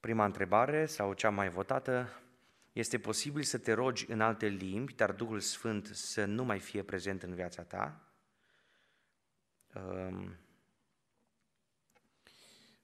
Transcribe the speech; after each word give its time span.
Prima 0.00 0.24
întrebare, 0.24 0.86
sau 0.86 1.12
cea 1.12 1.30
mai 1.30 1.48
votată, 1.48 2.08
este 2.72 2.98
posibil 2.98 3.42
să 3.42 3.58
te 3.58 3.72
rogi 3.72 4.10
în 4.10 4.20
alte 4.20 4.46
limbi, 4.46 4.94
dar 4.94 5.12
Duhul 5.12 5.40
Sfânt 5.40 5.86
să 5.86 6.24
nu 6.24 6.44
mai 6.44 6.58
fie 6.58 6.82
prezent 6.82 7.22
în 7.22 7.34
viața 7.34 7.62
ta? 7.62 8.12
Um, 9.74 10.36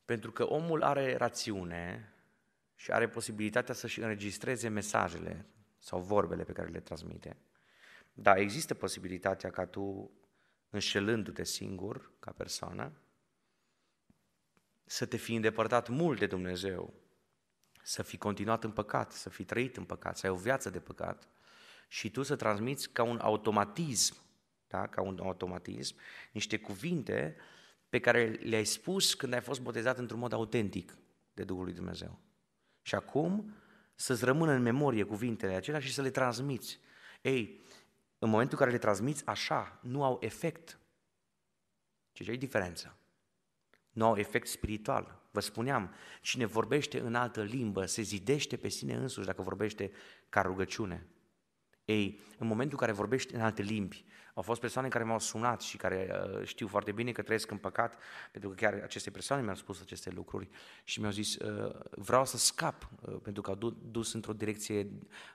pentru 0.05 0.33
că 0.33 0.45
omul 0.45 0.83
are 0.83 1.17
rațiune 1.17 2.13
și 2.75 2.93
are 2.93 3.09
posibilitatea 3.09 3.75
să-și 3.75 4.01
înregistreze 4.01 4.69
mesajele 4.69 5.47
sau 5.79 6.01
vorbele 6.01 6.45
pe 6.45 6.53
care 6.53 6.69
le 6.69 6.81
transmite. 6.81 7.37
Da, 8.13 8.37
există 8.37 8.75
posibilitatea 8.75 9.51
ca 9.51 9.67
tu, 9.67 10.11
înșelându-te 10.71 11.45
singur, 11.45 12.13
ca 12.19 12.33
persoană, 12.33 12.93
să 14.85 15.07
te 15.07 15.17
fi 15.17 15.35
îndepărtat 15.35 15.89
mult 15.89 16.19
de 16.19 16.27
Dumnezeu, 16.27 17.04
să 17.85 18.03
fi 18.03 18.17
continuat 18.17 18.65
în 18.65 18.71
păcat, 18.71 19.13
să 19.13 19.31
fi 19.31 19.45
trăit 19.45 19.77
în 19.77 19.85
păcat, 19.85 20.17
să 20.17 20.27
ai 20.27 20.33
o 20.33 20.37
viață 20.37 20.71
de 20.71 20.81
păcat 20.81 21.29
și 21.89 22.11
tu 22.11 22.23
să 22.23 22.37
transmiți 22.37 22.91
ca 22.91 23.03
un 23.03 23.19
automatism, 23.23 24.17
da? 24.67 24.87
ca 24.87 25.01
un 25.01 25.19
automatism, 25.23 25.97
niște 26.33 26.59
cuvinte 26.59 27.37
pe 27.89 28.01
care 28.01 28.25
le-ai 28.25 28.65
spus 28.65 29.15
când 29.15 29.33
ai 29.33 29.41
fost 29.41 29.61
botezat 29.61 29.99
într-un 29.99 30.19
mod 30.19 30.33
autentic 30.33 30.97
de 31.33 31.45
Duhul 31.45 31.65
lui 31.65 31.73
Dumnezeu. 31.73 32.19
Și 32.83 32.95
acum 32.95 33.55
să-ți 33.95 34.25
rămână 34.25 34.53
în 34.53 34.63
memorie 34.63 35.03
cuvintele 35.03 35.55
acelea 35.55 35.81
și 35.81 35.93
să 35.93 36.03
le 36.03 36.11
transmiți. 36.11 36.79
Ei, 37.23 37.61
în 38.19 38.31
momentul 38.31 38.53
în 38.53 38.65
care 38.65 38.71
le 38.71 38.83
transmiți 38.83 39.27
așa, 39.27 39.79
nu 39.83 40.05
au 40.05 40.19
efect. 40.21 40.79
Ce 42.13 42.31
e 42.31 42.37
diferența? 42.37 42.97
Nu 43.91 44.05
au 44.05 44.17
efect 44.17 44.47
spiritual. 44.47 45.24
Vă 45.35 45.41
spuneam, 45.41 45.95
cine 46.21 46.47
vorbește 46.47 47.01
în 47.01 47.15
altă 47.15 47.43
limbă 47.43 47.85
se 47.85 48.03
zidește 48.03 48.57
pe 48.57 48.69
sine 48.69 48.95
însuși 48.95 49.27
dacă 49.27 49.43
vorbește 49.43 49.91
ca 50.29 50.41
rugăciune. 50.41 51.07
Ei, 51.85 52.21
în 52.39 52.47
momentul 52.47 52.79
în 52.81 52.87
care 52.87 52.93
vorbești 52.93 53.35
în 53.35 53.41
alte 53.41 53.63
limbi, 53.63 54.05
au 54.35 54.43
fost 54.43 54.61
persoane 54.61 54.89
care 54.89 55.05
m-au 55.05 55.19
sunat 55.19 55.61
și 55.61 55.77
care 55.77 56.11
uh, 56.11 56.47
știu 56.47 56.67
foarte 56.67 56.93
bine 56.93 57.13
că 57.13 57.23
trăiesc 57.23 57.51
în 57.51 57.57
păcat, 57.57 57.99
pentru 58.33 58.51
că 58.51 58.57
chiar 58.57 58.81
aceste 58.83 59.11
persoane 59.11 59.43
mi-au 59.43 59.55
spus 59.55 59.81
aceste 59.81 60.11
lucruri 60.11 60.49
și 60.85 61.01
mi-au 61.01 61.13
zis, 61.13 61.37
uh, 61.37 61.75
vreau 61.91 62.25
să 62.25 62.37
scap, 62.37 62.89
uh, 63.01 63.17
pentru 63.23 63.43
că 63.43 63.51
au 63.51 63.77
dus 63.91 64.13
într-o 64.13 64.33
direcție 64.33 64.89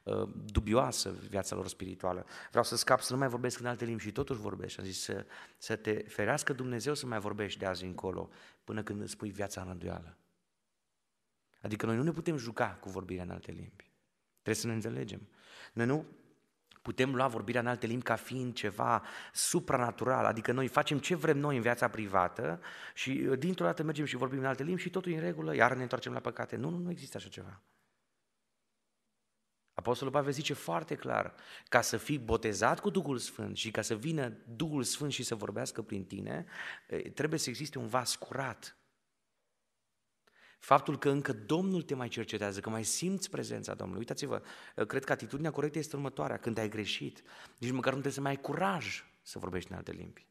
uh, 0.03 0.30
dubioasă 0.52 1.11
viața 1.30 1.55
lor 1.55 1.67
spirituală. 1.67 2.25
Vreau 2.50 2.64
să 2.64 2.75
scap, 2.75 3.02
să 3.02 3.14
nu 3.14 3.20
mai 3.20 3.27
vorbesc 3.27 3.59
în 3.59 3.66
alte 3.66 3.86
limbi 3.86 4.03
și 4.03 4.11
totuși 4.11 4.39
vorbesc. 4.39 4.80
Am 4.80 4.86
zis 4.86 5.02
să, 5.02 5.25
să 5.58 5.75
te 5.75 5.94
ferească 5.94 6.53
Dumnezeu 6.53 6.94
să 6.94 7.05
mai 7.05 7.20
vorbești 7.20 7.59
de 7.59 7.66
azi 7.66 7.86
încolo, 7.86 8.30
până 8.64 8.83
când 8.83 9.02
îți 9.02 9.11
spui 9.11 9.30
viața 9.30 9.61
în 9.61 9.67
rânduială. 9.67 10.17
Adică 11.61 11.86
noi 11.86 11.95
nu 11.95 12.03
ne 12.03 12.11
putem 12.11 12.38
juca 12.38 12.77
cu 12.81 12.89
vorbirea 12.89 13.23
în 13.23 13.30
alte 13.30 13.52
limbi. 13.52 13.92
Trebuie 14.42 14.55
să 14.55 14.67
ne 14.67 14.73
înțelegem. 14.73 15.27
Noi 15.73 15.86
nu 15.86 16.05
Putem 16.81 17.16
lua 17.16 17.27
vorbirea 17.27 17.61
în 17.61 17.67
alte 17.67 17.85
limbi 17.85 18.03
ca 18.03 18.16
fiind 18.16 18.53
ceva 18.53 19.03
supranatural, 19.33 20.25
adică 20.25 20.52
noi 20.52 20.67
facem 20.67 20.99
ce 20.99 21.16
vrem 21.16 21.38
noi 21.38 21.55
în 21.55 21.61
viața 21.61 21.88
privată 21.88 22.61
și 22.94 23.25
uh, 23.30 23.39
dintr-o 23.39 23.66
dată 23.66 23.83
mergem 23.83 24.05
și 24.05 24.16
vorbim 24.16 24.39
în 24.39 24.45
alte 24.45 24.63
limbi 24.63 24.81
și 24.81 24.89
totul 24.89 25.11
e 25.11 25.16
în 25.16 25.21
regulă, 25.21 25.55
iar 25.55 25.73
ne 25.75 25.81
întoarcem 25.81 26.13
la 26.13 26.19
păcate. 26.19 26.55
Nu, 26.55 26.69
nu, 26.69 26.77
nu 26.77 26.89
există 26.89 27.17
așa 27.17 27.30
ceva. 27.30 27.61
Apostolul 29.73 30.13
Pavel 30.13 30.31
zice 30.31 30.53
foarte 30.53 30.95
clar, 30.95 31.33
ca 31.67 31.81
să 31.81 31.97
fii 31.97 32.19
botezat 32.19 32.80
cu 32.80 32.89
Duhul 32.89 33.17
Sfânt 33.17 33.58
și 33.58 33.71
ca 33.71 33.81
să 33.81 33.95
vină 33.95 34.38
Duhul 34.45 34.83
Sfânt 34.83 35.11
și 35.11 35.23
să 35.23 35.36
vorbească 35.36 35.81
prin 35.81 36.05
tine, 36.05 36.45
trebuie 37.14 37.39
să 37.39 37.49
existe 37.49 37.77
un 37.77 37.88
vas 37.88 38.16
curat. 38.16 38.78
Faptul 40.59 40.97
că 40.97 41.09
încă 41.09 41.33
Domnul 41.33 41.81
te 41.81 41.95
mai 41.95 42.07
cercetează, 42.07 42.59
că 42.59 42.69
mai 42.69 42.83
simți 42.83 43.29
prezența 43.29 43.73
Domnului. 43.73 43.99
Uitați-vă, 43.99 44.42
cred 44.87 45.03
că 45.03 45.11
atitudinea 45.11 45.52
corectă 45.52 45.77
este 45.77 45.95
următoarea. 45.95 46.37
Când 46.37 46.58
ai 46.58 46.70
greșit, 46.70 47.21
nici 47.58 47.71
măcar 47.71 47.93
nu 47.93 47.99
trebuie 47.99 48.14
să 48.14 48.21
mai 48.21 48.31
ai 48.31 48.42
curaj 48.42 49.03
să 49.21 49.39
vorbești 49.39 49.71
în 49.71 49.77
alte 49.77 49.92
limbi. 49.92 50.29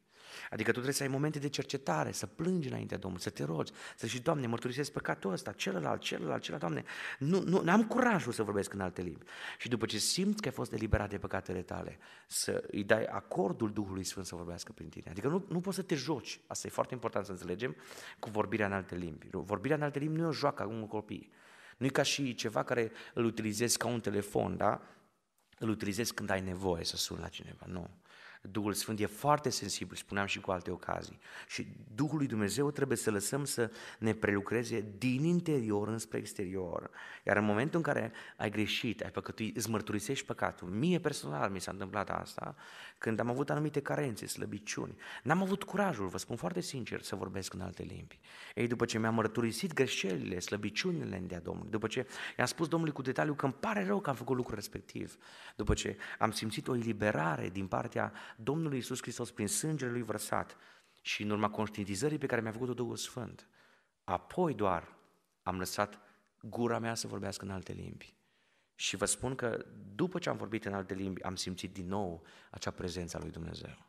Adică 0.49 0.67
tu 0.67 0.71
trebuie 0.71 0.93
să 0.93 1.03
ai 1.03 1.09
momente 1.09 1.39
de 1.39 1.49
cercetare, 1.49 2.11
să 2.11 2.25
plângi 2.25 2.67
înaintea 2.67 2.97
Domnului, 2.97 3.23
să 3.23 3.29
te 3.29 3.43
rogi, 3.43 3.71
să 3.95 4.07
zici, 4.07 4.21
Doamne, 4.21 4.47
mărturisesc 4.47 4.91
păcatul 4.91 5.31
ăsta, 5.31 5.51
celălalt, 5.51 6.01
celălalt, 6.01 6.41
celălalt, 6.41 6.73
Doamne, 6.73 6.83
nu, 7.19 7.61
nu 7.61 7.71
am 7.71 7.85
curajul 7.85 8.31
să 8.31 8.43
vorbesc 8.43 8.73
în 8.73 8.79
alte 8.79 9.01
limbi. 9.01 9.25
Și 9.57 9.69
după 9.69 9.85
ce 9.85 9.97
simți 9.97 10.41
că 10.41 10.47
ai 10.47 10.53
fost 10.53 10.71
eliberat 10.71 11.09
de 11.09 11.17
păcatele 11.17 11.61
tale, 11.61 11.97
să 12.27 12.63
îi 12.71 12.83
dai 12.83 13.03
acordul 13.03 13.71
Duhului 13.73 14.03
Sfânt 14.03 14.25
să 14.25 14.35
vorbească 14.35 14.71
prin 14.71 14.89
tine. 14.89 15.09
Adică 15.09 15.27
nu, 15.27 15.45
nu 15.49 15.59
poți 15.59 15.75
să 15.75 15.81
te 15.81 15.95
joci, 15.95 16.39
asta 16.47 16.67
e 16.67 16.69
foarte 16.69 16.93
important 16.93 17.25
să 17.25 17.31
înțelegem, 17.31 17.75
cu 18.19 18.29
vorbirea 18.29 18.65
în 18.65 18.73
alte 18.73 18.95
limbi. 18.95 19.27
Vorbirea 19.31 19.75
în 19.75 19.83
alte 19.83 19.99
limbi 19.99 20.17
nu 20.17 20.23
e 20.23 20.27
o 20.27 20.31
joacă 20.31 20.65
un 20.65 20.87
copii. 20.87 21.31
Nu 21.77 21.85
e 21.85 21.89
ca 21.89 22.01
și 22.01 22.35
ceva 22.35 22.63
care 22.63 22.91
îl 23.13 23.25
utilizezi 23.25 23.77
ca 23.77 23.87
un 23.87 23.99
telefon, 23.99 24.57
da? 24.57 24.81
Îl 25.57 25.69
utilizezi 25.69 26.13
când 26.13 26.29
ai 26.29 26.41
nevoie 26.41 26.83
să 26.83 26.97
suni 26.97 27.19
la 27.19 27.27
cineva. 27.27 27.65
Nu. 27.67 27.89
Duhul 28.41 28.73
Sfânt 28.73 28.99
e 28.99 29.05
foarte 29.05 29.49
sensibil, 29.49 29.95
spuneam 29.95 30.25
și 30.25 30.39
cu 30.39 30.51
alte 30.51 30.71
ocazii. 30.71 31.19
Și 31.47 31.67
Duhul 31.95 32.17
lui 32.17 32.27
Dumnezeu 32.27 32.71
trebuie 32.71 32.97
să 32.97 33.11
lăsăm 33.11 33.45
să 33.45 33.71
ne 33.99 34.13
prelucreze 34.13 34.85
din 34.97 35.23
interior 35.23 35.87
înspre 35.87 36.17
exterior. 36.17 36.89
Iar 37.25 37.37
în 37.37 37.45
momentul 37.45 37.77
în 37.77 37.83
care 37.83 38.11
ai 38.37 38.49
greșit, 38.49 39.01
ai 39.01 39.11
păcătuit, 39.11 39.57
îți 39.57 39.69
mărturisești 39.69 40.25
păcatul. 40.25 40.67
Mie 40.67 40.99
personal 40.99 41.49
mi 41.49 41.61
s-a 41.61 41.71
întâmplat 41.71 42.09
asta 42.09 42.55
când 42.97 43.19
am 43.19 43.29
avut 43.29 43.49
anumite 43.49 43.81
carențe, 43.81 44.27
slăbiciuni. 44.27 44.95
N-am 45.23 45.41
avut 45.41 45.63
curajul, 45.63 46.07
vă 46.07 46.17
spun 46.17 46.35
foarte 46.35 46.61
sincer, 46.61 47.01
să 47.01 47.15
vorbesc 47.15 47.53
în 47.53 47.61
alte 47.61 47.83
limbi. 47.83 48.19
Ei, 48.55 48.67
după 48.67 48.85
ce 48.85 48.99
mi-am 48.99 49.13
mărturisit 49.13 49.73
greșelile, 49.73 50.39
slăbiciunile 50.39 51.17
în 51.17 51.27
dea 51.27 51.39
Domnului, 51.39 51.71
după 51.71 51.87
ce 51.87 52.07
i-am 52.37 52.47
spus 52.47 52.67
Domnului 52.67 52.93
cu 52.93 53.01
detaliu 53.01 53.33
că 53.33 53.45
îmi 53.45 53.53
pare 53.53 53.85
rău 53.85 53.99
că 53.99 54.09
am 54.09 54.15
făcut 54.15 54.35
lucrul 54.35 54.55
respectiv, 54.55 55.17
după 55.55 55.73
ce 55.73 55.97
am 56.19 56.31
simțit 56.31 56.67
o 56.67 56.75
eliberare 56.75 57.49
din 57.49 57.67
partea 57.67 58.13
Domnului 58.35 58.77
Isus 58.77 59.01
Hristos 59.01 59.31
prin 59.31 59.47
sângele 59.47 59.91
Lui 59.91 60.01
vărsat 60.01 60.57
și 61.01 61.23
în 61.23 61.29
urma 61.29 61.49
conștientizării 61.49 62.17
pe 62.17 62.25
care 62.25 62.41
mi-a 62.41 62.51
făcut-o 62.51 62.73
Duhul 62.73 62.95
Sfânt, 62.95 63.47
apoi 64.03 64.53
doar 64.53 64.97
am 65.43 65.57
lăsat 65.57 65.99
gura 66.41 66.79
mea 66.79 66.95
să 66.95 67.07
vorbească 67.07 67.45
în 67.45 67.51
alte 67.51 67.73
limbi. 67.73 68.15
Și 68.75 68.95
vă 68.95 69.05
spun 69.05 69.35
că 69.35 69.65
după 69.95 70.19
ce 70.19 70.29
am 70.29 70.37
vorbit 70.37 70.65
în 70.65 70.73
alte 70.73 70.93
limbi, 70.93 71.23
am 71.23 71.35
simțit 71.35 71.73
din 71.73 71.87
nou 71.87 72.23
acea 72.49 72.71
prezență 72.71 73.17
a 73.17 73.19
lui 73.19 73.31
Dumnezeu. 73.31 73.87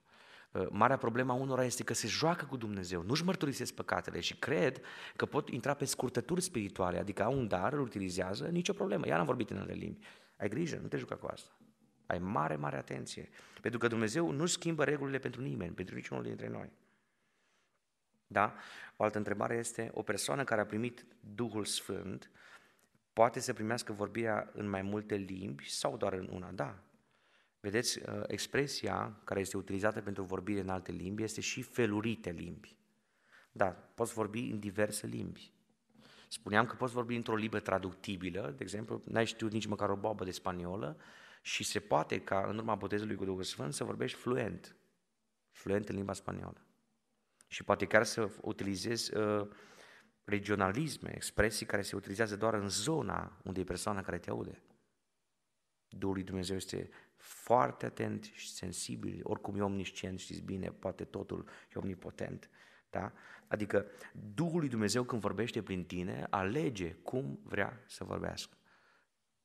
Uh, 0.52 0.66
marea 0.70 0.96
problemă 0.96 1.32
a 1.32 1.34
unora 1.34 1.64
este 1.64 1.84
că 1.84 1.94
se 1.94 2.06
joacă 2.06 2.44
cu 2.44 2.56
Dumnezeu, 2.56 3.02
nu-și 3.02 3.24
mărturisesc 3.24 3.74
păcatele 3.74 4.20
și 4.20 4.36
cred 4.36 4.80
că 5.16 5.26
pot 5.26 5.48
intra 5.48 5.74
pe 5.74 5.84
scurtături 5.84 6.40
spirituale, 6.40 6.98
adică 6.98 7.22
au 7.22 7.38
un 7.38 7.48
dar, 7.48 7.72
îl 7.72 7.80
utilizează, 7.80 8.46
nicio 8.46 8.72
problemă, 8.72 9.06
iar 9.06 9.18
am 9.18 9.26
vorbit 9.26 9.50
în 9.50 9.58
alte 9.58 9.72
limbi. 9.72 10.06
Ai 10.36 10.48
grijă, 10.48 10.78
nu 10.82 10.88
te 10.88 10.96
juca 10.96 11.16
cu 11.16 11.26
asta. 11.26 11.50
Ai 12.10 12.18
mare, 12.18 12.56
mare 12.56 12.76
atenție. 12.76 13.28
Pentru 13.60 13.78
că 13.78 13.88
Dumnezeu 13.88 14.30
nu 14.30 14.46
schimbă 14.46 14.84
regulile 14.84 15.18
pentru 15.18 15.40
nimeni, 15.40 15.74
pentru 15.74 15.94
niciunul 15.94 16.22
dintre 16.22 16.48
noi. 16.48 16.72
Da? 18.26 18.54
O 18.96 19.04
altă 19.04 19.18
întrebare 19.18 19.56
este, 19.56 19.90
o 19.94 20.02
persoană 20.02 20.44
care 20.44 20.60
a 20.60 20.66
primit 20.66 21.06
Duhul 21.34 21.64
Sfânt 21.64 22.30
poate 23.12 23.40
să 23.40 23.52
primească 23.52 23.92
vorbirea 23.92 24.50
în 24.52 24.68
mai 24.68 24.82
multe 24.82 25.14
limbi 25.14 25.70
sau 25.70 25.96
doar 25.96 26.12
în 26.12 26.28
una? 26.32 26.50
Da. 26.50 26.78
Vedeți, 27.60 27.98
uh, 27.98 28.22
expresia 28.26 29.20
care 29.24 29.40
este 29.40 29.56
utilizată 29.56 30.00
pentru 30.00 30.22
vorbire 30.22 30.60
în 30.60 30.68
alte 30.68 30.92
limbi 30.92 31.22
este 31.22 31.40
și 31.40 31.62
felurite 31.62 32.30
limbi. 32.30 32.76
Da, 33.52 33.66
poți 33.66 34.12
vorbi 34.12 34.40
în 34.40 34.58
diverse 34.58 35.06
limbi. 35.06 35.52
Spuneam 36.28 36.66
că 36.66 36.74
poți 36.74 36.92
vorbi 36.92 37.14
într-o 37.14 37.34
limbă 37.34 37.60
traductibilă, 37.60 38.54
de 38.56 38.62
exemplu, 38.62 39.02
n-ai 39.04 39.26
știut 39.26 39.52
nici 39.52 39.66
măcar 39.66 39.90
o 39.90 39.96
boabă 39.96 40.24
de 40.24 40.30
spaniolă 40.30 40.96
și 41.40 41.64
se 41.64 41.80
poate 41.80 42.20
ca 42.20 42.44
în 42.48 42.58
urma 42.58 42.74
botezului 42.74 43.16
cu 43.16 43.24
Duhul 43.24 43.42
Sfânt 43.42 43.74
să 43.74 43.84
vorbești 43.84 44.18
fluent, 44.18 44.76
fluent 45.50 45.88
în 45.88 45.96
limba 45.96 46.12
spaniolă. 46.12 46.64
Și 47.48 47.64
poate 47.64 47.86
chiar 47.86 48.04
să 48.04 48.30
utilizezi 48.40 49.16
uh, 49.16 49.48
regionalisme, 50.24 51.14
expresii 51.14 51.66
care 51.66 51.82
se 51.82 51.96
utilizează 51.96 52.36
doar 52.36 52.54
în 52.54 52.68
zona 52.68 53.40
unde 53.44 53.60
e 53.60 53.64
persoana 53.64 54.02
care 54.02 54.18
te 54.18 54.30
aude. 54.30 54.62
Duhul 55.88 56.14
lui 56.14 56.24
Dumnezeu 56.24 56.56
este 56.56 56.90
foarte 57.16 57.86
atent 57.86 58.24
și 58.24 58.48
sensibil, 58.48 59.20
oricum 59.22 59.56
e 59.56 59.62
omniscient, 59.62 60.18
știți 60.18 60.42
bine, 60.42 60.70
poate 60.70 61.04
totul 61.04 61.48
e 61.74 61.78
omnipotent. 61.78 62.50
Da? 62.90 63.12
Adică 63.48 63.86
Duhul 64.34 64.58
lui 64.58 64.68
Dumnezeu 64.68 65.04
când 65.04 65.20
vorbește 65.20 65.62
prin 65.62 65.84
tine, 65.84 66.26
alege 66.30 66.92
cum 66.92 67.40
vrea 67.42 67.82
să 67.86 68.04
vorbească. 68.04 68.59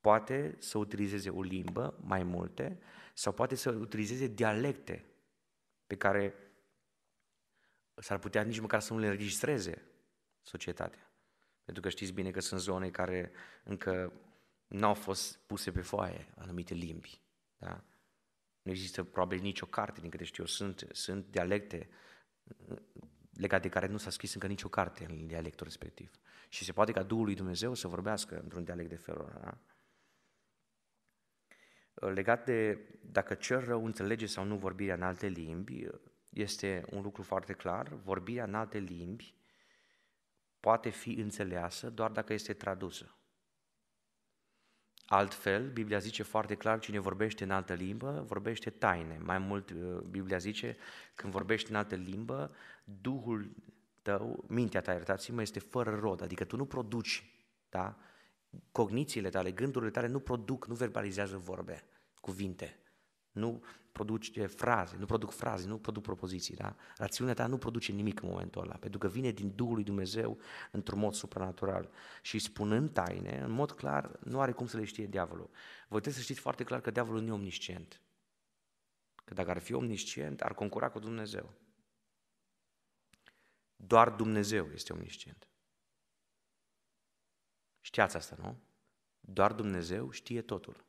Poate 0.06 0.56
să 0.58 0.78
utilizeze 0.78 1.30
o 1.30 1.42
limbă, 1.42 1.98
mai 2.00 2.22
multe, 2.22 2.78
sau 3.14 3.32
poate 3.32 3.54
să 3.54 3.70
utilizeze 3.70 4.26
dialecte 4.26 5.04
pe 5.86 5.96
care 5.96 6.34
s-ar 7.94 8.18
putea 8.18 8.42
nici 8.42 8.60
măcar 8.60 8.80
să 8.80 8.92
nu 8.92 8.98
le 8.98 9.06
înregistreze 9.06 9.82
societatea. 10.42 11.10
Pentru 11.64 11.82
că 11.82 11.88
știți 11.88 12.12
bine 12.12 12.30
că 12.30 12.40
sunt 12.40 12.60
zone 12.60 12.90
care 12.90 13.32
încă 13.64 14.12
nu 14.66 14.86
au 14.86 14.94
fost 14.94 15.38
puse 15.38 15.72
pe 15.72 15.80
foaie 15.80 16.32
anumite 16.36 16.74
limbi. 16.74 17.20
Da? 17.58 17.84
Nu 18.62 18.70
există 18.70 19.04
probabil 19.04 19.40
nicio 19.40 19.66
carte, 19.66 20.00
din 20.00 20.10
câte 20.10 20.24
știu 20.24 20.42
eu, 20.42 20.48
sunt, 20.48 20.86
sunt 20.90 21.26
dialecte 21.30 21.88
legat 23.32 23.62
de 23.62 23.68
care 23.68 23.86
nu 23.86 23.96
s-a 23.96 24.10
scris 24.10 24.34
încă 24.34 24.46
nicio 24.46 24.68
carte 24.68 25.04
în 25.04 25.26
dialectul 25.26 25.66
respectiv. 25.66 26.10
Și 26.48 26.64
se 26.64 26.72
poate 26.72 26.92
ca 26.92 27.02
Duhul 27.02 27.24
lui 27.24 27.34
Dumnezeu 27.34 27.74
să 27.74 27.88
vorbească 27.88 28.40
într-un 28.42 28.64
dialect 28.64 28.88
de 28.88 28.96
felul 28.96 29.24
ăla. 29.24 29.40
Da? 29.40 29.58
Legat 32.00 32.44
de 32.44 32.78
dacă 33.00 33.34
cel 33.34 33.64
rău 33.64 33.84
înțelege 33.84 34.26
sau 34.26 34.44
nu 34.44 34.56
vorbirea 34.56 34.94
în 34.94 35.02
alte 35.02 35.26
limbi, 35.26 35.86
este 36.30 36.84
un 36.90 37.02
lucru 37.02 37.22
foarte 37.22 37.52
clar. 37.52 37.88
Vorbirea 37.88 38.44
în 38.44 38.54
alte 38.54 38.78
limbi 38.78 39.34
poate 40.60 40.88
fi 40.88 41.10
înțeleasă 41.10 41.90
doar 41.90 42.10
dacă 42.10 42.32
este 42.32 42.52
tradusă. 42.52 43.16
Altfel, 45.06 45.70
Biblia 45.70 45.98
zice 45.98 46.22
foarte 46.22 46.54
clar, 46.54 46.78
cine 46.78 46.98
vorbește 46.98 47.44
în 47.44 47.50
altă 47.50 47.74
limbă, 47.74 48.24
vorbește 48.26 48.70
taine. 48.70 49.18
Mai 49.22 49.38
mult, 49.38 49.70
uh, 49.70 50.00
Biblia 50.10 50.38
zice, 50.38 50.76
când 51.14 51.32
vorbești 51.32 51.70
în 51.70 51.76
altă 51.76 51.94
limbă, 51.94 52.54
Duhul 52.84 53.50
tău, 54.02 54.44
mintea 54.48 54.80
ta, 54.80 54.92
iertați-mă, 54.92 55.42
este 55.42 55.58
fără 55.58 55.94
rod, 55.94 56.22
adică 56.22 56.44
tu 56.44 56.56
nu 56.56 56.64
produci, 56.64 57.24
da? 57.68 57.96
Cognițiile 58.72 59.28
tale, 59.28 59.52
gândurile 59.52 59.90
tale 59.90 60.06
nu 60.06 60.20
produc, 60.20 60.66
nu 60.66 60.74
verbalizează 60.74 61.36
vorbe, 61.36 61.84
cuvinte 62.20 62.80
nu 63.36 63.62
produce 63.92 64.46
fraze, 64.46 64.96
nu 64.98 65.06
produc 65.06 65.30
fraze, 65.30 65.66
nu 65.66 65.78
produc 65.78 66.02
propoziții, 66.02 66.56
da? 66.56 66.76
Rațiunea 66.96 67.34
ta 67.34 67.46
nu 67.46 67.58
produce 67.58 67.92
nimic 67.92 68.22
în 68.22 68.28
momentul 68.28 68.62
ăla, 68.62 68.74
pentru 68.74 68.98
că 68.98 69.08
vine 69.08 69.30
din 69.30 69.52
Duhul 69.54 69.74
lui 69.74 69.84
Dumnezeu 69.84 70.38
într-un 70.70 70.98
mod 70.98 71.14
supranatural. 71.14 71.90
Și 72.22 72.38
spunând 72.38 72.90
taine, 72.90 73.40
în 73.40 73.50
mod 73.50 73.72
clar, 73.72 74.18
nu 74.24 74.40
are 74.40 74.52
cum 74.52 74.66
să 74.66 74.76
le 74.76 74.84
știe 74.84 75.06
diavolul. 75.06 75.50
Voi 75.88 76.00
trebuie 76.00 76.14
să 76.14 76.20
știți 76.20 76.40
foarte 76.40 76.64
clar 76.64 76.80
că 76.80 76.90
diavolul 76.90 77.22
nu 77.22 77.28
e 77.28 77.32
omniscient. 77.32 78.00
Că 79.24 79.34
dacă 79.34 79.50
ar 79.50 79.58
fi 79.58 79.72
omniscient, 79.72 80.40
ar 80.40 80.54
concura 80.54 80.88
cu 80.88 80.98
Dumnezeu. 80.98 81.52
Doar 83.76 84.10
Dumnezeu 84.10 84.70
este 84.74 84.92
omniscient. 84.92 85.48
Știați 87.86 88.16
asta, 88.16 88.36
nu? 88.40 88.58
Doar 89.20 89.52
Dumnezeu 89.52 90.10
știe 90.10 90.42
totul. 90.42 90.84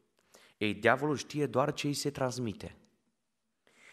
Ei, 0.57 0.73
diavolul 0.73 1.15
știe 1.15 1.45
doar 1.45 1.73
ce 1.73 1.87
îi 1.87 1.93
se 1.93 2.11
transmite. 2.11 2.75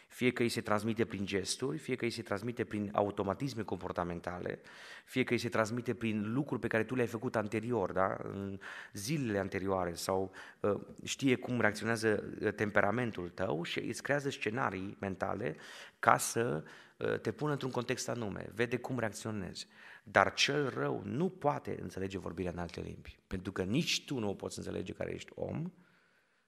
Fie 0.08 0.32
că 0.32 0.42
îi 0.42 0.48
se 0.48 0.60
transmite 0.60 1.04
prin 1.04 1.26
gesturi, 1.26 1.78
fie 1.78 1.96
că 1.96 2.04
îi 2.04 2.10
se 2.10 2.22
transmite 2.22 2.64
prin 2.64 2.90
automatisme 2.92 3.62
comportamentale, 3.62 4.60
fie 5.04 5.24
că 5.24 5.32
îi 5.32 5.38
se 5.38 5.48
transmite 5.48 5.94
prin 5.94 6.32
lucruri 6.32 6.60
pe 6.60 6.66
care 6.66 6.84
tu 6.84 6.94
le-ai 6.94 7.06
făcut 7.06 7.36
anterior, 7.36 7.92
da? 7.92 8.16
în 8.22 8.58
zilele 8.92 9.38
anterioare, 9.38 9.94
sau 9.94 10.32
uh, 10.60 10.80
știe 11.02 11.36
cum 11.36 11.60
reacționează 11.60 12.34
uh, 12.40 12.52
temperamentul 12.52 13.28
tău 13.28 13.62
și 13.62 13.78
îți 13.78 14.02
creează 14.02 14.30
scenarii 14.30 14.96
mentale 15.00 15.56
ca 15.98 16.16
să 16.16 16.64
uh, 16.96 17.20
te 17.20 17.32
pună 17.32 17.52
într-un 17.52 17.70
context 17.70 18.08
anume, 18.08 18.50
vede 18.54 18.76
cum 18.76 18.98
reacționezi. 18.98 19.66
Dar 20.06 20.32
cel 20.32 20.68
rău 20.68 21.02
nu 21.04 21.28
poate 21.28 21.80
înțelege 21.80 22.18
vorbirea 22.18 22.50
în 22.50 22.58
alte 22.58 22.80
limbi, 22.80 23.18
pentru 23.26 23.52
că 23.52 23.62
nici 23.62 24.04
tu 24.04 24.18
nu 24.18 24.28
o 24.28 24.34
poți 24.34 24.58
înțelege 24.58 24.92
care 24.92 25.12
ești 25.12 25.32
om, 25.34 25.72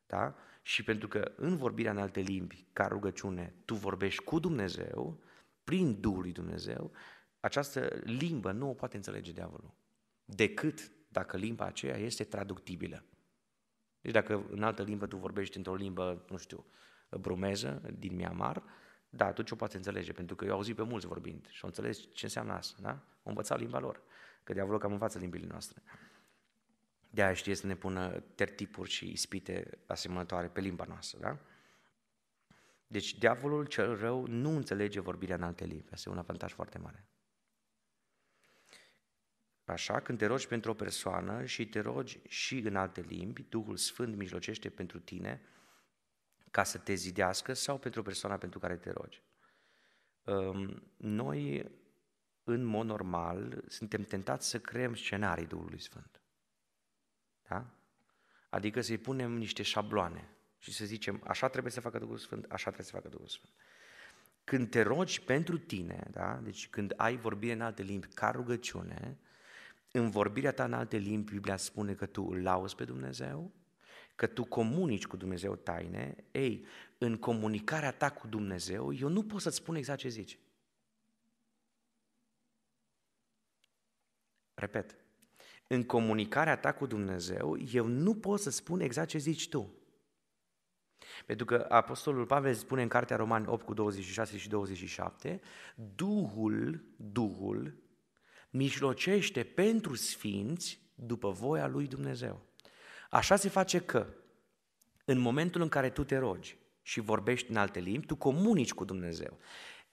da? 0.06 0.34
Și 0.62 0.84
pentru 0.84 1.08
că 1.08 1.32
în 1.36 1.56
vorbirea 1.56 1.90
în 1.90 1.98
alte 1.98 2.20
limbi, 2.20 2.66
ca 2.72 2.86
rugăciune, 2.86 3.54
tu 3.64 3.74
vorbești 3.74 4.24
cu 4.24 4.38
Dumnezeu, 4.38 5.20
prin 5.64 6.00
Duhul 6.00 6.20
lui 6.20 6.32
Dumnezeu, 6.32 6.92
această 7.40 8.00
limbă 8.04 8.52
nu 8.52 8.68
o 8.68 8.74
poate 8.74 8.96
înțelege 8.96 9.32
diavolul. 9.32 9.74
Decât 10.24 10.90
dacă 11.08 11.36
limba 11.36 11.64
aceea 11.64 11.96
este 11.96 12.24
traductibilă. 12.24 13.04
Deci 14.00 14.12
dacă 14.12 14.46
în 14.50 14.62
altă 14.62 14.82
limbă 14.82 15.06
tu 15.06 15.16
vorbești 15.16 15.56
într-o 15.56 15.74
limbă, 15.74 16.24
nu 16.28 16.36
știu, 16.36 16.66
brumeză, 17.20 17.82
din 17.98 18.14
Myanmar, 18.14 18.62
da, 19.16 19.26
atunci 19.26 19.50
o 19.50 19.56
poate 19.56 19.76
înțelege, 19.76 20.12
pentru 20.12 20.36
că 20.36 20.44
eu 20.44 20.52
auzit 20.52 20.76
pe 20.76 20.82
mulți 20.82 21.06
vorbind 21.06 21.46
și 21.48 21.64
o 21.64 21.66
înțeles 21.66 21.98
ce 22.12 22.24
înseamnă 22.24 22.52
asta, 22.52 22.78
da? 22.80 22.98
O 23.22 23.28
învățat 23.28 23.58
limba 23.58 23.78
lor, 23.78 24.02
că 24.44 24.52
diavolul 24.52 24.78
cam 24.78 24.92
învață 24.92 25.18
limbile 25.18 25.46
noastre. 25.46 25.82
De 27.10 27.22
aia 27.22 27.32
știe 27.32 27.54
să 27.54 27.66
ne 27.66 27.76
pună 27.76 28.22
tertipuri 28.34 28.90
și 28.90 29.10
ispite 29.10 29.78
asemănătoare 29.86 30.46
pe 30.46 30.60
limba 30.60 30.84
noastră, 30.84 31.18
da? 31.20 31.38
Deci 32.86 33.14
diavolul 33.18 33.66
cel 33.66 33.96
rău 33.96 34.26
nu 34.26 34.50
înțelege 34.50 35.00
vorbirea 35.00 35.36
în 35.36 35.42
alte 35.42 35.64
limbi. 35.64 35.92
Asta 35.92 36.08
e 36.08 36.12
un 36.12 36.18
avantaj 36.18 36.52
foarte 36.52 36.78
mare. 36.78 37.04
Așa, 39.64 40.00
când 40.00 40.18
te 40.18 40.26
rogi 40.26 40.46
pentru 40.48 40.70
o 40.70 40.74
persoană 40.74 41.44
și 41.44 41.66
te 41.66 41.80
rogi 41.80 42.20
și 42.28 42.58
în 42.58 42.76
alte 42.76 43.00
limbi, 43.00 43.42
Duhul 43.48 43.76
Sfânt 43.76 44.16
mijlocește 44.16 44.68
pentru 44.68 44.98
tine 44.98 45.40
ca 46.56 46.64
să 46.64 46.78
te 46.78 46.94
zidească 46.94 47.52
sau 47.52 47.78
pentru 47.78 48.00
o 48.00 48.02
persoană 48.02 48.38
pentru 48.38 48.58
care 48.58 48.76
te 48.76 48.90
rogi. 48.90 49.22
Noi, 50.96 51.70
în 52.44 52.64
mod 52.64 52.86
normal, 52.86 53.64
suntem 53.68 54.02
tentați 54.02 54.48
să 54.48 54.60
creăm 54.60 54.94
scenarii 54.94 55.46
Duhului 55.46 55.80
Sfânt. 55.80 56.20
Da? 57.48 57.66
Adică 58.48 58.80
să-i 58.80 58.98
punem 58.98 59.32
niște 59.32 59.62
șabloane 59.62 60.28
și 60.58 60.72
să 60.72 60.84
zicem, 60.84 61.22
așa 61.26 61.48
trebuie 61.48 61.72
să 61.72 61.80
facă 61.80 61.98
Duhul 61.98 62.18
Sfânt, 62.18 62.44
așa 62.44 62.70
trebuie 62.70 62.86
să 62.86 62.92
facă 62.92 63.08
Duhul 63.08 63.28
Sfânt. 63.28 63.52
Când 64.44 64.70
te 64.70 64.82
rogi 64.82 65.22
pentru 65.22 65.58
tine, 65.58 66.08
da? 66.10 66.40
deci 66.42 66.68
când 66.68 66.92
ai 66.96 67.16
vorbire 67.16 67.52
în 67.52 67.60
alte 67.60 67.82
limbi 67.82 68.06
ca 68.06 68.30
rugăciune, 68.30 69.18
în 69.92 70.10
vorbirea 70.10 70.52
ta 70.52 70.64
în 70.64 70.72
alte 70.72 70.96
limbi, 70.96 71.32
Biblia 71.32 71.56
spune 71.56 71.94
că 71.94 72.06
tu 72.06 72.22
îl 72.22 72.42
lauzi 72.42 72.74
pe 72.74 72.84
Dumnezeu, 72.84 73.52
că 74.16 74.26
tu 74.26 74.44
comunici 74.44 75.06
cu 75.06 75.16
Dumnezeu 75.16 75.56
taine, 75.56 76.24
ei, 76.30 76.66
în 76.98 77.16
comunicarea 77.16 77.92
ta 77.92 78.10
cu 78.10 78.26
Dumnezeu, 78.26 78.92
eu 78.92 79.08
nu 79.08 79.22
pot 79.22 79.40
să-ți 79.40 79.56
spun 79.56 79.74
exact 79.74 79.98
ce 79.98 80.08
zici. 80.08 80.38
Repet, 84.54 84.96
în 85.66 85.84
comunicarea 85.84 86.56
ta 86.56 86.72
cu 86.72 86.86
Dumnezeu, 86.86 87.58
eu 87.72 87.86
nu 87.86 88.14
pot 88.14 88.40
să 88.40 88.50
spun 88.50 88.80
exact 88.80 89.08
ce 89.08 89.18
zici 89.18 89.48
tu. 89.48 89.74
Pentru 91.26 91.46
că 91.46 91.66
Apostolul 91.68 92.26
Pavel 92.26 92.54
spune 92.54 92.82
în 92.82 92.88
Cartea 92.88 93.16
Romani 93.16 93.46
8 93.46 93.64
cu 93.64 93.74
26 93.74 94.36
și 94.36 94.48
27, 94.48 95.40
Duhul, 95.94 96.84
Duhul, 96.96 97.82
mijlocește 98.50 99.44
pentru 99.44 99.94
sfinți 99.94 100.80
după 100.94 101.30
voia 101.30 101.66
lui 101.66 101.86
Dumnezeu. 101.86 102.46
Așa 103.10 103.36
se 103.36 103.48
face 103.48 103.78
că, 103.78 104.06
în 105.04 105.18
momentul 105.18 105.60
în 105.60 105.68
care 105.68 105.90
tu 105.90 106.04
te 106.04 106.16
rogi 106.16 106.56
și 106.82 107.00
vorbești 107.00 107.50
în 107.50 107.56
alte 107.56 107.80
limbi, 107.80 108.06
tu 108.06 108.16
comunici 108.16 108.72
cu 108.72 108.84
Dumnezeu. 108.84 109.38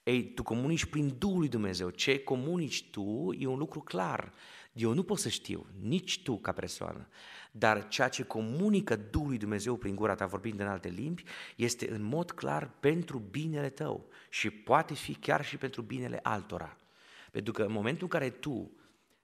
Ei, 0.02 0.34
tu 0.34 0.42
comunici 0.42 0.84
prin 0.84 1.14
Duhul 1.18 1.38
lui 1.38 1.48
Dumnezeu. 1.48 1.90
Ce 1.90 2.18
comunici 2.18 2.90
tu 2.90 3.34
e 3.38 3.46
un 3.46 3.58
lucru 3.58 3.80
clar. 3.80 4.32
Eu 4.72 4.92
nu 4.92 5.02
pot 5.02 5.18
să 5.18 5.28
știu, 5.28 5.66
nici 5.80 6.22
tu 6.22 6.38
ca 6.38 6.52
persoană, 6.52 7.08
dar 7.50 7.88
ceea 7.88 8.08
ce 8.08 8.22
comunică 8.22 8.96
Duhul 8.96 9.28
lui 9.28 9.38
Dumnezeu 9.38 9.76
prin 9.76 9.94
gura 9.94 10.14
ta 10.14 10.26
vorbind 10.26 10.60
în 10.60 10.66
alte 10.66 10.88
limbi 10.88 11.24
este 11.56 11.90
în 11.90 12.02
mod 12.02 12.30
clar 12.30 12.70
pentru 12.80 13.18
binele 13.18 13.68
tău 13.68 14.08
și 14.30 14.50
poate 14.50 14.94
fi 14.94 15.14
chiar 15.14 15.44
și 15.44 15.56
pentru 15.56 15.82
binele 15.82 16.20
altora. 16.22 16.76
Pentru 17.30 17.52
că 17.52 17.62
în 17.62 17.72
momentul 17.72 18.02
în 18.02 18.08
care 18.08 18.30
tu 18.30 18.70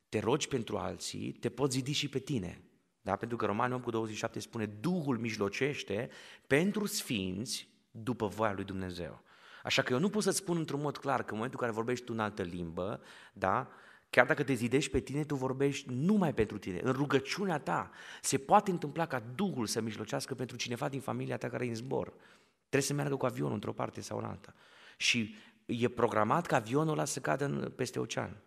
te 0.09 0.19
rogi 0.19 0.49
pentru 0.49 0.77
alții, 0.77 1.33
te 1.33 1.49
poți 1.49 1.77
zidi 1.77 1.93
și 1.93 2.09
pe 2.09 2.19
tine. 2.19 2.61
Da? 3.03 3.17
Pentru 3.17 3.37
că 3.37 3.47
Romani 3.47 3.73
8 3.73 3.83
cu 3.83 3.91
27 3.91 4.41
spune 4.41 4.67
Duhul 4.67 5.19
mijlocește 5.19 6.11
pentru 6.47 6.87
sfinți 6.87 7.69
după 7.91 8.27
voia 8.27 8.53
lui 8.53 8.65
Dumnezeu. 8.65 9.23
Așa 9.63 9.83
că 9.83 9.93
eu 9.93 9.99
nu 9.99 10.09
pot 10.09 10.23
să-ți 10.23 10.37
spun 10.37 10.57
într-un 10.57 10.81
mod 10.81 10.97
clar 10.97 11.23
că 11.23 11.31
în 11.31 11.37
momentul 11.37 11.59
în 11.61 11.67
care 11.67 11.77
vorbești 11.77 12.05
tu 12.05 12.13
în 12.13 12.21
altă 12.21 12.43
limbă, 12.43 13.03
da, 13.33 13.69
Chiar 14.11 14.27
dacă 14.27 14.43
te 14.43 14.53
zidești 14.53 14.91
pe 14.91 15.01
tine, 15.01 15.25
tu 15.25 15.35
vorbești 15.35 15.89
numai 15.93 16.35
pentru 16.35 16.59
tine. 16.59 16.81
În 16.83 16.93
rugăciunea 16.93 17.59
ta 17.59 17.91
se 18.21 18.39
poate 18.39 18.71
întâmpla 18.71 19.07
ca 19.07 19.23
Duhul 19.35 19.67
să 19.67 19.81
mijlocească 19.81 20.35
pentru 20.35 20.57
cineva 20.57 20.89
din 20.89 21.01
familia 21.01 21.37
ta 21.37 21.49
care 21.49 21.65
e 21.65 21.69
în 21.69 21.75
zbor. 21.75 22.13
Trebuie 22.59 22.83
să 22.83 22.95
meargă 22.95 23.17
cu 23.17 23.27
avionul 23.27 23.53
într-o 23.53 23.73
parte 23.73 24.01
sau 24.01 24.19
în 24.19 24.25
alta. 24.25 24.55
Și 24.97 25.35
e 25.67 25.89
programat 25.89 26.47
ca 26.47 26.57
avionul 26.57 26.93
ăla 26.93 27.05
să 27.05 27.21
cadă 27.21 27.49
peste 27.77 27.99
ocean. 27.99 28.43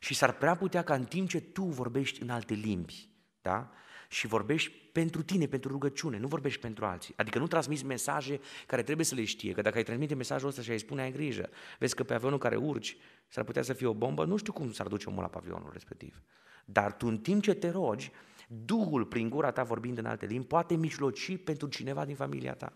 Și 0.00 0.14
s-ar 0.14 0.32
prea 0.32 0.54
putea 0.54 0.82
ca 0.82 0.94
în 0.94 1.04
timp 1.04 1.28
ce 1.28 1.40
tu 1.40 1.62
vorbești 1.62 2.22
în 2.22 2.30
alte 2.30 2.54
limbi, 2.54 3.08
da? 3.42 3.70
Și 4.08 4.26
vorbești 4.26 4.70
pentru 4.92 5.22
tine, 5.22 5.46
pentru 5.46 5.70
rugăciune, 5.70 6.18
nu 6.18 6.26
vorbești 6.26 6.60
pentru 6.60 6.84
alții. 6.84 7.14
Adică 7.16 7.38
nu 7.38 7.46
transmiți 7.46 7.84
mesaje 7.84 8.40
care 8.66 8.82
trebuie 8.82 9.06
să 9.06 9.14
le 9.14 9.24
știe, 9.24 9.52
că 9.52 9.62
dacă 9.62 9.76
ai 9.76 9.82
transmite 9.82 10.14
mesajul 10.14 10.48
ăsta 10.48 10.62
și 10.62 10.70
ai 10.70 10.78
spune, 10.78 11.02
ai 11.02 11.12
grijă, 11.12 11.48
vezi 11.78 11.94
că 11.94 12.04
pe 12.04 12.14
avionul 12.14 12.38
care 12.38 12.56
urci 12.56 12.96
s-ar 13.28 13.44
putea 13.44 13.62
să 13.62 13.72
fie 13.72 13.86
o 13.86 13.94
bombă, 13.94 14.24
nu 14.24 14.36
știu 14.36 14.52
cum 14.52 14.72
s-ar 14.72 14.86
duce 14.86 15.08
omul 15.08 15.22
la 15.22 15.28
pavionul 15.28 15.70
respectiv. 15.72 16.22
Dar 16.64 16.92
tu 16.92 17.06
în 17.06 17.18
timp 17.18 17.42
ce 17.42 17.54
te 17.54 17.70
rogi, 17.70 18.10
Duhul 18.50 19.04
prin 19.04 19.28
gura 19.28 19.50
ta 19.50 19.62
vorbind 19.62 19.98
în 19.98 20.06
alte 20.06 20.26
limbi 20.26 20.46
poate 20.46 20.74
mijloci 20.74 21.36
pentru 21.44 21.68
cineva 21.68 22.04
din 22.04 22.14
familia 22.14 22.54
ta. 22.54 22.72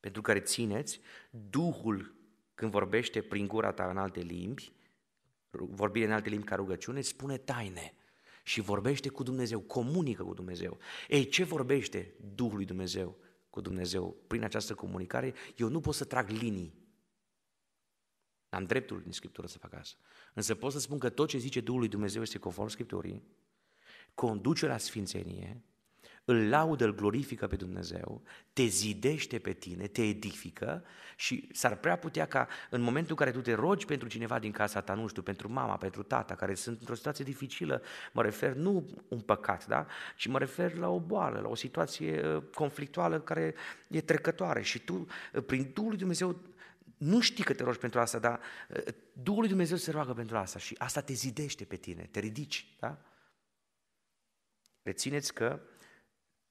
Pentru 0.00 0.22
că 0.22 0.32
rețineți, 0.32 1.00
Duhul 1.30 2.14
când 2.54 2.70
vorbește 2.70 3.22
prin 3.22 3.46
gura 3.46 3.72
ta 3.72 3.88
în 3.90 3.96
alte 3.96 4.20
limbi, 4.20 4.72
vorbire 5.50 6.06
în 6.06 6.12
alte 6.12 6.28
limbi 6.28 6.46
ca 6.46 6.54
rugăciune, 6.54 7.00
spune 7.00 7.36
taine 7.36 7.94
și 8.42 8.60
vorbește 8.60 9.08
cu 9.08 9.22
Dumnezeu, 9.22 9.60
comunică 9.60 10.22
cu 10.22 10.34
Dumnezeu. 10.34 10.78
Ei, 11.08 11.28
ce 11.28 11.44
vorbește 11.44 12.14
Duhul 12.34 12.56
lui 12.56 12.64
Dumnezeu 12.64 13.18
cu 13.50 13.60
Dumnezeu 13.60 14.16
prin 14.26 14.42
această 14.42 14.74
comunicare? 14.74 15.34
Eu 15.56 15.68
nu 15.68 15.80
pot 15.80 15.94
să 15.94 16.04
trag 16.04 16.28
linii. 16.28 16.80
Am 18.48 18.64
dreptul 18.64 19.00
din 19.00 19.12
Scriptură 19.12 19.46
să 19.46 19.58
fac 19.58 19.74
asta. 19.74 19.98
Însă 20.34 20.54
pot 20.54 20.72
să 20.72 20.78
spun 20.78 20.98
că 20.98 21.10
tot 21.10 21.28
ce 21.28 21.38
zice 21.38 21.60
Duhul 21.60 21.80
lui 21.80 21.88
Dumnezeu 21.88 22.22
este 22.22 22.38
conform 22.38 22.68
Scripturii, 22.68 23.22
conduce 24.14 24.66
la 24.66 24.78
sfințenie, 24.78 25.62
îl 26.24 26.48
laudă, 26.48 26.84
îl 26.84 26.94
glorifică 26.94 27.46
pe 27.46 27.56
Dumnezeu, 27.56 28.22
te 28.52 28.62
zidește 28.62 29.38
pe 29.38 29.52
tine, 29.52 29.86
te 29.86 30.02
edifică 30.02 30.84
și 31.16 31.48
s-ar 31.52 31.76
prea 31.76 31.96
putea 31.96 32.26
ca 32.26 32.48
în 32.70 32.80
momentul 32.80 33.10
în 33.10 33.16
care 33.16 33.30
tu 33.30 33.40
te 33.40 33.54
rogi 33.54 33.84
pentru 33.84 34.08
cineva 34.08 34.38
din 34.38 34.52
casa 34.52 34.80
ta, 34.80 34.94
nu 34.94 35.06
știu, 35.06 35.22
pentru 35.22 35.52
mama, 35.52 35.76
pentru 35.76 36.02
tata, 36.02 36.34
care 36.34 36.54
sunt 36.54 36.78
într-o 36.78 36.94
situație 36.94 37.24
dificilă, 37.24 37.82
mă 38.12 38.22
refer 38.22 38.52
nu 38.52 38.86
un 39.08 39.20
păcat, 39.20 39.66
da? 39.66 39.86
ci 40.16 40.26
mă 40.26 40.38
refer 40.38 40.74
la 40.74 40.88
o 40.88 41.00
boală, 41.00 41.40
la 41.40 41.48
o 41.48 41.54
situație 41.54 42.26
uh, 42.26 42.42
conflictuală 42.54 43.20
care 43.20 43.54
e 43.88 44.00
trecătoare 44.00 44.62
și 44.62 44.78
tu, 44.78 45.06
uh, 45.32 45.44
prin 45.44 45.70
Duhul 45.74 45.90
lui 45.90 45.98
Dumnezeu, 45.98 46.40
nu 46.96 47.20
știi 47.20 47.44
că 47.44 47.54
te 47.54 47.62
rogi 47.62 47.78
pentru 47.78 48.00
asta, 48.00 48.18
dar 48.18 48.40
uh, 48.68 48.82
Duhul 49.12 49.40
lui 49.40 49.48
Dumnezeu 49.48 49.76
se 49.76 49.90
roagă 49.90 50.12
pentru 50.12 50.36
asta 50.36 50.58
și 50.58 50.74
asta 50.78 51.00
te 51.00 51.12
zidește 51.12 51.64
pe 51.64 51.76
tine, 51.76 52.08
te 52.10 52.20
ridici, 52.20 52.76
da? 52.80 52.98
Rețineți 54.82 55.34
că 55.34 55.60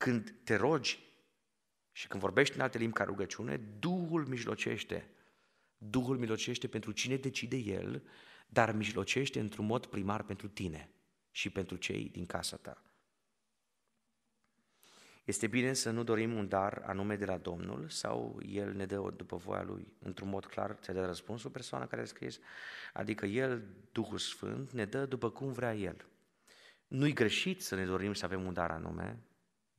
când 0.02 0.36
te 0.44 0.56
rogi 0.56 1.00
și 1.92 2.08
când 2.08 2.22
vorbești 2.22 2.56
în 2.56 2.62
alte 2.62 2.78
limbi 2.78 2.94
ca 2.96 3.04
rugăciune, 3.04 3.58
Duhul 3.58 4.26
mijlocește. 4.26 5.10
Duhul 5.78 6.18
mijlocește 6.18 6.68
pentru 6.68 6.92
cine 6.92 7.16
decide 7.16 7.56
El, 7.56 8.04
dar 8.48 8.76
mijlocește 8.76 9.40
într-un 9.40 9.66
mod 9.66 9.86
primar 9.86 10.24
pentru 10.24 10.48
tine 10.48 10.90
și 11.32 11.50
pentru 11.50 11.76
cei 11.76 12.10
din 12.10 12.26
casa 12.26 12.58
ta. 12.58 12.84
Este 15.24 15.48
bine 15.48 15.74
să 15.74 15.92
nu 15.92 16.04
dorim 16.04 16.34
un 16.34 16.48
dar 16.48 16.84
anume 16.86 17.16
de 17.16 17.26
la 17.26 17.38
Domnul 17.38 17.90
sau 17.90 18.42
El 18.46 18.74
ne 18.74 18.86
dă 18.86 19.14
după 19.16 19.36
voia 19.36 19.64
Lui. 19.64 19.94
Într-un 20.00 20.30
mod 20.30 20.46
clar 20.46 20.78
ți-a 20.82 20.94
dat 20.94 21.06
răspunsul 21.06 21.50
persoana 21.50 21.88
care 21.88 22.02
a 22.02 22.06
scris, 22.06 22.40
adică 22.94 23.26
El, 23.26 23.64
Duhul 23.92 24.18
Sfânt, 24.18 24.72
ne 24.72 24.86
dă 24.86 25.06
după 25.06 25.30
cum 25.30 25.52
vrea 25.52 25.76
El. 25.76 26.06
Nu-i 26.88 27.14
greșit 27.14 27.62
să 27.64 27.76
ne 27.76 27.86
dorim 27.86 28.14
să 28.14 28.26
avem 28.26 28.46
un 28.46 28.54
dar 28.54 28.72
anume, 28.72 29.20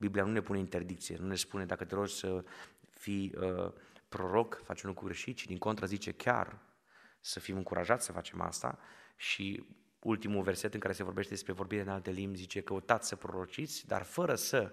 Biblia 0.03 0.23
nu 0.23 0.31
ne 0.31 0.41
pune 0.41 0.59
interdicție, 0.59 1.17
nu 1.17 1.27
ne 1.27 1.35
spune 1.35 1.65
dacă 1.65 1.85
te 1.85 1.95
rogi 1.95 2.13
să 2.13 2.43
fii 2.89 3.33
uh, 3.37 3.71
proroc, 4.09 4.61
faci 4.63 4.81
un 4.81 4.89
lucru 4.89 5.05
greșit, 5.05 5.37
ci 5.37 5.45
din 5.45 5.57
contră 5.57 5.85
zice 5.85 6.11
chiar 6.11 6.59
să 7.19 7.39
fim 7.39 7.57
încurajați 7.57 8.05
să 8.05 8.11
facem 8.11 8.41
asta 8.41 8.79
și 9.15 9.65
ultimul 9.99 10.43
verset 10.43 10.73
în 10.73 10.79
care 10.79 10.93
se 10.93 11.03
vorbește 11.03 11.31
despre 11.33 11.53
vorbire 11.53 11.81
în 11.81 11.89
alte 11.89 12.11
limbi 12.11 12.37
zice 12.37 12.61
căutați 12.61 13.07
să 13.07 13.15
prorociți, 13.15 13.87
dar 13.87 14.03
fără 14.03 14.35
să 14.35 14.71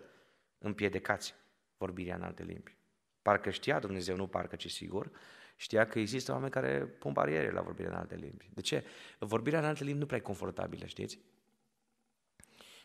împiedicați 0.58 1.34
vorbirea 1.76 2.14
în 2.14 2.22
alte 2.22 2.42
limbi. 2.42 2.76
Parcă 3.22 3.50
știa 3.50 3.78
Dumnezeu, 3.78 4.16
nu 4.16 4.26
parcă, 4.26 4.56
ci 4.56 4.70
sigur, 4.70 5.10
știa 5.56 5.86
că 5.86 5.98
există 5.98 6.32
oameni 6.32 6.50
care 6.50 6.86
pun 6.86 7.12
bariere 7.12 7.50
la 7.50 7.60
vorbirea 7.60 7.90
în 7.90 7.96
alte 7.96 8.14
limbi. 8.14 8.50
De 8.54 8.60
ce? 8.60 8.84
Vorbirea 9.18 9.58
în 9.58 9.64
alte 9.64 9.84
limbi 9.84 9.98
nu 9.98 10.06
prea 10.06 10.18
e 10.18 10.22
confortabilă, 10.22 10.86
știți? 10.86 11.18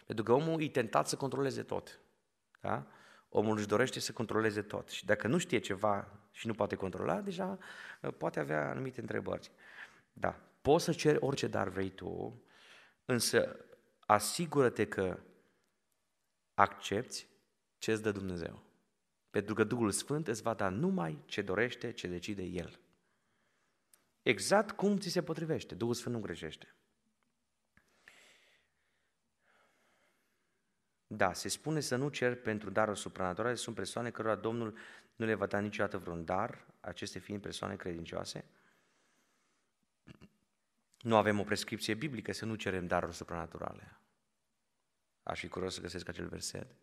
Pentru 0.06 0.24
că 0.24 0.32
omul 0.32 0.62
e 0.62 0.70
tentat 0.70 1.08
să 1.08 1.16
controleze 1.16 1.64
tot. 1.64 2.00
Da? 2.66 2.88
Omul 3.30 3.58
își 3.58 3.68
dorește 3.68 4.00
să 4.00 4.12
controleze 4.12 4.62
tot 4.62 4.90
și 4.90 5.06
dacă 5.06 5.28
nu 5.28 5.38
știe 5.38 5.60
ceva 5.60 6.12
și 6.32 6.48
nu 6.48 6.54
poate 6.54 6.76
controla, 6.76 7.22
deja 7.22 7.58
uh, 8.02 8.14
poate 8.18 8.40
avea 8.40 8.70
anumite 8.70 9.02
întrebări. 9.02 9.52
Da, 10.14 10.40
poți 10.62 10.84
să 10.84 10.94
ceri 10.94 11.18
orice 11.20 11.48
dar 11.48 11.70
vrei 11.70 11.90
tu, 11.90 12.42
însă 13.06 13.66
asigură-te 14.00 14.88
că 14.88 15.20
accepti 16.54 17.28
ce 17.78 17.92
îți 17.92 18.02
dă 18.02 18.12
Dumnezeu. 18.12 18.64
Pentru 19.30 19.54
că 19.54 19.64
Duhul 19.64 19.92
Sfânt 19.92 20.28
îți 20.28 20.42
va 20.42 20.54
da 20.54 20.70
numai 20.70 21.24
ce 21.26 21.42
dorește, 21.42 21.92
ce 21.92 22.08
decide 22.08 22.44
El. 22.44 22.80
Exact 24.22 24.72
cum 24.72 24.98
ți 24.98 25.10
se 25.10 25.24
potrivește. 25.24 25.76
Duhul 25.76 25.94
Sfânt 25.94 26.16
nu 26.16 26.22
greșește. 26.22 26.76
Da, 31.16 31.34
se 31.34 31.50
spune 31.50 31.80
să 31.80 31.96
nu 31.96 32.10
cer 32.10 32.42
pentru 32.42 32.70
daruri 32.70 33.00
supranaturale, 33.00 33.56
sunt 33.56 33.76
persoane 33.76 34.10
cărora 34.10 34.36
Domnul 34.36 34.78
nu 35.16 35.26
le 35.26 35.34
va 35.34 35.46
da 35.46 35.60
niciodată 35.60 35.98
vreun 35.98 36.26
dar, 36.26 36.66
aceste 36.80 37.20
fiind 37.20 37.42
persoane 37.42 37.76
credincioase. 37.76 38.46
Nu 41.02 41.16
avem 41.16 41.40
o 41.40 41.44
prescripție 41.44 41.94
biblică 41.94 42.32
să 42.32 42.46
nu 42.46 42.56
cerem 42.56 42.88
daruri 42.88 43.16
supranaturale. 43.16 44.00
Aș 45.24 45.40
fi 45.40 45.48
curios 45.48 45.74
să 45.74 45.82
găsesc 45.82 46.08
acel 46.08 46.28
verset. 46.28 46.76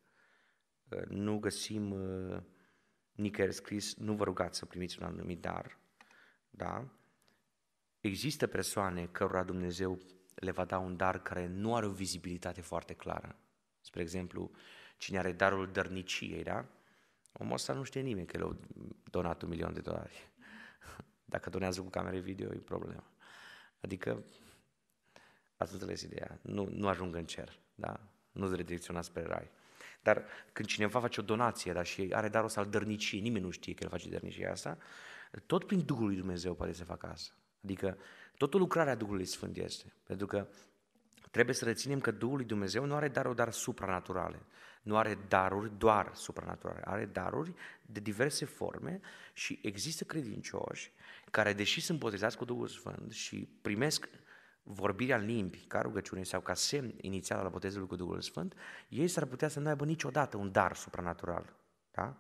Nu 1.08 1.38
găsim 1.38 1.90
uh, 1.90 2.42
nicăieri 3.12 3.54
scris, 3.54 3.94
nu 3.94 4.14
vă 4.14 4.24
rugați 4.24 4.58
să 4.58 4.66
primiți 4.66 4.98
un 5.00 5.06
anumit 5.06 5.40
dar, 5.40 5.78
da? 6.50 6.88
Există 8.00 8.46
persoane 8.46 9.06
cărora 9.06 9.42
Dumnezeu 9.42 9.98
le 10.34 10.50
va 10.50 10.64
da 10.64 10.78
un 10.78 10.96
dar 10.96 11.22
care 11.22 11.46
nu 11.46 11.76
are 11.76 11.86
o 11.86 11.92
vizibilitate 11.92 12.60
foarte 12.60 12.94
clară. 12.94 13.41
Spre 13.82 14.00
exemplu, 14.00 14.50
cine 14.96 15.18
are 15.18 15.32
darul 15.32 15.72
dărniciei, 15.72 16.42
da? 16.42 16.64
Omul 17.32 17.54
ăsta 17.54 17.72
nu 17.72 17.82
știe 17.82 18.00
nimeni 18.00 18.26
că 18.26 18.38
l-a 18.38 18.56
donat 19.10 19.42
un 19.42 19.48
milion 19.48 19.72
de 19.72 19.80
dolari. 19.80 20.30
Dacă 21.24 21.50
donează 21.50 21.80
cu 21.80 21.88
camere 21.88 22.18
video, 22.18 22.52
e 22.52 22.56
problemă. 22.56 23.12
Adică, 23.80 24.24
ați 25.56 25.72
înțeles 25.72 26.02
ideea, 26.02 26.38
nu, 26.42 26.68
nu 26.70 26.88
ajung 26.88 27.14
în 27.14 27.24
cer, 27.24 27.58
da? 27.74 28.00
nu 28.32 28.48
se 28.48 28.54
redirecționa 28.54 29.02
spre 29.02 29.22
rai. 29.22 29.50
Dar 30.02 30.24
când 30.52 30.68
cineva 30.68 31.00
face 31.00 31.20
o 31.20 31.24
donație 31.24 31.72
da, 31.72 31.82
și 31.82 32.08
are 32.12 32.28
darul 32.28 32.48
să-l 32.48 32.66
dărnicie, 32.66 33.20
nimeni 33.20 33.44
nu 33.44 33.50
știe 33.50 33.74
că 33.74 33.82
el 33.84 33.90
face 33.90 34.08
dărnicia 34.08 34.50
asta, 34.50 34.78
tot 35.46 35.66
prin 35.66 35.84
Duhul 35.84 36.06
lui 36.06 36.16
Dumnezeu 36.16 36.54
poate 36.54 36.72
să 36.72 36.84
facă 36.84 37.06
asta. 37.06 37.32
Adică 37.62 37.98
totul 38.36 38.60
lucrarea 38.60 38.94
Duhului 38.94 39.24
Sfânt 39.24 39.56
este. 39.56 39.92
Pentru 40.02 40.26
că 40.26 40.48
Trebuie 41.32 41.54
să 41.54 41.64
reținem 41.64 42.00
că 42.00 42.10
Duhul 42.10 42.36
lui 42.36 42.44
Dumnezeu 42.44 42.84
nu 42.84 42.94
are 42.94 43.08
daruri 43.08 43.36
dar 43.36 43.52
supranaturale, 43.52 44.42
nu 44.82 44.96
are 44.96 45.18
daruri 45.28 45.78
doar 45.78 46.10
supranaturale, 46.14 46.80
are 46.84 47.06
daruri 47.06 47.54
de 47.82 48.00
diverse 48.00 48.44
forme 48.44 49.00
și 49.32 49.58
există 49.62 50.04
credincioși 50.04 50.92
care, 51.30 51.52
deși 51.52 51.80
sunt 51.80 51.98
botezați 51.98 52.36
cu 52.36 52.44
Duhul 52.44 52.68
Sfânt 52.68 53.12
și 53.12 53.48
primesc 53.62 54.08
vorbirea 54.62 55.16
în 55.16 55.24
limbi 55.24 55.58
ca 55.58 55.80
rugăciune 55.80 56.22
sau 56.22 56.40
ca 56.40 56.54
semn 56.54 56.94
inițial 57.00 57.38
al 57.38 57.50
botezului 57.50 57.86
cu 57.86 57.96
Duhul 57.96 58.20
Sfânt, 58.20 58.54
ei 58.88 59.08
s-ar 59.08 59.24
putea 59.24 59.48
să 59.48 59.60
nu 59.60 59.68
aibă 59.68 59.84
niciodată 59.84 60.36
un 60.36 60.50
dar 60.50 60.74
supranatural. 60.74 61.56
Da? 61.90 62.16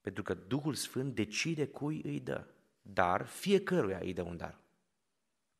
Pentru 0.00 0.22
că 0.22 0.34
Duhul 0.34 0.74
Sfânt 0.74 1.14
decide 1.14 1.66
cui 1.66 2.00
îi 2.04 2.20
dă. 2.20 2.46
Dar 2.82 3.26
fiecăruia 3.26 3.98
îi 3.98 4.12
dă 4.12 4.22
un 4.22 4.36
dar 4.36 4.61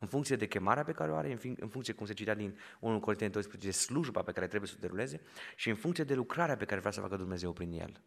în 0.03 0.09
funcție 0.09 0.37
de 0.37 0.47
chemarea 0.47 0.85
pe 0.85 0.93
care 0.93 1.11
o 1.11 1.17
are, 1.17 1.39
în 1.59 1.69
funcție, 1.69 1.95
cum 1.95 2.07
se 2.07 2.13
citea 2.13 2.35
din 2.35 2.59
1 2.81 3.01
Corinteni 3.01 3.33
12, 3.33 3.69
de 3.71 3.77
slujba 3.77 4.23
pe 4.23 4.33
care 4.33 4.47
trebuie 4.47 4.69
să 4.69 4.75
o 4.79 4.81
deruleze 4.81 5.21
și 5.57 5.69
în 5.69 5.75
funcție 5.75 6.05
de 6.05 6.15
lucrarea 6.15 6.57
pe 6.57 6.65
care 6.65 6.81
vrea 6.81 6.93
să 6.93 7.01
facă 7.01 7.17
Dumnezeu 7.17 7.53
prin 7.53 7.73
el. 7.73 8.03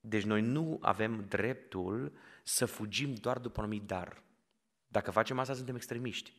Deci 0.00 0.24
noi 0.24 0.42
nu 0.42 0.78
avem 0.80 1.24
dreptul 1.28 2.12
să 2.42 2.66
fugim 2.66 3.14
doar 3.14 3.38
după 3.38 3.60
un 3.60 3.66
anumit 3.66 3.86
dar. 3.86 4.22
Dacă 4.86 5.10
facem 5.10 5.38
asta, 5.38 5.54
suntem 5.54 5.74
extremiști. 5.74 6.32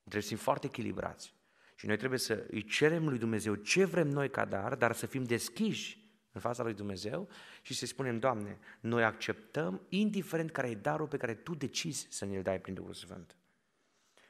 Trebuie 0.00 0.22
să 0.22 0.28
fim 0.28 0.36
foarte 0.36 0.66
echilibrați. 0.66 1.34
Și 1.74 1.86
noi 1.86 1.96
trebuie 1.96 2.18
să 2.18 2.46
îi 2.50 2.64
cerem 2.64 3.08
lui 3.08 3.18
Dumnezeu 3.18 3.54
ce 3.54 3.84
vrem 3.84 4.08
noi 4.08 4.30
ca 4.30 4.44
dar, 4.44 4.74
dar 4.74 4.92
să 4.92 5.06
fim 5.06 5.24
deschiși 5.24 6.01
în 6.32 6.40
fața 6.40 6.62
lui 6.62 6.74
Dumnezeu 6.74 7.28
și 7.62 7.74
să 7.74 7.86
spunem, 7.86 8.18
Doamne, 8.18 8.58
noi 8.80 9.04
acceptăm 9.04 9.86
indiferent 9.88 10.50
care 10.50 10.70
e 10.70 10.74
darul 10.74 11.06
pe 11.06 11.16
care 11.16 11.34
Tu 11.34 11.54
decizi 11.54 12.06
să 12.10 12.24
ne-l 12.24 12.42
dai 12.42 12.60
prin 12.60 12.74
Duhul 12.74 12.94
Sfânt. 12.94 13.36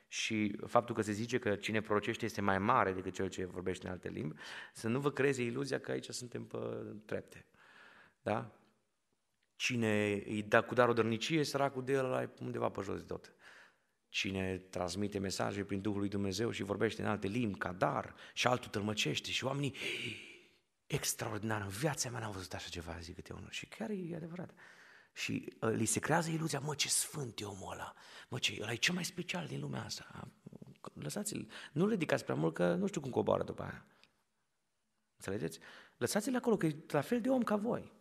Și 0.08 0.56
faptul 0.66 0.94
că 0.94 1.02
se 1.02 1.12
zice 1.12 1.38
că 1.38 1.56
cine 1.56 1.80
prorocește 1.80 2.24
este 2.24 2.40
mai 2.40 2.58
mare 2.58 2.92
decât 2.92 3.14
cel 3.14 3.28
ce 3.28 3.44
vorbește 3.44 3.86
în 3.86 3.92
alte 3.92 4.08
limbi, 4.08 4.34
să 4.72 4.88
nu 4.88 5.00
vă 5.00 5.10
creeze 5.10 5.42
iluzia 5.42 5.80
că 5.80 5.90
aici 5.90 6.08
suntem 6.08 6.44
pe 6.44 6.58
trepte. 7.04 7.46
Da? 8.22 8.52
Cine 9.56 10.22
îi 10.26 10.42
da 10.42 10.60
cu 10.60 10.74
darul 10.74 10.94
dărnicie, 10.94 11.44
săracul 11.44 11.84
de 11.84 11.92
el 11.92 12.32
undeva 12.40 12.68
pe 12.68 12.80
jos 12.82 12.96
de 12.96 13.04
tot. 13.04 13.34
Cine 14.08 14.58
transmite 14.58 15.18
mesaje 15.18 15.64
prin 15.64 15.80
Duhul 15.80 15.98
lui 15.98 16.08
Dumnezeu 16.08 16.50
și 16.50 16.62
vorbește 16.62 17.02
în 17.02 17.08
alte 17.08 17.26
limbi 17.26 17.58
ca 17.58 17.72
dar 17.72 18.14
și 18.34 18.46
altul 18.46 18.70
tălmăcește 18.70 19.30
și 19.30 19.44
oamenii 19.44 19.74
extraordinar. 20.92 21.60
În 21.60 21.68
viața 21.68 22.10
mea 22.10 22.20
n-am 22.20 22.30
văzut 22.30 22.54
așa 22.54 22.68
ceva, 22.68 22.98
zic 23.00 23.14
câte 23.14 23.32
unul. 23.32 23.50
Și 23.50 23.66
chiar 23.66 23.90
e 23.90 24.16
adevărat. 24.16 24.50
Și 25.12 25.52
uh, 25.60 25.70
li 25.70 25.84
se 25.84 26.00
creează 26.00 26.30
iluzia, 26.30 26.58
mă, 26.58 26.74
ce 26.74 26.88
sfânt 26.88 27.40
e 27.40 27.44
omul 27.44 27.72
ăla. 27.72 27.94
Mă, 28.28 28.38
ce, 28.38 28.58
ăla 28.60 28.72
e 28.72 28.74
cel 28.74 28.94
mai 28.94 29.04
special 29.04 29.46
din 29.46 29.60
lumea 29.60 29.84
asta. 29.84 30.28
Lăsați-l, 30.94 31.50
nu 31.72 31.86
le 31.86 31.92
ridicați 31.92 32.24
prea 32.24 32.36
mult, 32.36 32.54
că 32.54 32.74
nu 32.74 32.86
știu 32.86 33.00
cum 33.00 33.10
coboară 33.10 33.42
după 33.42 33.62
aia. 33.62 33.86
Înțelegeți? 35.16 35.58
Lăsați-l 35.96 36.36
acolo, 36.36 36.56
că 36.56 36.66
e 36.66 36.76
la 36.88 37.00
fel 37.00 37.20
de 37.20 37.28
om 37.28 37.42
ca 37.42 37.56
voi. 37.56 37.92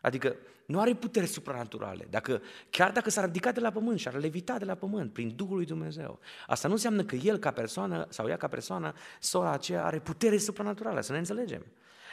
Adică 0.00 0.36
nu 0.66 0.80
are 0.80 0.94
puteri 0.94 1.26
supranaturale. 1.26 2.06
Dacă, 2.10 2.42
chiar 2.70 2.92
dacă 2.92 3.10
s-ar 3.10 3.24
ridica 3.24 3.52
de 3.52 3.60
la 3.60 3.70
pământ 3.70 3.98
și 3.98 4.08
ar 4.08 4.14
levita 4.14 4.58
de 4.58 4.64
la 4.64 4.74
pământ 4.74 5.12
prin 5.12 5.36
Duhul 5.36 5.56
lui 5.56 5.64
Dumnezeu, 5.64 6.20
asta 6.46 6.68
nu 6.68 6.74
înseamnă 6.74 7.04
că 7.04 7.14
el 7.14 7.38
ca 7.38 7.50
persoană 7.50 8.06
sau 8.08 8.28
ea 8.28 8.36
ca 8.36 8.48
persoană, 8.48 8.92
sora 9.20 9.50
aceea 9.50 9.84
are 9.84 10.00
putere 10.00 10.38
supranaturală, 10.38 11.00
să 11.00 11.12
ne 11.12 11.18
înțelegem. 11.18 11.66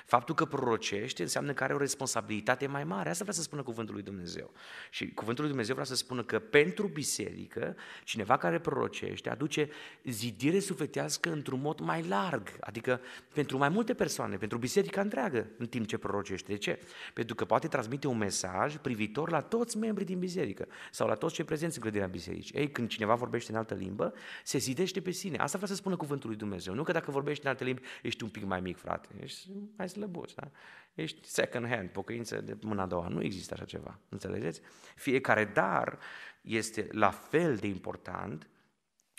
Faptul 0.06 0.36
că 0.36 0.46
prorocește 0.46 1.22
înseamnă 1.22 1.54
că 1.54 1.64
are 1.64 1.74
o 1.74 1.78
responsabilitate 1.78 2.68
mai 2.68 2.84
mare. 2.84 3.10
Asta 3.10 3.24
vrea 3.24 3.36
să 3.36 3.42
spună 3.42 3.64
cuvântul 3.64 3.94
lui 3.94 4.04
Dumnezeu. 4.04 4.52
Și 4.90 5.12
cuvântul 5.14 5.44
lui 5.44 5.52
Dumnezeu 5.52 5.74
vrea 5.74 5.88
să 5.88 5.96
spună 5.96 6.24
că 6.24 6.40
pentru 6.40 6.88
biserică, 6.88 7.76
cineva 8.04 8.38
care 8.38 8.60
prorocește 8.60 9.30
aduce 9.30 9.70
zidire 10.04 10.60
sufletească 10.60 11.32
într-un 11.32 11.62
mod 11.62 11.80
mai 11.80 12.04
larg, 12.04 12.50
adică 12.60 13.02
pentru 13.34 13.58
mai 13.58 13.70
multe 13.70 13.94
persoane, 13.94 14.38
pentru 14.38 14.58
biserica 14.58 15.02
întreagă, 15.02 15.48
în 15.58 15.68
timp 15.68 15.88
ce 15.88 15.98
prorocește. 15.98 16.52
De 16.52 16.58
ce? 16.58 16.80
Pentru 17.14 17.36
că 17.36 17.46
poate 17.46 17.68
transmite 17.68 18.08
un 18.08 18.18
mesaj 18.18 18.76
privitor 18.78 19.30
la 19.30 19.42
toți 19.42 19.78
membrii 19.78 20.06
din 20.06 20.20
biserică 20.20 20.68
sau 20.92 21.08
la 21.08 21.14
toți 21.14 21.34
cei 21.34 21.46
prezenți 21.46 21.76
în 21.76 21.82
clădirea 21.82 22.08
bisericii. 22.08 22.58
Ei, 22.58 22.72
când 22.72 22.90
cineva 22.90 23.16
vorbește 23.16 23.52
în 23.52 23.58
altă 23.58 23.74
limbă, 23.74 24.14
se 24.44 24.58
zidește 24.58 25.02
pe 25.02 25.12
sine. 25.12 25.38
Asta 25.38 25.58
vrea 25.58 25.70
să 25.70 25.76
spună 25.76 25.96
cuvântul 25.96 26.30
lui 26.30 26.38
Dumnezeu. 26.38 26.74
Nu 26.74 26.84
că 26.84 26.92
dacă 26.92 27.12
vorbești 27.12 27.44
în 27.44 27.50
alte 27.50 27.64
limbi, 27.64 27.82
ești 28.02 28.24
un 28.24 28.30
pic 28.30 28.44
mai 28.44 28.60
mic, 28.60 28.78
frate. 28.78 29.08
Ești 29.22 29.50
mai 29.76 29.87
slăbuț, 29.88 30.34
da? 30.34 30.52
Ești 30.94 31.28
second 31.28 31.68
hand, 31.68 31.90
pocăință 31.90 32.42
de 32.42 32.58
mâna 32.62 32.84
a 32.84 32.86
doua. 32.86 33.08
Nu 33.08 33.24
există 33.24 33.54
așa 33.54 33.66
ceva, 33.66 34.00
înțelegeți? 34.10 34.62
Fiecare 34.96 35.46
dar 35.46 36.00
este 36.42 36.88
la 36.92 37.12
fel 37.12 37.56
de 37.56 37.68
important 37.68 38.50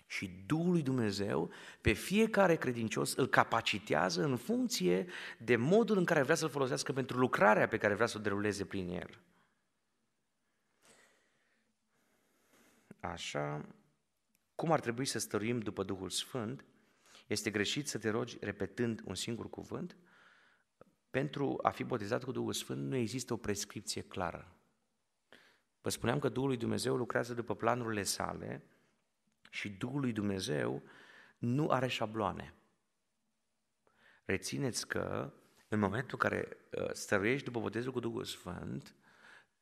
și 0.06 0.42
Duhul 0.46 0.70
lui 0.70 0.82
Dumnezeu 0.82 1.50
pe 1.80 1.92
fiecare 1.92 2.56
credincios 2.56 3.12
îl 3.12 3.26
capacitează 3.26 4.22
în 4.22 4.36
funcție 4.36 5.06
de 5.38 5.56
modul 5.56 5.96
în 5.98 6.04
care 6.04 6.22
vrea 6.22 6.34
să-l 6.34 6.48
folosească 6.48 6.92
pentru 6.92 7.18
lucrarea 7.18 7.68
pe 7.68 7.78
care 7.78 7.94
vrea 7.94 8.06
să 8.06 8.18
o 8.18 8.20
deruleze 8.20 8.64
prin 8.64 8.88
el. 8.88 9.20
Așa, 13.00 13.66
cum 14.54 14.72
ar 14.72 14.80
trebui 14.80 15.04
să 15.04 15.18
stăruim 15.18 15.58
după 15.58 15.82
Duhul 15.82 16.10
Sfânt? 16.10 16.64
Este 17.26 17.50
greșit 17.50 17.88
să 17.88 17.98
te 17.98 18.10
rogi 18.10 18.36
repetând 18.40 19.02
un 19.04 19.14
singur 19.14 19.50
cuvânt? 19.50 19.96
Pentru 21.10 21.58
a 21.62 21.70
fi 21.70 21.84
botezat 21.84 22.24
cu 22.24 22.32
Duhul 22.32 22.52
Sfânt 22.52 22.88
nu 22.88 22.96
există 22.96 23.32
o 23.32 23.36
prescripție 23.36 24.02
clară. 24.02 24.52
Vă 25.80 25.90
spuneam 25.90 26.18
că 26.18 26.28
Duhul 26.28 26.48
lui 26.48 26.56
Dumnezeu 26.56 26.96
lucrează 26.96 27.34
după 27.34 27.54
planurile 27.54 28.02
sale 28.02 28.62
și 29.50 29.68
Duhul 29.68 30.00
lui 30.00 30.12
Dumnezeu 30.12 30.82
nu 31.38 31.68
are 31.68 31.86
șabloane. 31.86 32.54
Rețineți 34.24 34.88
că 34.88 35.32
în 35.68 35.78
momentul 35.78 36.18
în 36.22 36.28
care 36.28 36.56
uh, 36.70 36.92
stăruiești 36.92 37.44
după 37.44 37.60
botezul 37.60 37.92
cu 37.92 38.00
Duhul 38.00 38.24
Sfânt, 38.24 38.94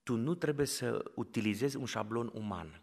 tu 0.02 0.16
nu 0.16 0.34
trebuie 0.34 0.66
să 0.66 1.10
utilizezi 1.14 1.76
un 1.76 1.84
șablon 1.84 2.30
uman. 2.34 2.82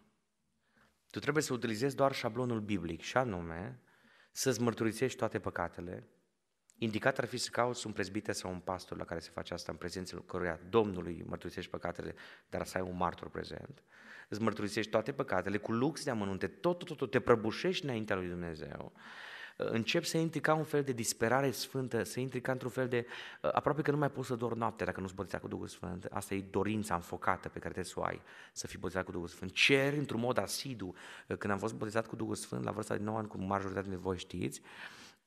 Tu 1.10 1.18
trebuie 1.18 1.42
să 1.42 1.52
utilizezi 1.52 1.96
doar 1.96 2.14
șablonul 2.14 2.60
biblic 2.60 3.00
și 3.00 3.16
anume 3.16 3.80
să-ți 4.32 4.60
mărturisești 4.60 5.18
toate 5.18 5.38
păcatele. 5.38 6.08
Indicat 6.78 7.18
ar 7.18 7.24
fi 7.24 7.36
să 7.36 7.48
cauți 7.52 7.86
un 7.86 7.92
prezbiter 7.92 8.34
sau 8.34 8.50
un 8.50 8.58
pastor 8.58 8.98
la 8.98 9.04
care 9.04 9.20
se 9.20 9.30
face 9.32 9.54
asta 9.54 9.72
în 9.72 9.78
prezența 9.78 10.22
căruia 10.26 10.60
Domnului 10.68 11.24
mărturisești 11.26 11.70
păcatele, 11.70 12.14
dar 12.50 12.66
să 12.66 12.78
ai 12.78 12.84
un 12.88 12.96
martor 12.96 13.28
prezent. 13.28 13.82
Îți 14.28 14.42
mărturisești 14.42 14.90
toate 14.90 15.12
păcatele 15.12 15.56
cu 15.56 15.72
lux 15.72 16.04
de 16.04 16.10
amănunte, 16.10 16.46
tot, 16.46 16.84
tot, 16.84 16.96
tot, 16.96 17.10
te 17.10 17.20
prăbușești 17.20 17.84
înaintea 17.84 18.16
lui 18.16 18.28
Dumnezeu 18.28 18.92
încep 19.56 20.04
să 20.04 20.16
intri 20.16 20.40
ca 20.40 20.54
un 20.54 20.64
fel 20.64 20.82
de 20.82 20.92
disperare 20.92 21.50
sfântă, 21.50 22.02
să 22.02 22.20
intri 22.20 22.40
ca 22.40 22.52
într-un 22.52 22.70
fel 22.70 22.88
de, 22.88 23.06
uh, 23.42 23.50
aproape 23.52 23.82
că 23.82 23.90
nu 23.90 23.96
mai 23.96 24.10
poți 24.10 24.26
să 24.26 24.34
dormi 24.34 24.58
noapte 24.58 24.84
dacă 24.84 25.00
nu-ți 25.00 25.14
botezat 25.14 25.40
cu 25.40 25.48
Duhul 25.48 25.66
Sfânt. 25.66 26.04
Asta 26.10 26.34
e 26.34 26.44
dorința 26.50 26.94
înfocată 26.94 27.48
pe 27.48 27.58
care 27.58 27.72
trebuie 27.72 27.92
să 27.92 28.00
o 28.00 28.02
ai, 28.02 28.22
să 28.52 28.66
fii 28.66 28.78
botezat 28.78 29.04
cu 29.04 29.10
Duhul 29.10 29.28
Sfânt. 29.28 29.52
Cer 29.52 29.92
într-un 29.92 30.20
mod 30.20 30.38
asidu. 30.38 30.94
Uh, 31.28 31.36
când 31.36 31.52
am 31.52 31.58
fost 31.58 31.74
botezat 31.74 32.06
cu 32.06 32.16
Duhul 32.16 32.34
Sfânt, 32.34 32.64
la 32.64 32.70
vârsta 32.70 32.96
de 32.96 33.02
9 33.02 33.18
ani, 33.18 33.28
cum 33.28 33.46
majoritatea 33.46 33.90
de 33.90 33.96
voi 33.96 34.18
știți, 34.18 34.60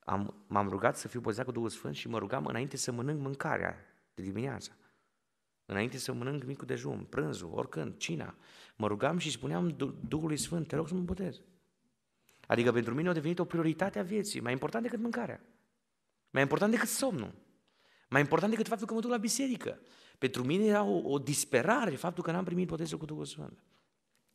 am, 0.10 0.34
m-am 0.48 0.70
rugat 0.70 0.98
să 0.98 1.08
fiu 1.08 1.20
botezat 1.20 1.46
cu 1.46 1.52
Duhul 1.52 1.70
Sfânt 1.70 1.96
și 1.96 2.08
mă 2.08 2.18
rugam 2.18 2.46
înainte 2.46 2.78
să 2.78 2.92
mănânc 2.92 3.22
mâncarea 3.22 3.76
de 4.14 4.22
dimineață. 4.22 4.78
Înainte 5.66 5.98
să 5.98 6.14
mănânc 6.14 6.44
micul 6.44 6.66
dejun, 6.66 7.06
prânzul, 7.10 7.52
oricând, 7.54 7.98
cina. 7.98 8.36
Mă 8.76 8.88
rugam 8.88 9.18
și 9.18 9.32
spuneam 9.32 9.76
Duhului 10.08 10.38
Sfânt, 10.38 10.68
te 10.68 10.76
rog 10.76 10.88
să 10.88 10.94
mă 10.94 11.00
botez. 11.00 11.42
Adică 12.48 12.72
pentru 12.72 12.94
mine 12.94 13.10
a 13.10 13.14
devenit 13.14 13.40
o 13.40 13.46
prioritate 13.46 14.00
a 14.00 14.04
vieții, 14.04 14.40
mai 14.40 14.52
important 14.52 14.84
decât 14.84 15.00
mâncarea, 15.00 15.42
mai 16.30 16.42
important 16.42 16.72
decât 16.72 16.88
somnul, 16.88 17.34
mai 18.10 18.22
important 18.22 18.52
decât 18.52 18.68
faptul 18.68 18.88
că 18.88 18.94
mă 18.94 19.00
duc 19.00 19.12
la 19.12 19.18
biserică. 19.18 19.80
Pentru 20.18 20.44
mine 20.44 20.66
era 20.66 20.84
o, 20.84 21.12
o 21.12 21.20
disperare 21.20 21.96
faptul 21.96 22.24
că 22.24 22.32
n-am 22.32 22.44
primit 22.44 22.68
botezul 22.68 22.98
cu 22.98 23.06
Duhul 23.06 23.26
Sfânt. 23.26 23.64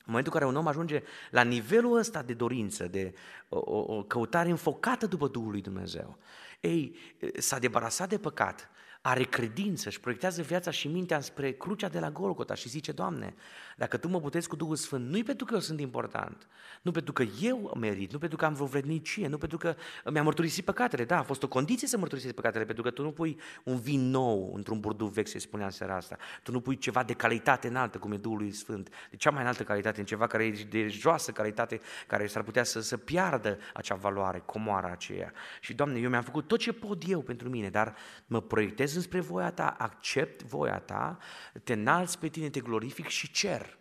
În 0.04 0.08
momentul 0.08 0.32
în 0.32 0.38
care 0.38 0.50
un 0.50 0.56
om 0.56 0.66
ajunge 0.66 1.02
la 1.30 1.42
nivelul 1.42 1.98
ăsta 1.98 2.22
de 2.22 2.32
dorință, 2.32 2.86
de 2.86 3.14
o, 3.48 3.58
o, 3.58 3.96
o 3.96 4.02
căutare 4.02 4.50
înfocată 4.50 5.06
după 5.06 5.28
Duhul 5.28 5.50
lui 5.50 5.60
Dumnezeu, 5.60 6.18
ei, 6.60 6.96
s-a 7.38 7.58
debarasat 7.58 8.08
de 8.08 8.18
păcat, 8.18 8.70
are 9.02 9.22
credință, 9.22 9.88
își 9.88 10.00
proiectează 10.00 10.42
viața 10.42 10.70
și 10.70 10.88
mintea 10.88 11.20
spre 11.20 11.52
crucea 11.52 11.88
de 11.88 11.98
la 11.98 12.10
Golgota 12.10 12.54
și 12.54 12.68
zice, 12.68 12.92
Doamne, 12.92 13.34
dacă 13.76 13.96
Tu 13.96 14.08
mă 14.08 14.18
botezi 14.18 14.48
cu 14.48 14.56
Duhul 14.56 14.76
Sfânt, 14.76 15.08
nu-i 15.08 15.22
pentru 15.22 15.44
că 15.44 15.54
eu 15.54 15.60
sunt 15.60 15.80
important, 15.80 16.48
nu 16.82 16.90
pentru 16.90 17.12
că 17.12 17.24
eu 17.40 17.76
merit, 17.80 18.12
nu 18.12 18.18
pentru 18.18 18.36
că 18.36 18.44
am 18.44 18.54
vreo 18.54 18.66
vrednicie, 18.66 19.28
nu 19.28 19.38
pentru 19.38 19.58
că 19.58 19.74
mi-am 20.10 20.24
mărturisit 20.24 20.64
păcatele. 20.64 21.04
Da, 21.04 21.18
a 21.18 21.22
fost 21.22 21.42
o 21.42 21.48
condiție 21.48 21.88
să 21.88 21.98
mărturisesc 21.98 22.34
păcatele, 22.34 22.64
pentru 22.64 22.82
că 22.82 22.90
Tu 22.90 23.02
nu 23.02 23.10
pui 23.10 23.40
un 23.64 23.80
vin 23.80 24.10
nou 24.10 24.52
într-un 24.54 24.80
burduf 24.80 25.14
vechi, 25.14 25.28
se 25.28 25.38
spunea 25.38 25.66
în 25.66 25.72
seara 25.72 25.96
asta. 25.96 26.16
Tu 26.42 26.52
nu 26.52 26.60
pui 26.60 26.78
ceva 26.78 27.02
de 27.02 27.12
calitate 27.12 27.68
înaltă, 27.68 27.98
cum 27.98 28.12
e 28.12 28.16
Duhul 28.16 28.50
Sfânt, 28.50 28.88
de 29.10 29.16
cea 29.16 29.30
mai 29.30 29.40
înaltă 29.40 29.62
calitate, 29.62 30.00
în 30.00 30.06
ceva 30.06 30.26
care 30.26 30.44
e 30.44 30.66
de 30.70 30.88
joasă 30.88 31.30
calitate, 31.30 31.80
care 32.06 32.26
s-ar 32.26 32.42
putea 32.42 32.64
să, 32.64 32.80
să 32.80 32.96
piardă 32.96 33.58
acea 33.74 33.94
valoare, 33.94 34.42
comoara 34.44 34.90
aceea. 34.90 35.32
Și, 35.60 35.74
Doamne, 35.74 35.98
eu 35.98 36.08
mi-am 36.08 36.22
făcut 36.22 36.46
tot 36.48 36.58
ce 36.58 36.72
pot 36.72 37.08
eu 37.08 37.20
pentru 37.20 37.48
mine, 37.48 37.68
dar 37.68 37.94
mă 38.26 38.40
proiectez 38.40 38.91
orientez 38.92 38.94
înspre 38.94 39.20
voia 39.20 39.50
ta, 39.50 39.68
accept 39.78 40.42
voia 40.42 40.78
ta, 40.78 41.18
te 41.64 41.72
înalți 41.72 42.18
pe 42.18 42.28
tine, 42.28 42.50
te 42.50 42.60
glorific 42.60 43.08
și 43.08 43.30
cer. 43.30 43.78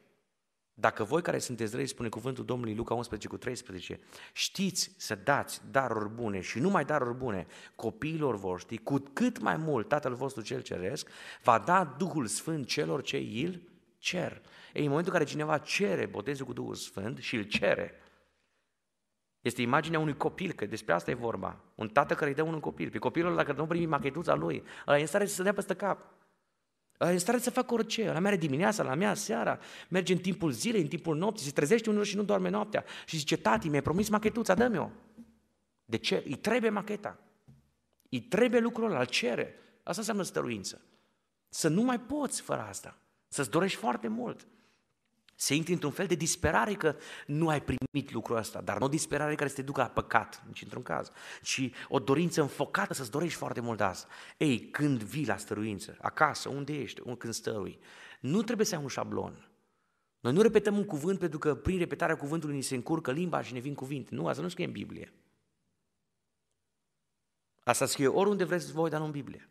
Dacă 0.74 1.04
voi 1.04 1.21
care 1.21 1.39
sunteți 1.39 1.76
răi, 1.76 1.88
spune 1.88 2.10
cuvântul 2.10 2.45
Domnului 2.45 2.76
Luca 2.76 2.93
11 2.93 3.28
cu 3.28 3.38
13, 3.38 4.00
știți 4.34 4.91
să 4.97 5.15
dați 5.15 5.62
daruri 5.71 6.10
bune 6.10 6.41
și 6.41 6.60
numai 6.60 6.86
daruri 6.86 7.17
bune 7.17 7.47
copiilor 7.76 8.36
voștri, 8.36 8.78
cu 8.78 9.04
cât 9.13 9.39
mai 9.39 9.58
mult 9.58 9.88
Tatăl 9.88 10.13
vostru 10.13 10.41
cel 10.41 10.62
ceresc 10.62 11.10
va 11.43 11.60
da 11.60 11.95
Duhul 11.97 12.26
Sfânt 12.26 12.67
celor 12.67 13.02
ce 13.02 13.17
îl 13.17 13.62
cer. 13.97 14.41
Ei, 14.74 14.84
în 14.84 14.89
momentul 14.89 15.13
în 15.13 15.17
care 15.17 15.30
cineva 15.30 15.58
cere 15.58 16.06
botezul 16.06 16.45
cu 16.45 16.54
Duhul 16.54 16.76
Sfânt 16.76 17.17
și 17.17 17.36
îl 17.36 17.43
cere, 17.43 17.93
este 19.41 19.62
imaginea 19.62 19.99
unui 19.99 20.17
copil, 20.17 20.51
că 20.51 20.65
despre 20.65 20.93
asta 20.93 21.12
e 21.12 21.13
vorba. 21.13 21.60
Un 21.75 21.89
tată 21.89 22.13
care 22.13 22.30
îi 22.30 22.36
dă 22.36 22.41
un 22.41 22.60
copil. 22.60 22.89
Pe 22.89 22.97
copilul 22.97 23.32
ăla 23.32 23.43
care 23.43 23.58
nu 23.58 23.67
primi 23.67 23.86
machetuța 23.86 24.36
lui, 24.36 24.63
ăla 24.88 24.97
e 24.97 25.01
în 25.01 25.08
stare 25.08 25.25
să 25.25 25.36
se 25.36 25.43
dea 25.43 25.54
peste 25.54 25.73
cap. 25.73 26.06
Ăla 26.99 27.10
e 27.10 27.13
în 27.13 27.19
stare 27.19 27.38
să 27.38 27.49
facă 27.49 27.73
orice. 27.73 28.10
Ăla 28.10 28.19
merge 28.19 28.47
dimineața, 28.47 28.84
la 28.84 28.95
mea 28.95 29.13
seara, 29.13 29.60
merge 29.89 30.13
în 30.13 30.19
timpul 30.19 30.51
zilei, 30.51 30.82
în 30.82 30.88
timpul 30.88 31.17
nopții, 31.17 31.45
se 31.45 31.51
trezește 31.51 31.89
unul 31.89 32.04
și 32.04 32.15
nu 32.15 32.23
doarme 32.23 32.49
noaptea. 32.49 32.84
Și 33.06 33.17
zice, 33.17 33.38
tati, 33.38 33.67
mi-ai 33.67 33.82
promis 33.82 34.10
machetuța, 34.10 34.54
dă-mi 34.54 34.77
o. 34.77 34.89
De 35.86 35.97
ce? 35.97 36.23
Îi 36.25 36.36
trebuie 36.36 36.69
macheta. 36.69 37.19
Îi 38.10 38.21
trebuie 38.21 38.60
lucrul 38.60 38.89
ăla, 38.89 38.99
îl 38.99 39.06
cere. 39.06 39.56
Asta 39.84 39.99
înseamnă 39.99 40.23
stăruință. 40.23 40.82
Să 41.49 41.67
nu 41.67 41.82
mai 41.82 41.99
poți 41.99 42.41
fără 42.41 42.62
asta. 42.62 42.97
Să-ți 43.27 43.49
dorești 43.49 43.77
foarte 43.77 44.08
mult. 44.08 44.47
Să 45.41 45.54
intri 45.54 45.73
într-un 45.73 45.91
fel 45.91 46.08
de 46.08 46.15
disperare 46.15 46.73
că 46.73 46.95
nu 47.25 47.49
ai 47.49 47.62
primit 47.62 48.12
lucrul 48.12 48.38
ăsta, 48.38 48.62
dar 48.62 48.77
nu 48.77 48.86
o 48.86 48.89
disperare 48.89 49.36
care 49.36 49.49
să 49.49 49.56
te 49.56 49.62
ducă 49.62 49.82
la 49.82 49.88
păcat, 49.88 50.43
nici 50.47 50.62
într-un 50.62 50.84
caz, 50.84 51.12
ci 51.41 51.71
o 51.89 51.99
dorință 51.99 52.41
înfocată 52.41 52.93
să-ți 52.93 53.12
dorești 53.12 53.38
foarte 53.38 53.62
mult 53.62 53.82
asta. 53.82 54.08
Ei, 54.38 54.69
când 54.69 55.04
vii 55.04 55.25
la 55.25 55.38
stăruință, 55.38 55.97
acasă, 56.01 56.49
unde 56.49 56.73
ești, 56.73 57.01
când 57.17 57.34
stărui, 57.34 57.80
nu 58.19 58.41
trebuie 58.41 58.65
să 58.65 58.75
ai 58.75 58.82
un 58.82 58.88
șablon. 58.88 59.49
Noi 60.19 60.34
nu 60.34 60.41
repetăm 60.41 60.77
un 60.77 60.86
cuvânt 60.86 61.19
pentru 61.19 61.39
că 61.39 61.56
prin 61.56 61.77
repetarea 61.77 62.17
cuvântului 62.17 62.56
ni 62.56 62.62
se 62.62 62.75
încurcă 62.75 63.12
limba 63.12 63.41
și 63.41 63.54
ne 63.54 63.60
vin 63.60 63.73
cuvinte. 63.73 64.15
Nu, 64.15 64.27
asta 64.27 64.41
nu 64.41 64.49
scrie 64.49 64.65
în 64.65 64.71
Biblie. 64.71 65.13
Asta 67.63 67.86
scrie 67.86 68.08
oriunde 68.08 68.43
vreți 68.43 68.71
voi, 68.71 68.89
dar 68.89 68.99
nu 68.99 69.06
în 69.06 69.12
Biblie. 69.12 69.49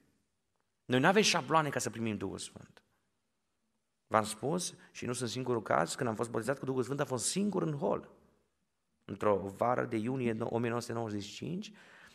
Noi 0.84 1.00
nu 1.00 1.06
avem 1.06 1.22
șabloane 1.22 1.68
ca 1.68 1.78
să 1.78 1.90
primim 1.90 2.16
Duhul 2.16 2.38
Sfânt. 2.38 2.82
V-am 4.10 4.24
spus, 4.24 4.74
și 4.90 5.06
nu 5.06 5.12
sunt 5.12 5.30
singurul 5.30 5.62
caz, 5.62 5.94
când 5.94 6.08
am 6.08 6.14
fost 6.14 6.30
botezat 6.30 6.58
cu 6.58 6.64
Duhul 6.64 6.82
Sfânt, 6.82 7.00
am 7.00 7.06
fost 7.06 7.26
singur 7.26 7.62
în 7.62 7.72
hol. 7.72 8.08
Într-o 9.04 9.52
vară 9.56 9.84
de 9.84 9.96
iunie 9.96 10.36
1995 10.40 11.72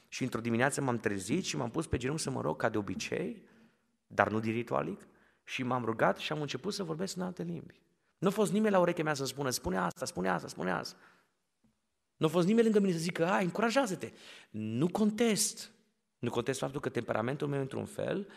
și 0.08 0.24
într-o 0.24 0.42
dimineață 0.42 0.82
m-am 0.82 0.98
trezit 0.98 1.44
și 1.44 1.58
m-am 1.58 1.70
pus 1.70 1.88
pe 1.88 1.98
genunchi 1.98 2.22
să 2.22 2.30
mă 2.30 2.42
rog 2.42 2.58
ca 2.58 2.70
de 2.70 2.78
obicei, 2.78 3.44
dar 4.08 4.30
nu 4.30 4.40
din 4.40 4.52
ritualic, 4.52 5.08
și 5.44 5.64
m-am 5.64 5.86
rugat 5.86 6.18
și 6.18 6.32
am 6.32 6.42
început 6.42 6.74
să 6.74 6.84
vorbesc 6.84 7.16
în 7.16 7.22
alte 7.22 7.44
limbi. 7.44 7.82
Nu 8.18 8.28
a 8.28 8.32
fost 8.32 8.52
nimeni 8.52 8.74
la 8.74 8.80
urechea 8.80 9.04
mea 9.04 9.14
să 9.14 9.26
spună, 9.26 9.50
spune 9.50 9.78
asta, 9.78 10.06
spune 10.06 10.30
asta, 10.30 10.48
spune 10.48 10.72
asta. 10.72 10.98
Nu 12.18 12.26
a 12.26 12.30
fost 12.30 12.48
nimeni 12.48 12.64
lângă 12.64 12.80
mine 12.80 12.94
să 12.94 13.00
zică, 13.00 13.26
ai, 13.26 13.44
încurajează-te. 13.44 14.12
Nu 14.50 14.88
contest. 14.88 15.72
Nu 16.20 16.30
contest 16.30 16.60
faptul 16.60 16.80
că 16.80 16.90
temperamentul 16.90 17.48
meu 17.48 17.62
într-un 17.62 17.86
fel, 17.86 18.28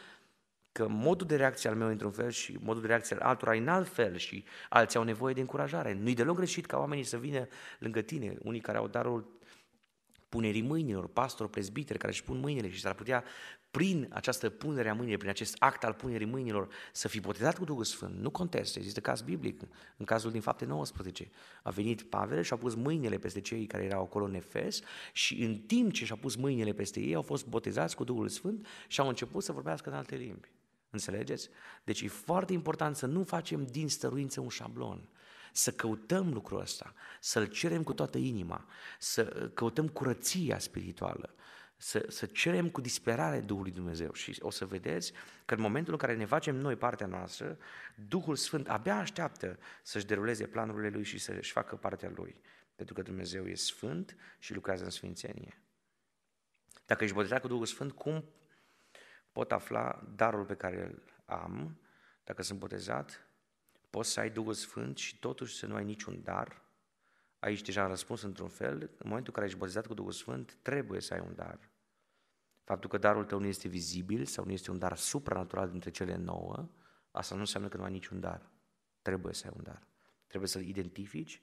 că 0.79 0.89
modul 0.89 1.27
de 1.27 1.37
reacție 1.37 1.69
al 1.69 1.77
meu 1.77 1.89
într-un 1.89 2.11
fel 2.11 2.31
și 2.31 2.59
modul 2.61 2.81
de 2.81 2.87
reacție 2.87 3.17
al 3.17 3.23
altora 3.23 3.53
în 3.53 3.69
alt 3.69 3.89
fel 3.89 4.17
și 4.17 4.45
alții 4.69 4.99
au 4.99 5.05
nevoie 5.05 5.35
de 5.35 5.41
încurajare. 5.41 5.93
Nu-i 5.93 6.15
deloc 6.15 6.37
greșit 6.37 6.67
ca 6.67 6.79
oamenii 6.79 7.05
să 7.05 7.17
vină 7.17 7.47
lângă 7.79 8.01
tine, 8.01 8.37
unii 8.43 8.61
care 8.61 8.79
au 8.79 8.89
darul 8.89 9.39
punerii 10.29 10.63
mâinilor, 10.63 11.09
pastori, 11.09 11.51
prezbiteri 11.51 11.99
care 11.99 12.13
își 12.13 12.23
pun 12.23 12.39
mâinile 12.39 12.71
și 12.71 12.81
s-ar 12.81 12.95
putea 12.95 13.25
prin 13.71 14.09
această 14.13 14.51
punere 14.51 14.89
a 14.89 14.95
mâinilor, 14.95 15.19
prin 15.19 15.31
acest 15.31 15.57
act 15.59 15.85
al 15.85 15.93
punerii 15.93 16.27
mâinilor, 16.27 16.69
să 16.93 17.09
fi 17.09 17.21
botezat 17.21 17.59
cu 17.59 17.65
Duhul 17.65 17.85
Sfânt. 17.85 18.15
Nu 18.15 18.31
contestă, 18.31 18.79
există 18.79 19.01
caz 19.01 19.21
biblic. 19.21 19.61
În 19.97 20.05
cazul 20.05 20.31
din 20.31 20.41
fapte 20.41 20.65
19, 20.65 21.31
a 21.63 21.71
venit 21.71 22.03
Pavel 22.03 22.43
și 22.43 22.53
a 22.53 22.57
pus 22.57 22.75
mâinile 22.75 23.19
peste 23.19 23.41
cei 23.41 23.67
care 23.67 23.85
erau 23.85 24.03
acolo 24.03 24.25
în 24.25 24.35
Efes 24.35 24.81
și 25.13 25.43
în 25.43 25.59
timp 25.59 25.93
ce 25.93 26.05
și-a 26.05 26.17
pus 26.17 26.37
mâinile 26.37 26.73
peste 26.73 27.01
ei, 27.01 27.15
au 27.15 27.23
fost 27.23 27.47
botezați 27.47 27.97
cu 27.97 28.05
Duhul 28.05 28.29
Sfânt 28.29 28.67
și 28.87 29.01
au 29.01 29.09
început 29.09 29.43
să 29.43 29.53
vorbească 29.53 29.91
în 29.91 29.97
alte 29.97 30.17
limbi. 30.17 30.49
Înțelegeți? 30.91 31.49
Deci 31.85 32.01
e 32.01 32.09
foarte 32.09 32.53
important 32.53 32.97
să 32.97 33.07
nu 33.07 33.25
facem 33.25 33.67
din 33.67 33.89
stăruință 33.89 34.41
un 34.41 34.49
șablon 34.49 35.09
să 35.53 35.73
căutăm 35.73 36.33
lucrul 36.33 36.61
ăsta, 36.61 36.95
să-L 37.21 37.47
cerem 37.47 37.83
cu 37.83 37.93
toată 37.93 38.19
inima, 38.19 38.67
să 38.99 39.51
căutăm 39.55 39.89
curăția 39.89 40.59
spirituală, 40.59 41.35
să, 41.77 42.05
să 42.09 42.27
cerem 42.27 42.69
cu 42.69 42.81
disperare 42.81 43.41
Duhului 43.41 43.71
Dumnezeu 43.71 44.13
și 44.13 44.37
o 44.41 44.51
să 44.51 44.67
vedeți 44.67 45.13
că 45.45 45.55
în 45.55 45.61
momentul 45.61 45.93
în 45.93 45.99
care 45.99 46.17
ne 46.17 46.25
facem 46.25 46.57
noi 46.57 46.77
partea 46.77 47.07
noastră, 47.07 47.59
Duhul 48.09 48.37
Sfânt 48.37 48.69
abia 48.69 48.97
așteaptă 48.97 49.59
să-și 49.83 50.07
deruleze 50.07 50.47
planurile 50.47 50.89
Lui 50.89 51.05
și 51.05 51.19
să-și 51.19 51.53
facă 51.53 51.77
partea 51.77 52.13
Lui, 52.15 52.41
pentru 52.75 52.95
că 52.95 53.03
Dumnezeu 53.03 53.47
e 53.47 53.55
Sfânt 53.55 54.17
și 54.39 54.55
lucrează 54.55 54.85
în 54.85 54.91
Sfințenie. 54.91 55.63
Dacă 56.87 57.05
ești 57.05 57.17
botezat 57.17 57.41
cu 57.41 57.49
Duhul 57.49 57.67
Sfânt, 57.67 57.93
cum 57.93 58.25
pot 59.39 59.53
afla 59.53 60.03
darul 60.17 60.45
pe 60.45 60.55
care 60.55 60.85
îl 60.85 61.03
am, 61.25 61.81
dacă 62.25 62.43
sunt 62.43 62.59
botezat, 62.59 63.29
Poți 63.91 64.11
să 64.11 64.21
ai 64.21 64.31
Duhul 64.31 64.53
Sfânt 64.53 64.97
și 64.97 65.19
totuși 65.19 65.55
să 65.57 65.67
nu 65.67 65.75
ai 65.75 65.85
niciun 65.85 66.23
dar? 66.23 66.63
Aici 67.39 67.63
deja 67.63 67.83
am 67.83 67.89
răspuns 67.89 68.23
într-un 68.23 68.49
fel, 68.49 68.81
în 68.81 69.09
momentul 69.09 69.27
în 69.27 69.33
care 69.33 69.47
ești 69.47 69.59
botezat 69.59 69.87
cu 69.87 69.95
Duhul 69.95 70.13
Sfânt, 70.13 70.59
trebuie 70.63 71.01
să 71.01 71.15
ai 71.15 71.21
un 71.21 71.35
dar. 71.35 71.71
Faptul 72.65 72.91
că 72.91 72.99
darul 72.99 73.25
tău 73.25 73.39
nu 73.39 73.47
este 73.47 73.69
vizibil 73.69 74.25
sau 74.25 74.45
nu 74.45 74.53
este 74.53 74.71
un 74.71 74.79
dar 74.79 74.97
supranatural 74.97 75.71
dintre 75.71 75.91
cele 75.91 76.17
nouă, 76.17 76.69
asta 77.11 77.35
nu 77.35 77.41
înseamnă 77.41 77.69
că 77.69 77.77
nu 77.77 77.83
ai 77.83 77.93
niciun 77.93 78.21
dar. 78.21 78.51
Trebuie 79.03 79.35
să 79.35 79.47
ai 79.47 79.53
un 79.57 79.63
dar. 79.63 79.87
Trebuie 80.27 80.49
să-l 80.49 80.63
identifici 80.63 81.43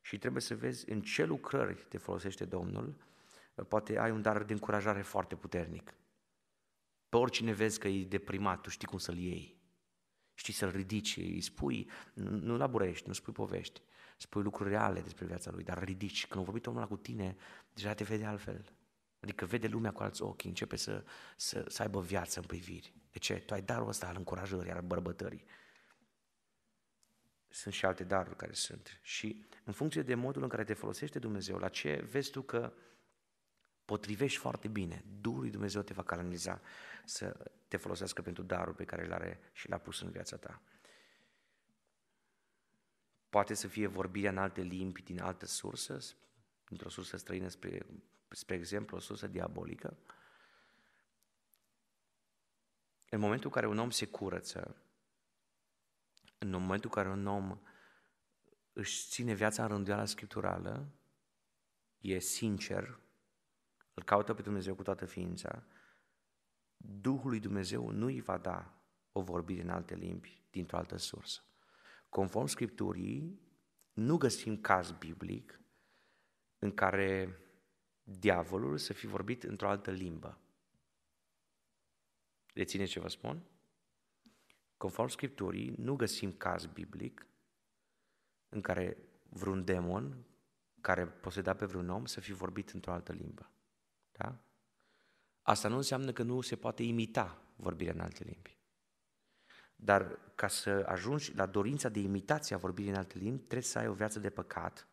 și 0.00 0.18
trebuie 0.18 0.42
să 0.42 0.54
vezi 0.54 0.90
în 0.90 1.00
ce 1.00 1.24
lucrări 1.24 1.86
te 1.88 1.98
folosește 1.98 2.44
Domnul. 2.44 2.96
Poate 3.68 3.98
ai 3.98 4.10
un 4.10 4.22
dar 4.22 4.42
de 4.42 4.52
încurajare 4.52 5.02
foarte 5.02 5.36
puternic. 5.36 5.94
Pe 7.12 7.18
oricine 7.18 7.52
vezi 7.52 7.78
că 7.78 7.88
e 7.88 8.04
deprimat, 8.04 8.60
tu 8.60 8.68
știi 8.68 8.86
cum 8.86 8.98
să-l 8.98 9.16
iei. 9.16 9.60
Știi 10.34 10.52
să-l 10.52 10.70
ridici, 10.70 11.16
îi 11.16 11.40
spui, 11.40 11.90
nu 12.14 12.56
laburești, 12.56 13.08
nu 13.08 13.12
spui 13.12 13.32
povești, 13.32 13.82
spui 14.16 14.42
lucruri 14.42 14.70
reale 14.70 15.00
despre 15.00 15.26
viața 15.26 15.50
lui, 15.50 15.64
dar 15.64 15.84
ridici. 15.84 16.26
Când 16.26 16.40
a 16.40 16.44
vorbit 16.44 16.66
omul 16.66 16.86
cu 16.86 16.96
tine, 16.96 17.36
deja 17.74 17.94
te 17.94 18.04
vede 18.04 18.24
altfel. 18.24 18.74
Adică 19.20 19.44
vede 19.44 19.66
lumea 19.66 19.92
cu 19.92 20.02
alți 20.02 20.22
ochi, 20.22 20.44
începe 20.44 20.76
să, 20.76 21.04
să, 21.36 21.64
să 21.68 21.82
aibă 21.82 22.00
viață 22.00 22.40
în 22.40 22.46
priviri. 22.46 22.94
De 23.10 23.18
ce? 23.18 23.34
Tu 23.34 23.54
ai 23.54 23.62
darul 23.62 23.88
ăsta 23.88 24.06
al 24.06 24.16
încurajării, 24.16 24.72
al 24.72 24.82
bărbătării. 24.82 25.44
Sunt 27.48 27.74
și 27.74 27.84
alte 27.84 28.04
daruri 28.04 28.36
care 28.36 28.52
sunt. 28.52 29.00
Și 29.02 29.44
în 29.64 29.72
funcție 29.72 30.02
de 30.02 30.14
modul 30.14 30.42
în 30.42 30.48
care 30.48 30.64
te 30.64 30.74
folosește 30.74 31.18
Dumnezeu, 31.18 31.56
la 31.56 31.68
ce 31.68 32.06
vezi 32.10 32.30
tu 32.30 32.42
că 32.42 32.72
potrivești 33.84 34.38
foarte 34.38 34.68
bine, 34.68 35.04
Duhul 35.20 35.40
lui 35.40 35.50
Dumnezeu 35.50 35.82
te 35.82 35.92
va 35.94 36.02
canaliza 36.02 36.60
să 37.04 37.50
te 37.68 37.76
folosească 37.76 38.22
pentru 38.22 38.42
darul 38.42 38.74
pe 38.74 38.84
care 38.84 39.04
îl 39.04 39.12
are 39.12 39.40
și 39.52 39.68
l-a 39.68 39.78
pus 39.78 40.00
în 40.00 40.10
viața 40.10 40.36
ta. 40.36 40.60
Poate 43.28 43.54
să 43.54 43.68
fie 43.68 43.86
vorbirea 43.86 44.30
în 44.30 44.38
alte 44.38 44.60
limbi 44.60 45.02
din 45.02 45.20
altă 45.20 45.46
sursă, 45.46 45.98
dintr-o 46.68 46.88
sursă 46.88 47.16
străină, 47.16 47.48
spre, 47.48 47.86
spre 48.28 48.54
exemplu, 48.54 48.96
o 48.96 49.00
sursă 49.00 49.26
diabolică. 49.26 49.96
În 53.10 53.20
momentul 53.20 53.46
în 53.46 53.52
care 53.52 53.66
un 53.66 53.78
om 53.78 53.90
se 53.90 54.06
curăță, 54.06 54.76
în 56.38 56.50
momentul 56.50 56.90
în 56.94 57.02
care 57.02 57.14
un 57.14 57.26
om 57.26 57.58
își 58.72 59.08
ține 59.08 59.32
viața 59.32 59.62
în 59.62 59.68
rânduială 59.68 60.04
scripturală, 60.04 60.88
e 62.00 62.18
sincer, 62.18 62.98
îl 63.94 64.02
caută 64.02 64.34
pe 64.34 64.42
Dumnezeu 64.42 64.74
cu 64.74 64.82
toată 64.82 65.04
ființa, 65.04 65.66
Duhul 66.76 67.28
lui 67.30 67.40
Dumnezeu 67.40 67.90
nu 67.90 68.06
îi 68.06 68.20
va 68.20 68.38
da 68.38 68.82
o 69.12 69.22
vorbire 69.22 69.62
în 69.62 69.68
alte 69.68 69.94
limbi 69.94 70.42
dintr-o 70.50 70.76
altă 70.76 70.96
sursă. 70.96 71.40
Conform 72.08 72.46
Scripturii, 72.46 73.40
nu 73.92 74.16
găsim 74.16 74.60
caz 74.60 74.90
biblic 74.90 75.60
în 76.58 76.74
care 76.74 77.38
diavolul 78.02 78.78
să 78.78 78.92
fi 78.92 79.06
vorbit 79.06 79.42
într-o 79.42 79.68
altă 79.68 79.90
limbă. 79.90 80.40
Reține 82.54 82.84
ce 82.84 83.00
vă 83.00 83.08
spun? 83.08 83.42
Conform 84.76 85.08
Scripturii, 85.08 85.74
nu 85.76 85.96
găsim 85.96 86.32
caz 86.32 86.66
biblic 86.66 87.26
în 88.48 88.60
care 88.60 88.96
vreun 89.28 89.64
demon 89.64 90.26
care 90.80 91.06
poseda 91.06 91.54
pe 91.54 91.64
vreun 91.64 91.88
om 91.88 92.04
să 92.04 92.20
fi 92.20 92.32
vorbit 92.32 92.70
într-o 92.70 92.92
altă 92.92 93.12
limbă. 93.12 93.50
Da? 94.22 94.38
Asta 95.42 95.68
nu 95.68 95.76
înseamnă 95.76 96.12
că 96.12 96.22
nu 96.22 96.40
se 96.40 96.56
poate 96.56 96.82
imita 96.82 97.42
vorbirea 97.56 97.92
în 97.92 98.00
alte 98.00 98.24
limbi. 98.24 98.58
Dar 99.76 100.18
ca 100.34 100.48
să 100.48 100.84
ajungi 100.86 101.34
la 101.34 101.46
dorința 101.46 101.88
de 101.88 102.00
imitație 102.00 102.54
a 102.54 102.58
vorbirii 102.58 102.90
în 102.90 102.96
alte 102.96 103.18
limbi, 103.18 103.38
trebuie 103.38 103.62
să 103.62 103.78
ai 103.78 103.88
o 103.88 103.94
viață 103.94 104.18
de 104.18 104.30
păcat 104.30 104.88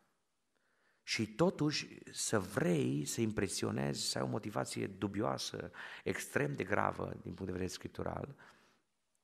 și 1.02 1.34
totuși 1.34 1.98
să 2.12 2.38
vrei 2.38 3.04
să 3.04 3.20
impresionezi, 3.20 4.02
să 4.02 4.18
ai 4.18 4.24
o 4.24 4.28
motivație 4.28 4.86
dubioasă, 4.86 5.70
extrem 6.04 6.54
de 6.54 6.64
gravă 6.64 7.04
din 7.04 7.34
punct 7.34 7.44
de 7.44 7.52
vedere 7.52 7.66
scriptural, 7.66 8.36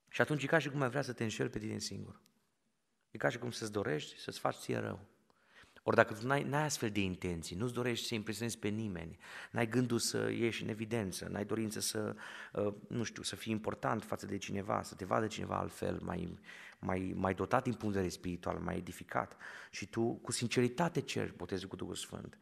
și 0.09 0.21
atunci 0.21 0.43
e 0.43 0.47
ca 0.47 0.59
și 0.59 0.71
cum 0.71 0.83
ai 0.83 0.89
vrea 0.89 1.03
să 1.03 1.13
te 1.13 1.23
înșeli 1.23 1.51
pe 1.51 1.59
tine 1.59 1.79
singur. 1.79 2.21
E 3.11 3.19
ca 3.19 3.29
și 3.29 3.39
cum 3.39 3.51
să-ți 3.51 3.73
dorești 3.73 4.21
să-ți 4.21 4.39
faci 4.39 4.57
ție 4.57 4.79
rău. 4.79 5.16
Ori 5.89 5.97
dacă 5.97 6.15
tu 6.15 6.27
n-ai, 6.27 6.43
n-ai 6.43 6.63
astfel 6.63 6.91
de 6.91 7.01
intenții, 7.01 7.57
nu-ți 7.57 7.73
dorești 7.73 8.07
să 8.07 8.15
impresionezi 8.15 8.59
pe 8.59 8.69
nimeni, 8.69 9.19
n-ai 9.51 9.69
gândul 9.69 9.99
să 9.99 10.31
ieși 10.31 10.63
în 10.63 10.69
evidență, 10.69 11.29
n-ai 11.31 11.45
dorință 11.45 11.81
să, 11.81 12.17
uh, 12.53 12.75
nu 12.89 13.03
știu, 13.03 13.23
să 13.23 13.37
fii 13.37 13.53
important 13.53 14.03
față 14.03 14.27
de 14.27 14.39
cineva, 14.39 14.83
să 14.83 14.95
te 14.95 15.05
vadă 15.05 15.27
cineva 15.27 15.59
altfel, 15.59 15.99
mai, 16.03 16.39
mai, 16.79 17.13
mai 17.17 17.35
dotat 17.35 17.63
din 17.63 17.73
punct 17.73 17.95
de 17.95 18.01
vedere 18.01 18.09
spiritual, 18.09 18.59
mai 18.59 18.77
edificat 18.77 19.37
și 19.71 19.87
tu 19.87 20.15
cu 20.15 20.33
sinceritate 20.33 21.01
ceri 21.01 21.37
botezul 21.37 21.69
cu 21.69 21.77
Duhul 21.77 21.95
Sfânt. 21.95 22.39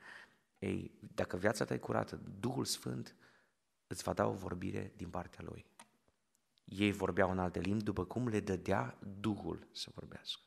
Ei, 0.59 0.91
dacă 1.15 1.37
viața 1.37 1.65
ta 1.65 1.75
e 1.75 1.79
curată, 1.79 2.21
Duhul 2.41 2.65
Sfânt 2.65 3.15
îți 3.87 4.03
va 4.03 4.13
da 4.13 4.27
o 4.27 4.33
vorbire 4.33 4.93
din 4.97 5.09
partea 5.09 5.45
Lui. 5.49 5.67
Ei 6.65 6.93
vorbeau 6.93 7.31
în 7.31 7.39
alte 7.39 7.61
limbi 7.61 7.85
după 7.85 8.05
cum 8.05 8.29
le 8.29 8.41
dădea 8.41 8.99
Duhul 9.21 9.67
să 9.73 9.91
vorbească. 9.95 10.43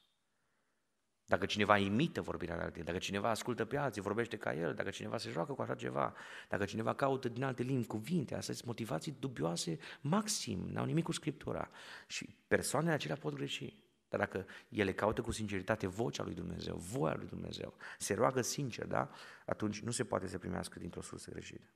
Dacă 1.28 1.46
cineva 1.46 1.78
imită 1.78 2.22
vorbirea 2.22 2.56
în 2.56 2.62
alte 2.62 2.82
dacă 2.82 2.98
cineva 2.98 3.30
ascultă 3.30 3.66
pe 3.66 3.78
alții, 3.78 4.02
vorbește 4.02 4.38
ca 4.38 4.54
el, 4.54 4.74
dacă 4.74 4.90
cineva 4.90 5.18
se 5.18 5.30
joacă 5.30 5.54
cu 5.54 5.62
așa 5.62 5.76
ceva, 5.76 6.14
dacă 6.50 6.66
cineva 6.66 6.94
caută 6.94 7.30
din 7.30 7.44
alte 7.44 7.64
limbi 7.64 7.88
cuvinte, 7.88 8.36
astea 8.36 8.54
sunt 8.54 8.68
motivații 8.68 9.16
dubioase 9.20 9.80
maxim, 10.02 10.60
n-au 10.72 10.86
nimic 10.86 11.04
cu 11.04 11.12
Scriptura. 11.12 11.70
Și 12.08 12.36
persoanele 12.48 12.94
acelea 12.94 13.16
pot 13.16 13.34
greși. 13.34 13.76
Dar 14.10 14.20
dacă 14.20 14.46
ele 14.70 14.94
caută 14.94 15.22
cu 15.22 15.32
sinceritate 15.32 15.88
vocea 15.88 16.24
lui 16.24 16.34
Dumnezeu, 16.34 16.76
voia 16.76 17.16
lui 17.16 17.28
Dumnezeu, 17.28 17.74
se 17.98 18.14
roagă 18.14 18.42
sincer, 18.42 18.86
da? 18.86 19.10
Atunci 19.46 19.80
nu 19.80 19.92
se 19.92 20.04
poate 20.04 20.28
să 20.28 20.38
primească 20.38 20.80
dintr-o 20.80 21.02
sursă 21.02 21.32
greșită. 21.32 21.68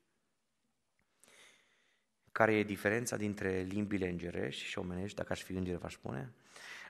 Care 2.32 2.56
e 2.56 2.64
diferența 2.64 3.18
dintre 3.18 3.62
limbile 3.62 4.10
îngerești 4.10 4.64
și 4.64 4.78
omenești, 4.78 5.18
dacă 5.18 5.32
aș 5.32 5.42
fi 5.44 5.54
înger, 5.54 5.78
v-aș 5.78 5.94
spune? 5.94 6.34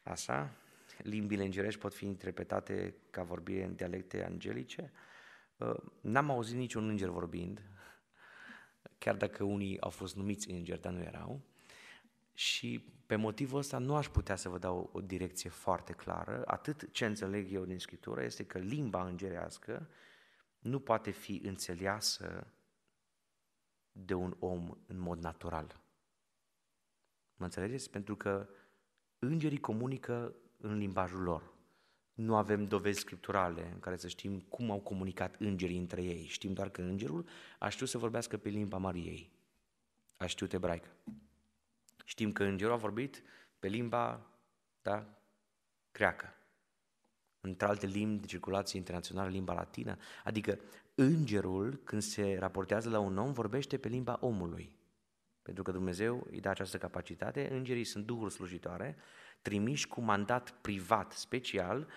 Așa, 0.04 0.56
limbile 1.04 1.44
îngerești 1.44 1.80
pot 1.80 1.94
fi 1.94 2.06
interpretate 2.06 2.96
ca 3.10 3.24
vorbire 3.24 3.64
în 3.64 3.76
dialecte 3.76 4.26
angelice. 4.26 4.92
Uh, 5.58 5.76
n-am 6.02 6.30
auzit 6.30 6.56
niciun 6.56 6.90
înger 6.90 7.10
vorbind, 7.10 7.62
chiar 8.98 9.16
dacă 9.16 9.44
unii 9.44 9.82
au 9.82 9.90
fost 9.90 10.16
numiți 10.16 10.52
îngeri, 10.52 10.82
dar 10.82 10.94
nu 10.94 11.02
erau. 11.02 11.42
Și 12.34 12.86
pe 13.06 13.16
motivul 13.16 13.60
ăsta 13.60 13.78
nu 13.78 13.96
aș 13.96 14.08
putea 14.08 14.36
să 14.36 14.50
vă 14.50 14.58
dau 14.58 14.90
o 14.94 15.02
direcție 15.02 15.50
foarte 15.50 15.94
clară. 15.94 16.44
Atât 16.46 16.92
ce 16.92 17.06
înțeleg 17.06 17.52
eu 17.52 17.66
din 17.66 17.80
Scriptură 17.80 18.24
este 18.24 18.46
că 18.46 18.58
limba 18.58 19.08
îngerească 19.08 19.90
nu 20.60 20.80
poate 20.80 21.12
fi 21.12 21.42
înțeleasă 21.44 22.48
de 23.92 24.14
un 24.14 24.36
om 24.40 24.78
în 24.88 25.00
mod 25.00 25.20
natural. 25.20 25.82
Mă 27.36 27.46
înțelegeți? 27.46 27.90
Pentru 27.90 28.16
că 28.16 28.50
îngerii 29.20 29.60
comunică 29.60 30.36
în 30.62 30.78
limbajul 30.78 31.22
lor. 31.22 31.54
Nu 32.14 32.36
avem 32.36 32.68
dovezi 32.68 33.00
scripturale 33.00 33.70
în 33.74 33.80
care 33.80 33.98
să 33.98 34.08
știm 34.08 34.40
cum 34.40 34.72
au 34.72 34.80
comunicat 34.80 35.36
îngerii 35.40 35.78
între 35.78 36.04
ei. 36.04 36.26
Știm 36.26 36.54
doar 36.54 36.70
că 36.70 36.82
îngerul 36.82 37.28
a 37.60 37.70
știut 37.70 37.90
să 37.90 37.98
vorbească 37.98 38.38
pe 38.38 38.50
limba 38.50 38.78
Mariei. 38.78 39.32
A 40.18 40.26
știut 40.26 40.54
ebraică. 40.54 40.88
Știm 42.06 42.32
că 42.32 42.44
îngerul 42.44 42.74
a 42.74 42.78
vorbit 42.78 43.24
pe 43.60 43.68
limba, 43.68 44.28
da, 44.82 45.22
creacă. 45.92 46.36
Între 47.42 47.68
alte 47.68 47.86
limbi 47.86 48.22
de 48.22 48.28
circulație 48.28 48.80
internațională, 48.80 49.30
limba 49.30 49.54
latină. 49.54 49.98
Adică 50.24 50.60
îngerul, 50.96 51.76
când 51.84 52.02
se 52.02 52.38
raportează 52.40 52.90
la 52.90 53.00
un 53.00 53.18
om, 53.18 53.32
vorbește 53.32 53.78
pe 53.78 53.88
limba 53.88 54.18
omului. 54.22 54.80
pentru 55.42 55.64
că 55.64 55.72
Dumnezeu 55.72 56.28
îi 56.30 56.40
dă 56.40 56.50
această 56.50 56.78
capacitate. 56.78 57.52
Îngerii 57.52 57.84
sunt 57.84 58.06
duhuri 58.06 58.34
slujitoare, 58.34 58.98
trimiși 59.42 59.88
cu 59.88 60.02
mandat 60.02 60.52
privat, 60.62 61.12
special, 61.12 61.88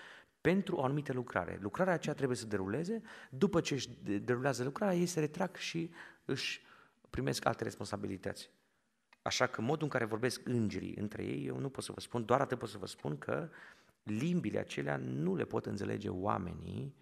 pentru 0.40 0.76
o 0.76 0.84
anumită 0.84 1.12
lucrare. 1.12 1.58
Lucrarea 1.60 1.92
aceea 1.92 2.14
trebuie 2.14 2.36
să 2.36 2.46
deruleze, 2.46 3.02
după 3.30 3.60
ce 3.60 3.74
își 3.74 3.88
derulează 4.02 4.64
lucrarea, 4.64 4.96
ei 4.96 5.06
se 5.06 5.20
retrag 5.20 5.56
și 5.56 5.90
își 6.24 6.62
primesc 7.10 7.44
alte 7.44 7.64
responsabilități. 7.64 8.50
Așa 9.22 9.46
că 9.46 9.60
modul 9.60 9.82
în 9.82 9.88
care 9.88 10.04
vorbesc 10.04 10.40
îngerii 10.44 10.96
între 10.96 11.24
ei, 11.24 11.46
eu 11.46 11.58
nu 11.58 11.68
pot 11.68 11.84
să 11.84 11.92
vă 11.92 12.00
spun, 12.00 12.24
doar 12.24 12.40
atât 12.40 12.58
pot 12.58 12.68
să 12.68 12.78
vă 12.78 12.86
spun 12.86 13.18
că 13.18 13.48
limbile 14.02 14.58
acelea 14.58 14.96
nu 14.96 15.36
le 15.36 15.44
pot 15.44 15.66
înțelege 15.66 16.08
oamenii 16.08 16.94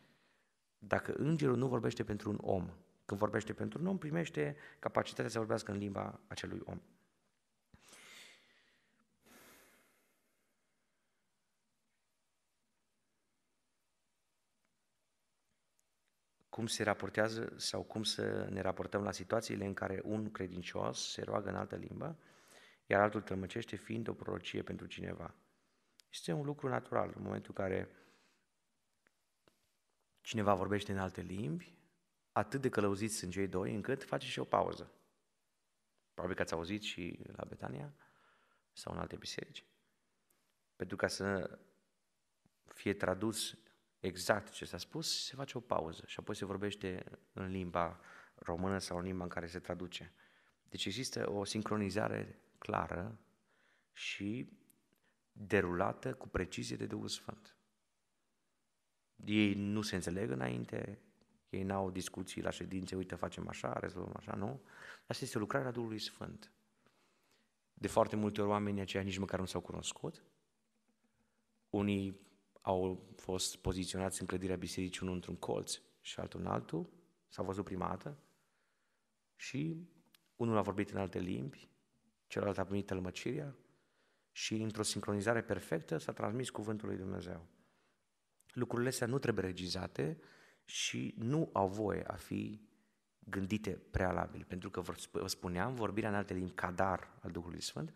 dacă 0.79 1.13
îngerul 1.17 1.57
nu 1.57 1.69
vorbește 1.69 2.05
pentru 2.05 2.31
un 2.31 2.39
om. 2.41 2.71
Când 3.05 3.21
vorbește 3.21 3.53
pentru 3.53 3.79
un 3.81 3.87
om, 3.87 3.99
primește 3.99 4.57
capacitatea 4.79 5.31
să 5.31 5.39
vorbească 5.39 5.73
în 5.73 5.79
limba 5.79 6.21
acelui 6.27 6.61
om. 6.65 6.81
Cum 16.63 16.71
se 16.71 16.83
raportează 16.83 17.53
sau 17.57 17.83
cum 17.83 18.03
să 18.03 18.47
ne 18.51 18.61
raportăm 18.61 19.03
la 19.03 19.11
situațiile 19.11 19.65
în 19.65 19.75
care 19.75 20.01
un 20.05 20.31
credincios 20.31 21.11
se 21.11 21.23
roagă 21.23 21.49
în 21.49 21.55
altă 21.55 21.77
limbă, 21.77 22.19
iar 22.87 23.01
altul 23.01 23.21
tămăcește 23.21 23.77
fiind 23.77 24.09
o 24.09 24.15
prorocie 24.15 24.63
pentru 24.63 24.87
cineva. 24.87 25.35
Este 26.11 26.33
un 26.33 26.45
lucru 26.45 26.69
natural 26.69 27.13
în 27.17 27.23
momentul 27.23 27.55
în 27.57 27.65
care 27.65 27.89
cineva 30.21 30.55
vorbește 30.55 30.93
în 30.93 30.99
alte 30.99 31.21
limbi, 31.21 31.75
atât 32.33 32.61
de 32.61 32.69
călăuziți 32.69 33.17
sunt 33.17 33.33
cei 33.33 33.49
doi, 33.49 33.75
încât 33.75 34.05
face 34.05 34.27
și 34.27 34.39
o 34.39 34.45
pauză. 34.45 34.93
Probabil 36.13 36.37
că 36.37 36.43
ați 36.43 36.55
auzit 36.55 36.83
și 36.83 37.19
la 37.37 37.45
Betania 37.45 37.95
sau 38.73 38.93
în 38.93 38.99
alte 38.99 39.17
biserici. 39.17 39.65
Pentru 40.77 40.97
ca 40.97 41.07
să 41.07 41.59
fie 42.65 42.95
tradus 42.95 43.59
exact 44.03 44.53
ce 44.53 44.65
s-a 44.65 44.79
spus, 44.79 45.25
se 45.25 45.35
face 45.35 45.59
o 45.59 45.61
pauză 45.61 46.03
și 46.07 46.21
apoi 46.21 46.35
se 46.35 46.45
vorbește 46.45 47.05
în 47.33 47.51
limba 47.51 48.01
română 48.35 48.79
sau 48.79 48.99
în 48.99 49.05
limba 49.05 49.23
în 49.23 49.29
care 49.29 49.47
se 49.47 49.59
traduce. 49.59 50.13
Deci 50.69 50.85
există 50.85 51.31
o 51.31 51.45
sincronizare 51.45 52.39
clară 52.59 53.19
și 53.93 54.53
derulată 55.33 56.15
cu 56.15 56.29
precizie 56.29 56.77
de 56.77 56.87
Duhul 56.87 57.09
Sfânt. 57.09 57.57
Ei 59.25 59.55
nu 59.55 59.83
se 59.83 59.95
înțeleg 59.95 60.31
înainte, 60.31 61.03
ei 61.49 61.63
n-au 61.63 61.91
discuții 61.91 62.43
la 62.43 62.51
ședințe, 62.51 62.97
uite, 62.97 63.15
facem 63.15 63.49
așa, 63.49 63.73
rezolvăm 63.73 64.15
așa, 64.17 64.35
nu? 64.35 64.63
Asta 65.07 65.25
este 65.25 65.37
o 65.37 65.41
lucrare 65.41 65.67
a 65.67 65.71
Duhului 65.71 65.99
Sfânt. 65.99 66.53
De 67.75 67.89
foarte 67.89 68.17
multe 68.17 68.41
ori 68.41 68.51
oamenii 68.51 68.81
aceia 68.81 69.03
nici 69.03 69.19
măcar 69.19 69.39
nu 69.39 69.47
s-au 69.47 69.61
cunoscut. 69.61 70.25
Unii 71.71 72.21
au 72.63 73.13
fost 73.17 73.57
poziționați 73.57 74.21
în 74.21 74.27
clădirea 74.27 74.57
bisericii 74.57 75.01
unul 75.03 75.15
într-un 75.15 75.37
colț 75.37 75.79
și 76.01 76.21
altul 76.21 76.41
în 76.41 76.47
altul, 76.47 76.91
s-au 77.29 77.45
văzut 77.45 77.65
prima 77.65 77.89
dată 77.89 78.19
și 79.37 79.89
unul 80.37 80.57
a 80.57 80.63
vorbit 80.63 80.91
în 80.91 80.99
alte 80.99 81.19
limbi, 81.19 81.69
celălalt 82.27 82.59
a 82.59 82.65
primit 82.65 82.87
tălmăcirea 82.87 83.57
și 84.33 84.55
într-o 84.55 84.83
sincronizare 84.83 85.43
perfectă 85.43 85.99
s-a 85.99 86.13
transmis 86.13 86.51
cuvântul 86.51 86.89
lui 86.89 86.97
Dumnezeu. 86.97 87.47
Lucrurile 88.53 88.89
astea 88.89 89.07
nu 89.07 89.19
trebuie 89.19 89.45
regizate 89.45 90.21
și 90.65 91.15
nu 91.19 91.51
au 91.53 91.69
voie 91.69 92.05
a 92.05 92.15
fi 92.15 92.61
gândite 93.19 93.71
prealabil, 93.71 94.45
pentru 94.49 94.71
că 94.71 94.81
vă 94.81 95.27
spuneam, 95.27 95.75
vorbirea 95.75 96.09
în 96.09 96.15
alte 96.15 96.35
limbi, 96.35 96.53
cadar 96.53 97.19
al 97.21 97.31
Duhului 97.31 97.61
Sfânt, 97.61 97.93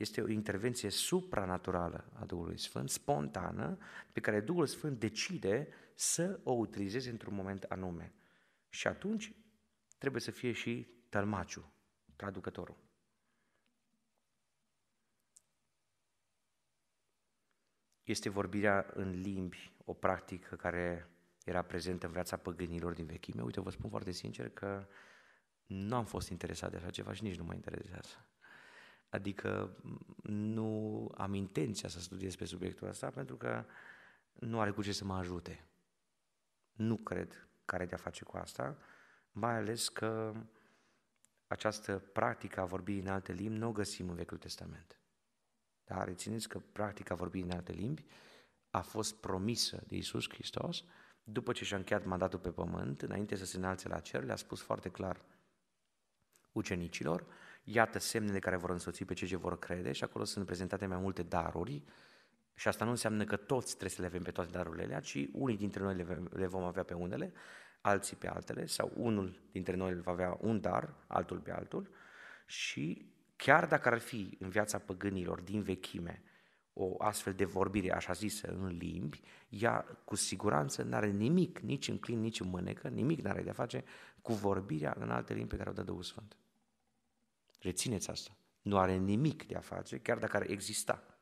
este 0.00 0.20
o 0.20 0.28
intervenție 0.28 0.88
supranaturală 0.88 2.10
a 2.14 2.24
Duhului 2.24 2.58
Sfânt, 2.58 2.90
spontană, 2.90 3.78
pe 4.12 4.20
care 4.20 4.40
Duhul 4.40 4.66
Sfânt 4.66 4.98
decide 4.98 5.68
să 5.94 6.40
o 6.42 6.52
utilizeze 6.52 7.10
într-un 7.10 7.34
moment 7.34 7.62
anume. 7.62 8.14
Și 8.68 8.86
atunci 8.86 9.32
trebuie 9.98 10.20
să 10.20 10.30
fie 10.30 10.52
și 10.52 10.88
tălmaciu, 11.08 11.72
traducătorul. 12.16 12.76
Este 18.02 18.28
vorbirea 18.28 18.90
în 18.94 19.20
limbi 19.20 19.72
o 19.84 19.92
practică 19.92 20.56
care 20.56 21.10
era 21.44 21.62
prezentă 21.62 22.06
în 22.06 22.12
viața 22.12 22.36
păgânilor 22.36 22.92
din 22.92 23.06
vechime. 23.06 23.42
Uite, 23.42 23.60
vă 23.60 23.70
spun 23.70 23.90
foarte 23.90 24.10
sincer 24.10 24.48
că 24.48 24.88
nu 25.66 25.96
am 25.96 26.04
fost 26.04 26.28
interesat 26.28 26.70
de 26.70 26.76
așa 26.76 26.90
ceva 26.90 27.12
și 27.12 27.22
nici 27.22 27.36
nu 27.36 27.44
mă 27.44 27.54
interesează. 27.54 28.30
Adică 29.10 29.76
nu 30.22 31.10
am 31.16 31.34
intenția 31.34 31.88
să 31.88 32.00
studiez 32.00 32.36
pe 32.36 32.44
subiectul 32.44 32.88
ăsta 32.88 33.10
pentru 33.10 33.36
că 33.36 33.64
nu 34.32 34.60
are 34.60 34.70
cu 34.70 34.82
ce 34.82 34.92
să 34.92 35.04
mă 35.04 35.14
ajute. 35.14 35.64
Nu 36.72 36.96
cred 36.96 37.48
că 37.64 37.74
are 37.74 37.86
de-a 37.86 37.98
face 37.98 38.24
cu 38.24 38.36
asta, 38.36 38.76
mai 39.32 39.56
ales 39.56 39.88
că 39.88 40.34
această 41.46 41.98
practică 42.12 42.60
a 42.60 42.64
vorbi 42.64 42.98
în 42.98 43.06
alte 43.06 43.32
limbi 43.32 43.58
nu 43.58 43.68
o 43.68 43.72
găsim 43.72 44.08
în 44.08 44.14
Vechiul 44.14 44.38
Testament. 44.38 45.00
Dar 45.84 46.06
rețineți 46.06 46.48
că 46.48 46.58
practica 46.58 47.14
vorbi 47.14 47.40
în 47.40 47.50
alte 47.50 47.72
limbi 47.72 48.04
a 48.70 48.80
fost 48.80 49.14
promisă 49.14 49.82
de 49.86 49.96
Isus 49.96 50.28
Hristos 50.28 50.84
după 51.24 51.52
ce 51.52 51.64
și-a 51.64 51.76
încheiat 51.76 52.04
mandatul 52.04 52.38
pe 52.38 52.50
pământ, 52.50 53.02
înainte 53.02 53.36
să 53.36 53.44
se 53.44 53.56
înalțe 53.56 53.88
la 53.88 54.00
cer, 54.00 54.24
le-a 54.24 54.36
spus 54.36 54.60
foarte 54.60 54.88
clar 54.88 55.24
ucenicilor 56.52 57.26
iată 57.64 57.98
semnele 57.98 58.38
care 58.38 58.56
vor 58.56 58.70
însoți 58.70 59.04
pe 59.04 59.14
cei 59.14 59.28
ce 59.28 59.36
vor 59.36 59.58
crede 59.58 59.92
și 59.92 60.04
acolo 60.04 60.24
sunt 60.24 60.46
prezentate 60.46 60.86
mai 60.86 60.98
multe 60.98 61.22
daruri 61.22 61.82
și 62.54 62.68
asta 62.68 62.84
nu 62.84 62.90
înseamnă 62.90 63.24
că 63.24 63.36
toți 63.36 63.68
trebuie 63.68 63.90
să 63.90 64.00
le 64.00 64.06
avem 64.06 64.22
pe 64.22 64.30
toate 64.30 64.50
darurile 64.50 64.82
alea, 64.82 65.00
ci 65.00 65.28
unii 65.32 65.56
dintre 65.56 65.82
noi 65.82 66.06
le 66.30 66.46
vom 66.46 66.62
avea 66.62 66.82
pe 66.82 66.94
unele, 66.94 67.32
alții 67.80 68.16
pe 68.16 68.28
altele, 68.28 68.66
sau 68.66 68.92
unul 68.96 69.40
dintre 69.52 69.76
noi 69.76 70.00
va 70.00 70.12
avea 70.12 70.38
un 70.40 70.60
dar, 70.60 70.94
altul 71.06 71.38
pe 71.38 71.52
altul, 71.52 71.90
și 72.46 73.12
chiar 73.36 73.66
dacă 73.66 73.88
ar 73.88 73.98
fi 73.98 74.36
în 74.40 74.48
viața 74.48 74.78
păgânilor 74.78 75.40
din 75.40 75.62
vechime 75.62 76.22
o 76.72 76.94
astfel 76.98 77.32
de 77.32 77.44
vorbire, 77.44 77.92
așa 77.92 78.12
zisă, 78.12 78.48
în 78.48 78.66
limbi, 78.66 79.20
ea 79.48 79.98
cu 80.04 80.16
siguranță 80.16 80.82
nu 80.82 80.96
are 80.96 81.10
nimic, 81.10 81.58
nici 81.58 81.88
în 81.88 81.98
clin, 81.98 82.20
nici 82.20 82.40
în 82.40 82.48
mânecă, 82.48 82.88
nimic 82.88 83.20
nu 83.20 83.30
are 83.30 83.42
de 83.42 83.50
a 83.50 83.52
face 83.52 83.84
cu 84.22 84.32
vorbirea 84.32 84.96
în 84.98 85.10
alte 85.10 85.34
limbi 85.34 85.48
pe 85.48 85.56
care 85.56 85.70
o 85.70 85.72
dă 85.72 85.82
Duhul 85.82 86.02
Sfânt. 86.02 86.36
Rețineți 87.60 88.10
asta. 88.10 88.36
Nu 88.62 88.78
are 88.78 88.96
nimic 88.96 89.46
de 89.46 89.54
a 89.54 89.60
face, 89.60 89.98
chiar 89.98 90.18
dacă 90.18 90.36
ar 90.36 90.50
exista. 90.50 91.18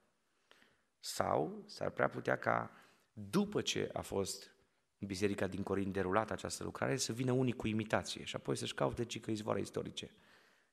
Sau 0.98 1.62
s-ar 1.66 1.90
prea 1.90 2.08
putea 2.08 2.38
ca 2.38 2.70
după 3.12 3.60
ce 3.60 3.90
a 3.92 4.00
fost 4.00 4.52
în 4.98 5.06
biserica 5.06 5.46
din 5.46 5.62
Corint 5.62 5.92
derulată 5.92 6.32
această 6.32 6.64
lucrare, 6.64 6.96
să 6.96 7.12
vină 7.12 7.32
unii 7.32 7.52
cu 7.52 7.66
imitație 7.66 8.24
și 8.24 8.36
apoi 8.36 8.56
să-și 8.56 8.74
caute 8.74 9.04
cică 9.04 9.30
izvoare 9.30 9.60
istorice 9.60 10.10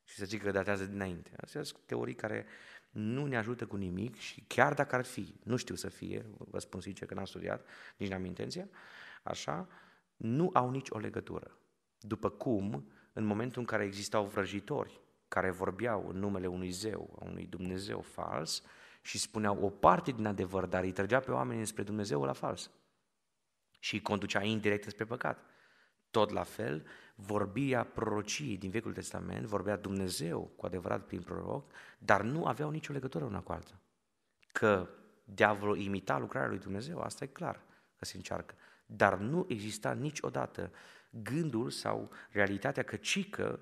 și 0.04 0.14
să 0.14 0.24
zică 0.24 0.44
că 0.44 0.50
datează 0.50 0.84
dinainte. 0.84 1.30
Astea 1.36 1.62
sunt 1.62 1.80
teorii 1.86 2.14
care 2.14 2.46
nu 2.90 3.26
ne 3.26 3.36
ajută 3.36 3.66
cu 3.66 3.76
nimic 3.76 4.16
și 4.16 4.44
chiar 4.46 4.74
dacă 4.74 4.94
ar 4.94 5.04
fi, 5.04 5.34
nu 5.42 5.56
știu 5.56 5.74
să 5.74 5.88
fie, 5.88 6.26
vă 6.38 6.58
spun 6.58 6.80
sincer 6.80 7.08
că 7.08 7.14
n-am 7.14 7.24
studiat, 7.24 7.66
nici 7.96 8.10
n-am 8.10 8.24
intenția, 8.24 8.68
așa, 9.22 9.68
nu 10.16 10.50
au 10.52 10.70
nici 10.70 10.90
o 10.90 10.98
legătură. 10.98 11.58
După 12.00 12.30
cum, 12.30 12.90
în 13.12 13.24
momentul 13.24 13.60
în 13.60 13.66
care 13.66 13.84
existau 13.84 14.24
vrăjitori 14.24 15.00
care 15.36 15.50
vorbeau 15.50 16.08
în 16.08 16.18
numele 16.18 16.46
unui 16.46 16.70
zeu, 16.70 17.16
a 17.20 17.24
unui 17.24 17.46
Dumnezeu 17.46 18.00
fals 18.00 18.62
și 19.02 19.18
spuneau 19.18 19.64
o 19.64 19.70
parte 19.70 20.10
din 20.10 20.26
adevăr, 20.26 20.66
dar 20.66 20.82
îi 20.82 20.92
trăgea 20.92 21.20
pe 21.20 21.30
oameni 21.30 21.66
spre 21.66 21.82
Dumnezeu 21.82 22.24
la 22.24 22.32
fals 22.32 22.70
și 23.78 23.94
îi 23.94 24.00
conducea 24.00 24.42
indirect 24.42 24.88
spre 24.88 25.04
păcat. 25.04 25.38
Tot 26.10 26.30
la 26.30 26.42
fel, 26.42 26.86
vorbirea 27.14 27.84
prorociei 27.84 28.56
din 28.56 28.70
Vechiul 28.70 28.92
Testament, 28.92 29.46
vorbea 29.46 29.76
Dumnezeu 29.76 30.40
cu 30.56 30.66
adevărat 30.66 31.06
prin 31.06 31.22
proroc, 31.22 31.72
dar 31.98 32.22
nu 32.22 32.44
aveau 32.44 32.70
nicio 32.70 32.92
legătură 32.92 33.24
una 33.24 33.40
cu 33.40 33.52
alta. 33.52 33.80
Că 34.52 34.88
diavolul 35.24 35.78
imita 35.78 36.18
lucrarea 36.18 36.48
lui 36.48 36.58
Dumnezeu, 36.58 37.00
asta 37.00 37.24
e 37.24 37.26
clar 37.26 37.62
că 37.96 38.04
se 38.04 38.16
încearcă. 38.16 38.54
Dar 38.86 39.18
nu 39.18 39.44
exista 39.48 39.92
niciodată 39.92 40.72
gândul 41.10 41.70
sau 41.70 42.10
realitatea 42.30 42.82
că 42.82 42.96
cică 42.96 43.60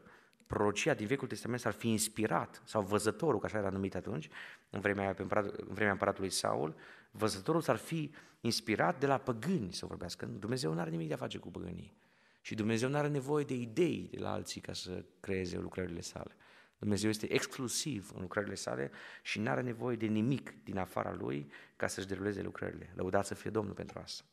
prorocia 0.55 0.95
din 0.95 1.07
Vechiul 1.07 1.29
Testament 1.29 1.61
s-ar 1.61 1.73
fi 1.73 1.89
inspirat, 1.89 2.63
sau 2.65 2.83
văzătorul, 2.83 3.41
că 3.41 3.47
așa 3.47 3.59
era 3.59 3.71
numit 3.71 3.95
atunci, 3.95 4.29
în 4.71 4.81
vremea, 4.81 5.15
în 5.19 5.27
vremea 5.69 5.93
împăratului 5.93 6.31
Saul, 6.31 6.75
văzătorul 7.11 7.61
s-ar 7.61 7.77
fi 7.77 8.11
inspirat 8.41 8.99
de 8.99 9.07
la 9.07 9.19
păgâni 9.19 9.73
să 9.73 9.87
vorbească. 9.87 10.27
Dumnezeu 10.27 10.73
nu 10.73 10.81
are 10.81 10.91
nimic 10.91 11.09
de 11.09 11.15
a 11.15 11.17
face 11.17 11.39
cu 11.39 11.51
păgânii. 11.51 11.97
Și 12.41 12.55
Dumnezeu 12.55 12.89
nu 12.89 12.97
are 12.97 13.09
nevoie 13.09 13.45
de 13.45 13.55
idei 13.55 14.09
de 14.11 14.19
la 14.19 14.33
alții 14.33 14.61
ca 14.61 14.73
să 14.73 15.05
creeze 15.21 15.59
lucrările 15.59 16.01
sale. 16.01 16.37
Dumnezeu 16.79 17.11
este 17.11 17.33
exclusiv 17.33 18.11
în 18.15 18.21
lucrările 18.21 18.55
sale 18.55 18.91
și 19.23 19.41
nu 19.41 19.51
are 19.51 19.61
nevoie 19.61 19.97
de 19.97 20.07
nimic 20.07 20.65
din 20.65 20.79
afara 20.79 21.13
Lui 21.13 21.51
ca 21.77 21.87
să-și 21.87 22.07
deruleze 22.07 22.43
lucrările. 22.43 22.93
Lăudați 22.95 23.29
să 23.29 23.35
fie 23.35 23.51
Domnul 23.51 23.75
pentru 23.75 23.99
asta. 23.99 24.25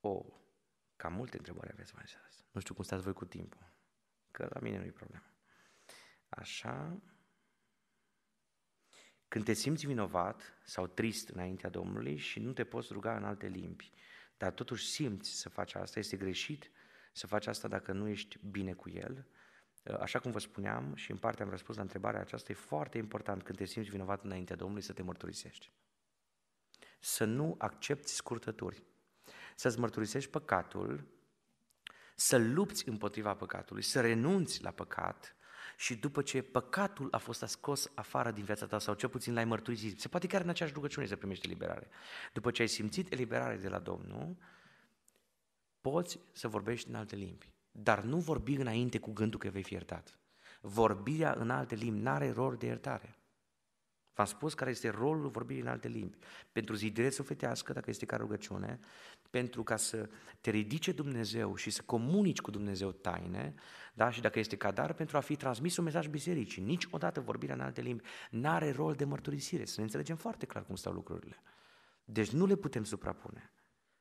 O, 0.00 0.24
Cam 1.00 1.12
multe 1.12 1.36
întrebări 1.36 1.70
aveți 1.72 1.94
mai 1.94 2.04
seara 2.06 2.26
Nu 2.50 2.60
știu 2.60 2.74
cum 2.74 2.84
stați 2.84 3.02
voi 3.02 3.12
cu 3.12 3.24
timpul, 3.24 3.72
că 4.30 4.48
la 4.52 4.60
mine 4.60 4.78
nu 4.78 4.84
e 4.84 4.90
problemă. 4.90 5.24
Așa. 6.28 7.00
Când 9.28 9.44
te 9.44 9.52
simți 9.52 9.86
vinovat 9.86 10.42
sau 10.64 10.86
trist 10.86 11.28
înaintea 11.28 11.68
Domnului 11.68 12.16
și 12.16 12.40
nu 12.40 12.52
te 12.52 12.64
poți 12.64 12.92
ruga 12.92 13.16
în 13.16 13.24
alte 13.24 13.46
limbi, 13.46 13.92
dar 14.36 14.52
totuși 14.52 14.86
simți 14.86 15.30
să 15.30 15.48
faci 15.48 15.74
asta, 15.74 15.98
este 15.98 16.16
greșit 16.16 16.70
să 17.12 17.26
faci 17.26 17.46
asta 17.46 17.68
dacă 17.68 17.92
nu 17.92 18.08
ești 18.08 18.38
bine 18.50 18.72
cu 18.72 18.90
El. 18.90 19.26
Așa 20.00 20.18
cum 20.18 20.30
vă 20.30 20.38
spuneam 20.38 20.94
și 20.94 21.10
în 21.10 21.16
parte 21.16 21.42
am 21.42 21.50
răspuns 21.50 21.76
la 21.76 21.82
întrebarea 21.82 22.20
aceasta, 22.20 22.52
e 22.52 22.54
foarte 22.54 22.98
important 22.98 23.42
când 23.42 23.58
te 23.58 23.64
simți 23.64 23.90
vinovat 23.90 24.24
înaintea 24.24 24.56
Domnului 24.56 24.82
să 24.82 24.92
te 24.92 25.02
mărturisești. 25.02 25.72
Să 26.98 27.24
nu 27.24 27.54
accepti 27.58 28.10
scurtături. 28.10 28.89
Să-ți 29.60 29.78
mărturisești 29.78 30.30
păcatul, 30.30 31.06
să 32.14 32.36
lupți 32.38 32.88
împotriva 32.88 33.34
păcatului, 33.34 33.82
să 33.82 34.00
renunți 34.00 34.62
la 34.62 34.70
păcat, 34.70 35.36
și 35.76 35.96
după 35.96 36.22
ce 36.22 36.42
păcatul 36.42 37.08
a 37.10 37.18
fost 37.18 37.44
scos 37.46 37.90
afară 37.94 38.30
din 38.30 38.44
viața 38.44 38.66
ta 38.66 38.78
sau 38.78 38.94
cel 38.94 39.08
puțin 39.08 39.34
l-ai 39.34 39.44
mărturisit, 39.44 40.00
se 40.00 40.08
poate 40.08 40.26
chiar 40.26 40.40
în 40.40 40.48
aceeași 40.48 40.74
rugăciune 40.74 41.06
să 41.06 41.16
primești 41.16 41.46
eliberare. 41.46 41.88
După 42.32 42.50
ce 42.50 42.62
ai 42.62 42.68
simțit 42.68 43.12
eliberare 43.12 43.56
de 43.56 43.68
la 43.68 43.78
Domnul, 43.78 44.36
poți 45.80 46.18
să 46.32 46.48
vorbești 46.48 46.88
în 46.88 46.94
alte 46.94 47.16
limbi. 47.16 47.52
Dar 47.70 48.02
nu 48.02 48.18
vorbi 48.18 48.54
înainte 48.54 48.98
cu 48.98 49.12
gândul 49.12 49.38
că 49.38 49.48
vei 49.48 49.62
fi 49.62 49.72
iertat. 49.72 50.18
Vorbirea 50.60 51.34
în 51.38 51.50
alte 51.50 51.74
limbi 51.74 52.00
n-are 52.00 52.24
erori 52.24 52.58
de 52.58 52.66
iertare. 52.66 53.19
V-am 54.20 54.28
spus 54.28 54.54
care 54.54 54.70
este 54.70 54.88
rolul 54.88 55.28
vorbirii 55.28 55.62
în 55.62 55.68
alte 55.68 55.88
limbi. 55.88 56.18
Pentru 56.52 56.74
zidire 56.74 57.10
sufletească, 57.10 57.72
dacă 57.72 57.90
este 57.90 58.06
ca 58.06 58.16
rugăciune, 58.16 58.78
pentru 59.30 59.62
ca 59.62 59.76
să 59.76 60.08
te 60.40 60.50
ridice 60.50 60.92
Dumnezeu 60.92 61.54
și 61.54 61.70
să 61.70 61.82
comunici 61.86 62.40
cu 62.40 62.50
Dumnezeu 62.50 62.90
taine, 62.90 63.54
da? 63.94 64.10
și 64.10 64.20
dacă 64.20 64.38
este 64.38 64.56
ca 64.56 64.70
dar, 64.70 64.92
pentru 64.92 65.16
a 65.16 65.20
fi 65.20 65.36
transmis 65.36 65.76
un 65.76 65.84
mesaj 65.84 66.06
bisericii. 66.06 66.62
Niciodată 66.62 67.20
vorbirea 67.20 67.54
în 67.54 67.60
alte 67.60 67.80
limbi 67.80 68.02
n-are 68.30 68.70
rol 68.70 68.94
de 68.94 69.04
mărturisire, 69.04 69.64
să 69.64 69.74
ne 69.76 69.82
înțelegem 69.82 70.16
foarte 70.16 70.46
clar 70.46 70.64
cum 70.64 70.74
stau 70.74 70.92
lucrurile. 70.92 71.42
Deci 72.04 72.30
nu 72.30 72.46
le 72.46 72.56
putem 72.56 72.84
suprapune. 72.84 73.52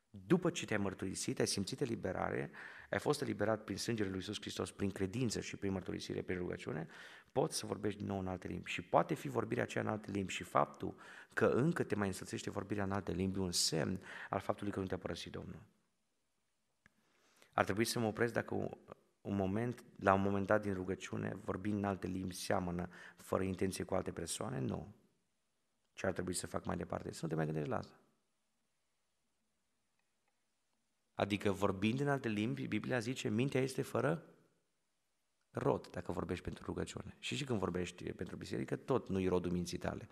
După 0.09 0.49
ce 0.49 0.65
te-ai 0.65 0.79
mărturisit, 0.79 1.39
ai 1.39 1.47
simțit 1.47 1.81
eliberare, 1.81 2.51
ai 2.89 2.99
fost 2.99 3.21
eliberat 3.21 3.63
prin 3.63 3.77
sângele 3.77 4.09
lui 4.09 4.17
Iisus 4.17 4.39
Hristos, 4.39 4.71
prin 4.71 4.89
credință 4.89 5.41
și 5.41 5.57
prin 5.57 5.71
mărturisire, 5.71 6.21
prin 6.21 6.37
rugăciune, 6.37 6.87
poți 7.31 7.57
să 7.57 7.65
vorbești 7.65 7.99
din 7.99 8.07
nou 8.07 8.19
în 8.19 8.27
alte 8.27 8.47
limbi. 8.47 8.69
Și 8.69 8.81
poate 8.81 9.13
fi 9.13 9.27
vorbirea 9.27 9.63
aceea 9.63 9.83
în 9.83 9.89
alte 9.89 10.11
limbi 10.11 10.33
și 10.33 10.43
faptul 10.43 10.95
că 11.33 11.45
încă 11.45 11.83
te 11.83 11.95
mai 11.95 12.07
însățește 12.07 12.49
vorbirea 12.49 12.83
în 12.83 12.91
alte 12.91 13.11
limbi 13.11 13.39
un 13.39 13.51
semn 13.51 14.01
al 14.29 14.39
faptului 14.39 14.71
că 14.71 14.79
nu 14.79 14.85
te-a 14.85 14.97
părăsit 14.97 15.31
Domnul. 15.31 15.61
Ar 17.53 17.63
trebui 17.63 17.85
să 17.85 17.99
mă 17.99 18.07
opresc 18.07 18.33
dacă 18.33 18.55
un 19.21 19.35
moment, 19.35 19.83
la 19.99 20.13
un 20.13 20.21
moment 20.21 20.45
dat 20.45 20.61
din 20.61 20.73
rugăciune, 20.73 21.39
vorbind 21.43 21.77
în 21.77 21.83
alte 21.83 22.07
limbi, 22.07 22.33
seamănă 22.33 22.89
fără 23.17 23.43
intenție 23.43 23.83
cu 23.83 23.95
alte 23.95 24.11
persoane? 24.11 24.59
Nu. 24.59 24.93
Ce 25.93 26.05
ar 26.05 26.13
trebui 26.13 26.33
să 26.33 26.47
fac 26.47 26.65
mai 26.65 26.77
departe? 26.77 27.11
Să 27.11 27.19
nu 27.21 27.27
te 27.27 27.35
mai 27.35 27.45
gândești 27.45 27.69
la 27.69 27.77
asta. 27.77 27.98
Adică 31.19 31.51
vorbind 31.51 31.99
în 31.99 32.07
alte 32.07 32.27
limbi, 32.27 32.67
Biblia 32.67 32.99
zice, 32.99 33.29
mintea 33.29 33.61
este 33.61 33.81
fără 33.81 34.23
rod 35.51 35.89
dacă 35.89 36.11
vorbești 36.11 36.43
pentru 36.43 36.63
rugăciune. 36.65 37.15
Și 37.19 37.35
și 37.35 37.43
când 37.43 37.59
vorbești 37.59 38.11
pentru 38.11 38.35
biserică, 38.35 38.75
tot 38.75 39.09
nu-i 39.09 39.27
rodul 39.27 39.51
minții 39.51 39.77
tale. 39.77 40.07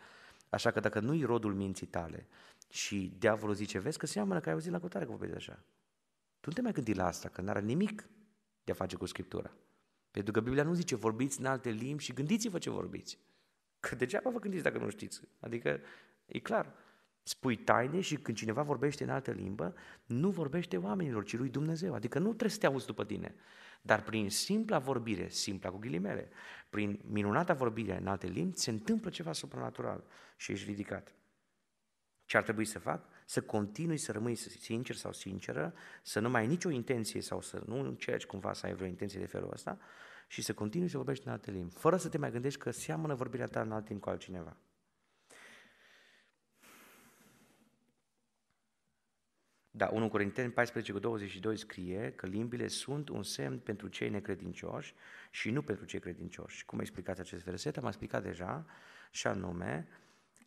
Așa 0.49 0.71
că 0.71 0.79
dacă 0.79 0.99
nu-i 0.99 1.23
rodul 1.23 1.53
minții 1.53 1.87
tale 1.87 2.27
și 2.69 3.15
diavolul 3.17 3.55
zice, 3.55 3.79
vezi 3.79 3.97
că 3.97 4.05
seamănă 4.05 4.39
că 4.39 4.47
ai 4.47 4.53
auzit 4.53 4.71
la 4.71 4.79
cutare 4.79 5.05
că 5.05 5.11
vorbești 5.11 5.35
așa. 5.35 5.63
Tu 6.39 6.49
nu 6.49 6.53
te 6.53 6.61
mai 6.61 6.71
gândi 6.71 6.93
la 6.93 7.05
asta, 7.05 7.29
că 7.29 7.41
n-are 7.41 7.61
nimic 7.61 8.09
de 8.63 8.71
a 8.71 8.75
face 8.75 8.95
cu 8.95 9.05
Scriptura. 9.05 9.51
Pentru 10.11 10.31
că 10.31 10.39
Biblia 10.39 10.63
nu 10.63 10.73
zice 10.73 10.95
vorbiți 10.95 11.39
în 11.39 11.45
alte 11.45 11.69
limbi 11.69 12.03
și 12.03 12.13
gândiți-vă 12.13 12.57
ce 12.57 12.69
vorbiți. 12.69 13.19
Că 13.79 13.95
degeaba 13.95 14.29
vă 14.29 14.39
gândiți 14.39 14.63
dacă 14.63 14.77
nu 14.77 14.89
știți. 14.89 15.21
Adică 15.39 15.79
e 16.25 16.39
clar. 16.39 16.73
Spui 17.27 17.55
taine 17.55 18.01
și 18.01 18.15
când 18.15 18.37
cineva 18.37 18.61
vorbește 18.61 19.03
în 19.03 19.09
altă 19.09 19.31
limbă, 19.31 19.75
nu 20.05 20.29
vorbește 20.29 20.77
oamenilor, 20.77 21.23
ci 21.23 21.37
lui 21.37 21.49
Dumnezeu. 21.49 21.93
Adică 21.93 22.19
nu 22.19 22.27
trebuie 22.27 22.49
să 22.49 22.57
te 22.57 22.65
auzi 22.65 22.85
după 22.85 23.05
tine. 23.05 23.35
Dar 23.81 24.03
prin 24.03 24.29
simpla 24.29 24.79
vorbire, 24.79 25.29
simpla 25.29 25.69
cu 25.69 25.77
ghilimele, 25.77 26.29
prin 26.69 26.99
minunata 27.03 27.53
vorbire 27.53 27.97
în 27.97 28.07
alte 28.07 28.27
limbi, 28.27 28.57
se 28.57 28.69
întâmplă 28.69 29.09
ceva 29.09 29.31
supranatural 29.31 30.03
și 30.37 30.51
ești 30.51 30.69
ridicat. 30.69 31.15
Ce 32.25 32.37
ar 32.37 32.43
trebui 32.43 32.65
să 32.65 32.79
fac? 32.79 33.05
Să 33.25 33.41
continui 33.41 33.97
să 33.97 34.11
rămâi 34.11 34.35
sincer 34.35 34.95
sau 34.95 35.13
sinceră, 35.13 35.73
să 36.01 36.19
nu 36.19 36.29
mai 36.29 36.41
ai 36.41 36.47
nicio 36.47 36.69
intenție 36.69 37.21
sau 37.21 37.41
să 37.41 37.63
nu 37.65 37.79
încerci 37.79 38.25
cumva 38.25 38.53
să 38.53 38.65
ai 38.65 38.73
vreo 38.73 38.87
intenție 38.87 39.19
de 39.19 39.25
felul 39.25 39.49
ăsta 39.53 39.77
și 40.27 40.41
să 40.41 40.53
continui 40.53 40.89
să 40.89 40.97
vorbești 40.97 41.27
în 41.27 41.31
alte 41.31 41.51
limbi, 41.51 41.73
fără 41.73 41.97
să 41.97 42.09
te 42.09 42.17
mai 42.17 42.31
gândești 42.31 42.59
că 42.59 42.71
seamănă 42.71 43.15
vorbirea 43.15 43.47
ta 43.47 43.61
în 43.61 43.71
alt 43.71 43.85
timp 43.85 44.01
cu 44.01 44.09
altcineva. 44.09 44.57
Da, 49.77 49.89
1 49.91 50.09
Corinteni 50.09 50.51
14 50.51 50.91
cu 50.91 50.99
22 50.99 51.57
scrie 51.57 52.13
că 52.15 52.25
limbile 52.25 52.67
sunt 52.67 53.09
un 53.09 53.23
semn 53.23 53.59
pentru 53.59 53.87
cei 53.87 54.09
necredincioși 54.09 54.93
și 55.31 55.49
nu 55.49 55.61
pentru 55.61 55.85
cei 55.85 55.99
credincioși. 55.99 56.65
Cum 56.65 56.79
explicați 56.79 57.19
acest 57.19 57.43
verset? 57.43 57.77
Am 57.77 57.85
explicat 57.85 58.23
deja, 58.23 58.65
și 59.11 59.27
anume, 59.27 59.87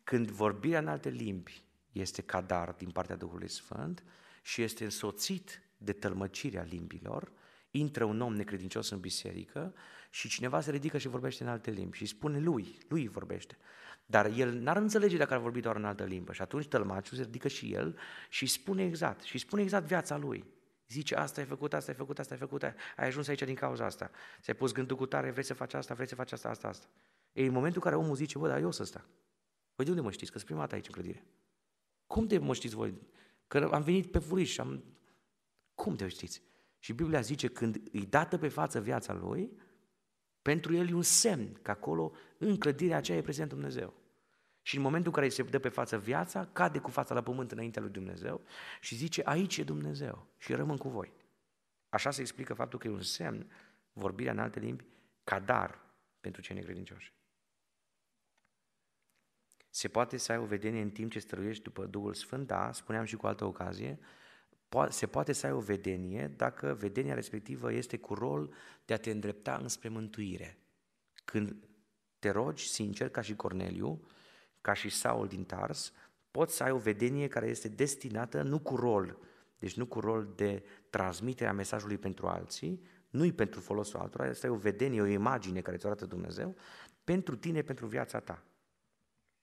când 0.03 0.29
vorbirea 0.29 0.79
în 0.79 0.87
alte 0.87 1.09
limbi 1.09 1.63
este 1.91 2.21
cadar 2.21 2.71
din 2.71 2.89
partea 2.89 3.15
Duhului 3.15 3.49
Sfânt 3.49 4.03
și 4.41 4.61
este 4.61 4.83
însoțit 4.83 5.61
de 5.77 5.93
tălmăcirea 5.93 6.63
limbilor, 6.63 7.31
intră 7.69 8.03
un 8.03 8.21
om 8.21 8.35
necredincios 8.35 8.89
în 8.89 8.99
biserică 8.99 9.73
și 10.09 10.29
cineva 10.29 10.61
se 10.61 10.71
ridică 10.71 10.97
și 10.97 11.07
vorbește 11.07 11.43
în 11.43 11.49
alte 11.49 11.71
limbi 11.71 11.97
și 11.97 12.05
spune 12.05 12.39
lui, 12.39 12.77
lui 12.87 13.07
vorbește. 13.07 13.57
Dar 14.11 14.31
el 14.37 14.53
n-ar 14.53 14.77
înțelege 14.77 15.17
dacă 15.17 15.33
ar 15.33 15.39
vorbi 15.39 15.59
doar 15.59 15.75
în 15.75 15.85
altă 15.85 16.03
limbă. 16.03 16.33
Și 16.33 16.41
atunci 16.41 16.67
tălmaciul 16.67 17.17
se 17.17 17.23
ridică 17.23 17.47
și 17.47 17.73
el 17.73 17.97
și 18.29 18.45
spune 18.45 18.85
exact. 18.85 19.21
Și 19.21 19.37
spune 19.37 19.61
exact 19.61 19.85
viața 19.85 20.17
lui. 20.17 20.45
Zice, 20.87 21.15
asta 21.15 21.41
ai 21.41 21.47
făcut, 21.47 21.73
asta 21.73 21.91
ai 21.91 21.97
făcut, 21.97 22.19
asta 22.19 22.33
ai 22.33 22.39
făcut, 22.39 22.63
ai 22.63 22.73
ajuns 22.95 23.27
aici 23.27 23.43
din 23.43 23.55
cauza 23.55 23.85
asta. 23.85 24.11
Ți-ai 24.41 24.55
pus 24.55 24.71
gândul 24.71 24.97
cu 24.97 25.05
tare, 25.05 25.31
vrei 25.31 25.43
să 25.43 25.53
faci 25.53 25.73
asta, 25.73 25.93
vrei 25.93 26.07
să 26.07 26.15
faci 26.15 26.31
asta, 26.31 26.49
asta, 26.49 26.67
asta. 26.67 26.85
E 27.31 27.45
în 27.45 27.51
momentul 27.51 27.81
în 27.83 27.91
care 27.91 28.03
omul 28.03 28.15
zice, 28.15 28.37
bă, 28.37 28.47
dar 28.47 28.59
eu 28.59 28.71
să 28.71 28.83
sta. 28.83 29.05
Păi 29.75 29.85
de 29.85 29.91
unde 29.91 30.03
mă 30.03 30.11
știți? 30.11 30.31
Că 30.31 30.37
sunt 30.37 30.49
prima 30.49 30.61
dată 30.61 30.75
aici 30.75 30.87
în 30.87 30.93
clădire. 30.93 31.25
Cum 32.07 32.27
de 32.27 32.37
mă 32.37 32.53
știți 32.53 32.75
voi? 32.75 32.93
Că 33.47 33.69
am 33.71 33.81
venit 33.81 34.11
pe 34.11 34.19
furiș 34.19 34.51
și 34.51 34.59
am... 34.59 34.83
Cum 35.73 35.95
de 35.95 36.07
știți? 36.07 36.41
Și 36.79 36.93
Biblia 36.93 37.21
zice, 37.21 37.47
când 37.47 37.81
îi 37.91 38.05
dată 38.05 38.37
pe 38.37 38.47
față 38.47 38.79
viața 38.79 39.13
lui, 39.13 39.51
pentru 40.41 40.75
el 40.75 40.89
e 40.89 40.93
un 40.93 41.01
semn 41.01 41.59
că 41.61 41.71
acolo, 41.71 42.11
în 42.37 42.57
clădirea 42.57 42.97
aceea, 42.97 43.17
e 43.17 43.21
prezent 43.21 43.49
Dumnezeu. 43.49 43.93
Și 44.61 44.75
în 44.75 44.81
momentul 44.81 45.07
în 45.07 45.13
care 45.13 45.25
îi 45.25 45.31
se 45.31 45.43
dă 45.43 45.59
pe 45.59 45.69
față 45.69 45.97
viața, 45.97 46.45
cade 46.45 46.79
cu 46.79 46.89
fața 46.89 47.13
la 47.13 47.21
pământ 47.21 47.51
înaintea 47.51 47.81
lui 47.81 47.91
Dumnezeu 47.91 48.41
și 48.81 48.95
zice, 48.95 49.21
aici 49.25 49.57
e 49.57 49.63
Dumnezeu 49.63 50.27
și 50.37 50.53
rămân 50.53 50.77
cu 50.77 50.89
voi. 50.89 51.13
Așa 51.89 52.11
se 52.11 52.21
explică 52.21 52.53
faptul 52.53 52.79
că 52.79 52.87
e 52.87 52.91
un 52.91 53.01
semn, 53.01 53.51
vorbirea 53.93 54.31
în 54.31 54.39
alte 54.39 54.59
limbi, 54.59 54.85
ca 55.23 55.39
dar 55.39 55.79
pentru 56.19 56.41
cei 56.41 56.55
necredincioși. 56.55 57.13
Se 59.69 59.87
poate 59.87 60.17
să 60.17 60.31
ai 60.31 60.37
o 60.37 60.45
vedenie 60.45 60.81
în 60.81 60.89
timp 60.89 61.11
ce 61.11 61.19
străluiești 61.19 61.63
după 61.63 61.85
Duhul 61.85 62.13
Sfânt? 62.13 62.47
Da, 62.47 62.71
spuneam 62.71 63.05
și 63.05 63.15
cu 63.15 63.27
altă 63.27 63.45
ocazie. 63.45 63.99
Se 64.89 65.07
poate 65.07 65.33
să 65.33 65.45
ai 65.45 65.51
o 65.51 65.59
vedenie 65.59 66.27
dacă 66.27 66.73
vedenia 66.79 67.13
respectivă 67.13 67.73
este 67.73 67.97
cu 67.97 68.13
rol 68.13 68.53
de 68.85 68.93
a 68.93 68.97
te 68.97 69.11
îndrepta 69.11 69.59
înspre 69.61 69.89
mântuire. 69.89 70.57
Când 71.25 71.55
te 72.19 72.29
rogi 72.29 72.67
sincer, 72.67 73.09
ca 73.09 73.21
și 73.21 73.35
Corneliu, 73.35 74.07
ca 74.61 74.73
și 74.73 74.89
Saul 74.89 75.27
din 75.27 75.43
Tars, 75.43 75.93
poți 76.31 76.55
să 76.55 76.63
ai 76.63 76.71
o 76.71 76.77
vedenie 76.77 77.27
care 77.27 77.47
este 77.47 77.67
destinată 77.67 78.41
nu 78.41 78.59
cu 78.59 78.75
rol, 78.75 79.17
deci 79.59 79.73
nu 79.73 79.85
cu 79.85 79.99
rol 79.99 80.33
de 80.35 80.63
transmitere 80.89 81.49
a 81.49 81.53
mesajului 81.53 81.97
pentru 81.97 82.27
alții, 82.27 82.81
nu-i 83.09 83.31
pentru 83.31 83.59
folosul 83.59 83.99
altora, 83.99 84.27
este 84.27 84.47
o 84.47 84.55
vedenie, 84.55 85.01
o 85.01 85.05
imagine 85.05 85.61
care 85.61 85.77
ți-o 85.77 85.87
arată 85.87 86.05
Dumnezeu, 86.05 86.55
pentru 87.03 87.35
tine, 87.35 87.61
pentru 87.61 87.85
viața 87.85 88.19
ta. 88.19 88.43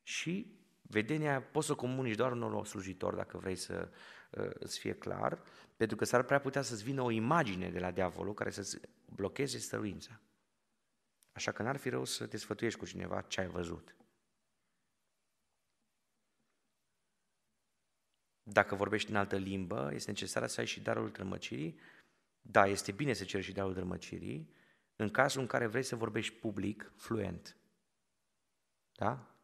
Și 0.03 0.58
vedenia 0.89 1.43
poți 1.43 1.67
să 1.67 1.75
comunici 1.75 2.17
doar 2.17 2.33
unor 2.33 2.67
slujitor, 2.67 3.15
dacă 3.15 3.39
vrei 3.39 3.57
să 3.57 3.91
uh, 4.31 4.51
îți 4.55 4.79
fie 4.79 4.95
clar, 4.95 5.43
pentru 5.77 5.97
că 5.97 6.05
s-ar 6.05 6.23
prea 6.23 6.41
putea 6.41 6.63
să-ți 6.63 6.85
vină 6.85 7.03
o 7.03 7.11
imagine 7.11 7.71
de 7.71 7.79
la 7.79 7.91
diavolul 7.91 8.35
care 8.35 8.51
să-ți 8.51 8.81
blocheze 9.05 9.59
stăruința. 9.59 10.21
Așa 11.33 11.53
că 11.53 11.63
n-ar 11.63 11.77
fi 11.77 11.89
rău 11.89 12.05
să 12.05 12.27
te 12.27 12.37
sfătuiești 12.37 12.79
cu 12.79 12.87
cineva 12.87 13.21
ce 13.21 13.41
ai 13.41 13.47
văzut. 13.47 13.97
Dacă 18.43 18.75
vorbești 18.75 19.11
în 19.11 19.17
altă 19.17 19.37
limbă, 19.37 19.91
este 19.95 20.11
necesar 20.11 20.47
să 20.47 20.61
ai 20.61 20.67
și 20.67 20.81
darul 20.81 21.11
trămăcirii. 21.11 21.79
Da, 22.41 22.67
este 22.67 22.93
bine 22.93 23.13
să 23.13 23.25
ceri 23.25 23.43
și 23.43 23.53
darul 23.53 23.75
trămăcirii, 23.75 24.55
în 24.97 25.11
cazul 25.11 25.41
în 25.41 25.47
care 25.47 25.67
vrei 25.67 25.83
să 25.83 25.97
vorbești 25.97 26.35
public, 26.35 26.93
fluent. 26.97 27.57
Da? 28.93 29.38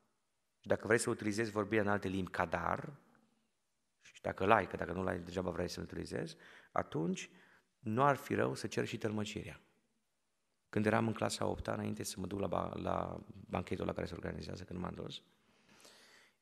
Dacă 0.67 0.87
vrei 0.87 0.99
să 0.99 1.11
utilizezi 1.11 1.51
vorbirea 1.51 1.85
în 1.85 1.91
alte 1.91 2.09
limbi 2.09 2.31
ca 2.31 2.45
dar, 2.45 2.93
și 4.01 4.21
dacă 4.21 4.45
l-ai, 4.45 4.67
că 4.67 4.77
dacă 4.77 4.93
nu 4.93 5.03
l-ai, 5.03 5.19
degeaba 5.19 5.51
vrei 5.51 5.69
să-l 5.69 5.83
utilizezi, 5.83 6.37
atunci 6.73 7.31
nu 7.79 8.03
ar 8.03 8.17
fi 8.17 8.35
rău 8.35 8.55
să 8.55 8.67
ceri 8.67 8.87
și 8.87 8.99
tălmăcirea. 8.99 9.61
când 10.69 10.87
eram 10.87 11.07
în 11.07 11.13
clasa 11.13 11.47
8 11.47 11.67
înainte 11.67 12.03
să 12.03 12.21
mă 12.21 12.27
duc 12.27 12.41
la, 12.41 12.47
ba- 12.47 12.73
la 12.75 13.25
banchetul 13.49 13.87
la 13.87 13.93
care 13.93 14.07
se 14.07 14.15
organizează 14.15 14.65
când 14.65 14.79
m-am 14.79 14.95
dus, 14.95 15.23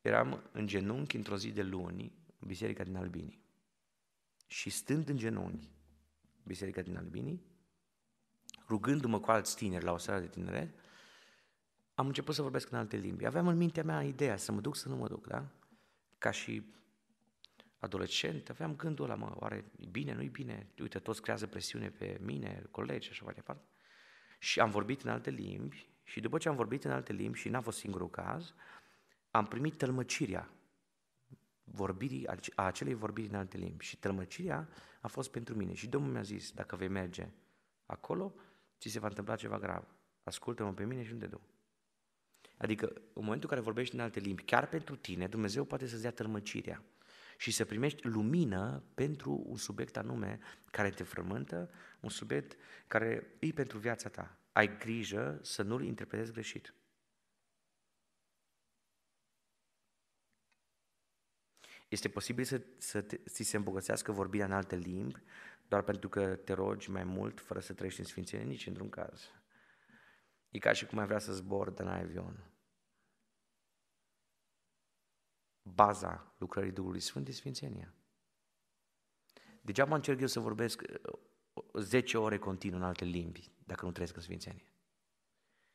eram 0.00 0.50
în 0.52 0.66
genunchi 0.66 1.16
într-o 1.16 1.36
zi 1.36 1.50
de 1.50 1.62
luni 1.62 2.12
în 2.38 2.46
biserica 2.46 2.84
din 2.84 2.96
Albini. 2.96 3.40
Și 4.46 4.70
stând 4.70 5.08
în 5.08 5.16
genunchi, 5.16 5.70
biserica 6.44 6.82
din 6.82 6.96
Albini, 6.96 7.42
rugându-mă 8.68 9.20
cu 9.20 9.30
alți 9.30 9.56
tineri 9.56 9.84
la 9.84 9.92
o 9.92 9.96
seară 9.96 10.20
de 10.20 10.28
tineret, 10.28 10.74
am 11.94 12.06
început 12.06 12.34
să 12.34 12.42
vorbesc 12.42 12.70
în 12.70 12.78
alte 12.78 12.96
limbi. 12.96 13.26
Aveam 13.26 13.46
în 13.46 13.56
mintea 13.56 13.82
mea 13.82 14.02
ideea 14.02 14.36
să 14.36 14.52
mă 14.52 14.60
duc, 14.60 14.76
să 14.76 14.88
nu 14.88 14.96
mă 14.96 15.08
duc, 15.08 15.26
da? 15.26 15.46
Ca 16.18 16.30
și 16.30 16.62
adolescent, 17.78 18.48
aveam 18.48 18.76
gândul 18.76 19.04
ăla, 19.04 19.14
mă, 19.14 19.32
oare 19.34 19.64
e 19.78 19.86
bine, 19.86 20.14
nu 20.14 20.22
e 20.22 20.28
bine? 20.28 20.66
Uite, 20.78 20.98
toți 20.98 21.22
creează 21.22 21.46
presiune 21.46 21.88
pe 21.90 22.18
mine, 22.20 22.66
colegi 22.70 23.06
și 23.06 23.12
așa 23.12 23.24
mai 23.24 23.34
departe. 23.34 23.64
Și 24.38 24.60
am 24.60 24.70
vorbit 24.70 25.02
în 25.02 25.10
alte 25.10 25.30
limbi 25.30 25.88
și 26.02 26.20
după 26.20 26.38
ce 26.38 26.48
am 26.48 26.56
vorbit 26.56 26.84
în 26.84 26.90
alte 26.90 27.12
limbi 27.12 27.38
și 27.38 27.48
n-a 27.48 27.60
fost 27.60 27.78
singurul 27.78 28.10
caz, 28.10 28.54
am 29.30 29.46
primit 29.46 29.76
tălmăcirea 29.76 30.50
vorbirii, 31.64 32.26
a 32.54 32.62
acelei 32.62 32.94
vorbiri 32.94 33.28
în 33.28 33.34
alte 33.34 33.56
limbi. 33.56 33.84
Și 33.84 33.96
tălmăcirea 33.96 34.68
a 35.00 35.08
fost 35.08 35.30
pentru 35.30 35.54
mine. 35.54 35.74
Și 35.74 35.88
Domnul 35.88 36.12
mi-a 36.12 36.22
zis, 36.22 36.52
dacă 36.52 36.76
vei 36.76 36.88
merge 36.88 37.28
acolo, 37.86 38.34
ți 38.78 38.88
se 38.88 38.98
va 38.98 39.06
întâmpla 39.06 39.36
ceva 39.36 39.58
grav. 39.58 39.84
Ascultă-mă 40.22 40.72
pe 40.72 40.84
mine 40.84 41.04
și 41.04 41.12
nu 41.12 41.18
te 41.18 41.26
duc. 41.26 41.40
Adică, 42.62 42.86
în 42.94 43.22
momentul 43.24 43.42
în 43.42 43.48
care 43.48 43.60
vorbești 43.60 43.94
în 43.94 44.00
alte 44.00 44.20
limbi, 44.20 44.42
chiar 44.42 44.68
pentru 44.68 44.96
tine, 44.96 45.26
Dumnezeu 45.26 45.64
poate 45.64 45.86
să-ți 45.86 46.02
dea 46.02 46.10
tălmăcirea 46.10 46.82
și 47.36 47.50
să 47.50 47.64
primești 47.64 48.06
lumină 48.06 48.82
pentru 48.94 49.42
un 49.46 49.56
subiect 49.56 49.96
anume 49.96 50.38
care 50.70 50.90
te 50.90 51.02
frământă, 51.02 51.70
un 52.00 52.08
subiect 52.08 52.56
care 52.86 53.36
e 53.38 53.52
pentru 53.52 53.78
viața 53.78 54.08
ta. 54.08 54.38
Ai 54.52 54.78
grijă 54.78 55.38
să 55.42 55.62
nu-l 55.62 55.84
interpretezi 55.84 56.32
greșit. 56.32 56.74
Este 61.88 62.08
posibil 62.08 62.44
să, 62.44 62.60
să 62.78 63.00
te, 63.00 63.16
ți 63.16 63.42
se 63.42 63.56
îmbogățească 63.56 64.12
vorbirea 64.12 64.46
în 64.46 64.52
alte 64.52 64.76
limbi 64.76 65.22
doar 65.68 65.82
pentru 65.82 66.08
că 66.08 66.36
te 66.36 66.52
rogi 66.52 66.90
mai 66.90 67.04
mult 67.04 67.40
fără 67.40 67.60
să 67.60 67.72
trăiești 67.72 68.00
în 68.00 68.06
sfințenie? 68.06 68.46
Nici 68.46 68.66
într-un 68.66 68.88
caz. 68.88 69.30
E 70.50 70.58
ca 70.58 70.72
și 70.72 70.86
cum 70.86 70.98
ai 70.98 71.06
vrea 71.06 71.18
să 71.18 71.32
zbor 71.32 71.70
de 71.70 71.82
la 71.82 71.94
avion. 71.94 72.51
Baza 75.62 76.34
lucrării 76.38 76.72
Duhului 76.72 77.00
Sfânt 77.00 77.28
e 77.28 77.32
sfințenia. 77.32 77.94
Degeaba 79.60 79.94
încerc 79.94 80.20
eu 80.20 80.26
să 80.26 80.40
vorbesc 80.40 80.82
10 81.72 82.16
uh, 82.16 82.24
ore 82.24 82.38
continuu 82.38 82.78
în 82.78 82.84
alte 82.84 83.04
limbi, 83.04 83.50
dacă 83.64 83.84
nu 83.84 83.92
trăiesc 83.92 84.16
în 84.16 84.22
sfințenie. 84.22 84.72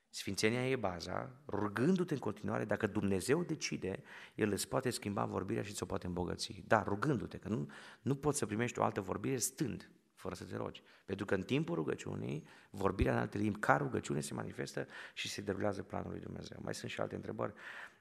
Sfințenia 0.09 0.69
e 0.69 0.75
baza, 0.75 1.41
rugându-te 1.47 2.13
în 2.13 2.19
continuare, 2.19 2.65
dacă 2.65 2.87
Dumnezeu 2.87 3.43
decide, 3.43 4.03
El 4.35 4.51
îți 4.51 4.67
poate 4.67 4.89
schimba 4.89 5.25
vorbirea 5.25 5.63
și 5.63 5.73
ți-o 5.73 5.85
poate 5.85 6.07
îmbogăți. 6.07 6.63
Da, 6.67 6.83
rugându-te, 6.83 7.37
că 7.37 7.47
nu, 7.47 7.69
nu 8.01 8.15
poți 8.15 8.37
să 8.37 8.45
primești 8.45 8.79
o 8.79 8.83
altă 8.83 9.01
vorbire 9.01 9.37
stând, 9.37 9.89
fără 10.13 10.35
să 10.35 10.43
te 10.43 10.55
rogi. 10.55 10.83
Pentru 11.05 11.25
că 11.25 11.35
în 11.35 11.43
timpul 11.43 11.75
rugăciunii, 11.75 12.47
vorbirea 12.69 13.13
în 13.13 13.19
alte 13.19 13.37
limbi, 13.37 13.59
ca 13.59 13.77
rugăciune, 13.77 14.19
se 14.19 14.33
manifestă 14.33 14.87
și 15.13 15.29
se 15.29 15.41
derulează 15.41 15.83
planul 15.83 16.11
lui 16.11 16.19
Dumnezeu. 16.19 16.57
Mai 16.61 16.75
sunt 16.75 16.91
și 16.91 17.01
alte 17.01 17.15
întrebări, 17.15 17.53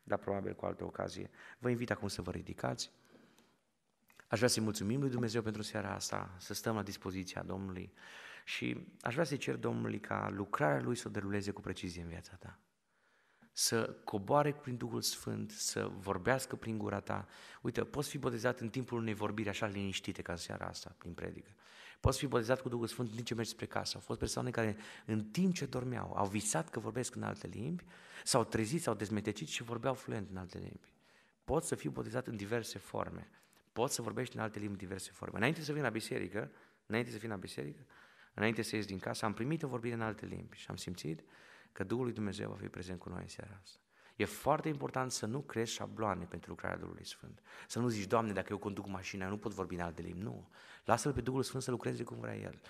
dar 0.06 0.18
probabil 0.18 0.54
cu 0.54 0.66
alte 0.66 0.84
ocazie. 0.84 1.30
Vă 1.58 1.68
invit 1.68 1.90
acum 1.90 2.08
să 2.08 2.22
vă 2.22 2.30
ridicați. 2.30 2.90
Aș 4.28 4.38
vrea 4.38 4.50
să-i 4.50 4.62
mulțumim 4.62 5.00
lui 5.00 5.10
Dumnezeu 5.10 5.42
pentru 5.42 5.62
seara 5.62 5.94
asta, 5.94 6.34
să 6.38 6.54
stăm 6.54 6.74
la 6.74 6.82
dispoziția 6.82 7.42
Domnului. 7.42 7.92
Și 8.44 8.86
aș 9.00 9.12
vrea 9.12 9.24
să-i 9.24 9.36
cer 9.36 9.56
Domnului 9.56 10.00
ca 10.00 10.28
lucrarea 10.30 10.82
Lui 10.82 10.96
să 10.96 11.08
o 11.08 11.10
deruleze 11.10 11.50
cu 11.50 11.60
precizie 11.60 12.02
în 12.02 12.08
viața 12.08 12.34
ta. 12.34 12.58
Să 13.52 13.96
coboare 14.04 14.52
prin 14.52 14.76
Duhul 14.76 15.00
Sfânt, 15.00 15.50
să 15.50 15.90
vorbească 15.98 16.56
prin 16.56 16.78
gura 16.78 17.00
ta. 17.00 17.28
Uite, 17.60 17.84
poți 17.84 18.08
fi 18.08 18.18
botezat 18.18 18.60
în 18.60 18.68
timpul 18.68 18.98
unei 18.98 19.14
vorbiri 19.14 19.48
așa 19.48 19.66
liniștite 19.66 20.22
ca 20.22 20.32
în 20.32 20.38
seara 20.38 20.66
asta, 20.66 20.94
prin 20.98 21.12
predică. 21.12 21.50
Poți 22.00 22.18
fi 22.18 22.26
botezat 22.26 22.60
cu 22.60 22.68
Duhul 22.68 22.86
Sfânt 22.86 23.08
în 23.08 23.14
timp 23.14 23.26
ce 23.26 23.34
mergi 23.34 23.50
spre 23.50 23.66
casă. 23.66 23.92
Au 23.94 24.00
fost 24.00 24.18
persoane 24.18 24.50
care 24.50 24.76
în 25.06 25.24
timp 25.24 25.54
ce 25.54 25.66
dormeau 25.66 26.12
au 26.16 26.26
visat 26.26 26.70
că 26.70 26.80
vorbesc 26.80 27.14
în 27.14 27.22
alte 27.22 27.46
limbi, 27.46 27.84
s-au 28.24 28.44
trezit, 28.44 28.82
s-au 28.82 28.94
dezmetecit 28.94 29.48
și 29.48 29.62
vorbeau 29.62 29.94
fluent 29.94 30.30
în 30.30 30.36
alte 30.36 30.58
limbi. 30.58 30.92
Poți 31.44 31.68
să 31.68 31.74
fii 31.74 31.90
botezat 31.90 32.26
în 32.26 32.36
diverse 32.36 32.78
forme. 32.78 33.30
Poți 33.72 33.94
să 33.94 34.02
vorbești 34.02 34.36
în 34.36 34.42
alte 34.42 34.58
limbi 34.58 34.72
în 34.72 34.78
diverse 34.78 35.10
forme. 35.10 35.36
Înainte 35.36 35.60
să 35.60 35.72
vin 35.72 35.82
la 35.82 35.90
biserică, 35.90 36.50
înainte 36.86 37.10
să 37.10 37.16
vin 37.16 37.28
la 37.28 37.36
biserică, 37.36 37.86
înainte 38.34 38.62
să 38.62 38.76
ies 38.76 38.86
din 38.86 38.98
casă, 38.98 39.24
am 39.24 39.34
primit 39.34 39.62
o 39.62 39.68
vorbire 39.68 39.94
în 39.94 40.00
alte 40.00 40.26
limbi 40.26 40.56
și 40.56 40.66
am 40.68 40.76
simțit 40.76 41.24
că 41.72 41.84
Duhul 41.84 42.04
lui 42.04 42.12
Dumnezeu 42.12 42.50
va 42.50 42.56
fi 42.56 42.68
prezent 42.68 42.98
cu 42.98 43.08
noi 43.08 43.22
în 43.22 43.28
seara 43.28 43.60
asta. 43.62 43.78
E 44.16 44.24
foarte 44.24 44.68
important 44.68 45.12
să 45.12 45.26
nu 45.26 45.40
crezi 45.40 45.72
șabloane 45.72 46.24
pentru 46.24 46.50
lucrarea 46.50 46.78
Duhului 46.78 47.06
Sfânt. 47.06 47.42
Să 47.68 47.78
nu 47.78 47.88
zici, 47.88 48.06
Doamne, 48.06 48.32
dacă 48.32 48.48
eu 48.50 48.58
conduc 48.58 48.86
mașina, 48.86 49.24
eu 49.24 49.30
nu 49.30 49.38
pot 49.38 49.52
vorbi 49.52 49.74
în 49.74 49.80
alte 49.80 50.02
limbi. 50.02 50.22
Nu. 50.22 50.48
Lasă-L 50.84 51.12
pe 51.12 51.20
Duhul 51.20 51.42
Sfânt 51.42 51.62
să 51.62 51.70
lucreze 51.70 52.02
cum 52.02 52.18
vrea 52.20 52.36
El. 52.36 52.60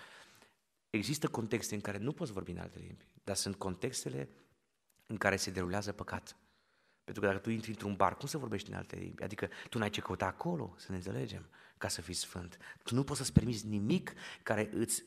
Există 0.89 1.27
contexte 1.27 1.75
în 1.75 1.81
care 1.81 1.97
nu 1.97 2.11
poți 2.11 2.31
vorbi 2.31 2.51
în 2.51 2.57
alte 2.57 2.79
limbi, 2.79 3.05
dar 3.23 3.35
sunt 3.35 3.55
contextele 3.55 4.29
în 5.05 5.17
care 5.17 5.35
se 5.35 5.51
derulează 5.51 5.91
păcat. 5.91 6.35
Pentru 7.03 7.21
că 7.21 7.27
dacă 7.27 7.41
tu 7.41 7.49
intri 7.49 7.69
într-un 7.69 7.95
bar, 7.95 8.17
cum 8.17 8.27
să 8.27 8.37
vorbești 8.37 8.69
în 8.69 8.75
alte 8.75 8.95
limbi? 8.95 9.23
Adică 9.23 9.49
tu 9.69 9.77
n-ai 9.77 9.89
ce 9.89 10.01
căuta 10.01 10.25
acolo, 10.25 10.73
să 10.77 10.85
ne 10.89 10.95
înțelegem, 10.95 11.49
ca 11.77 11.87
să 11.87 12.01
fii 12.01 12.13
sfânt. 12.13 12.57
Tu 12.83 12.95
nu 12.95 13.03
poți 13.03 13.19
să-ți 13.19 13.33
permiți 13.33 13.67
nimic 13.67 14.13
care 14.43 14.69
îți 14.73 15.03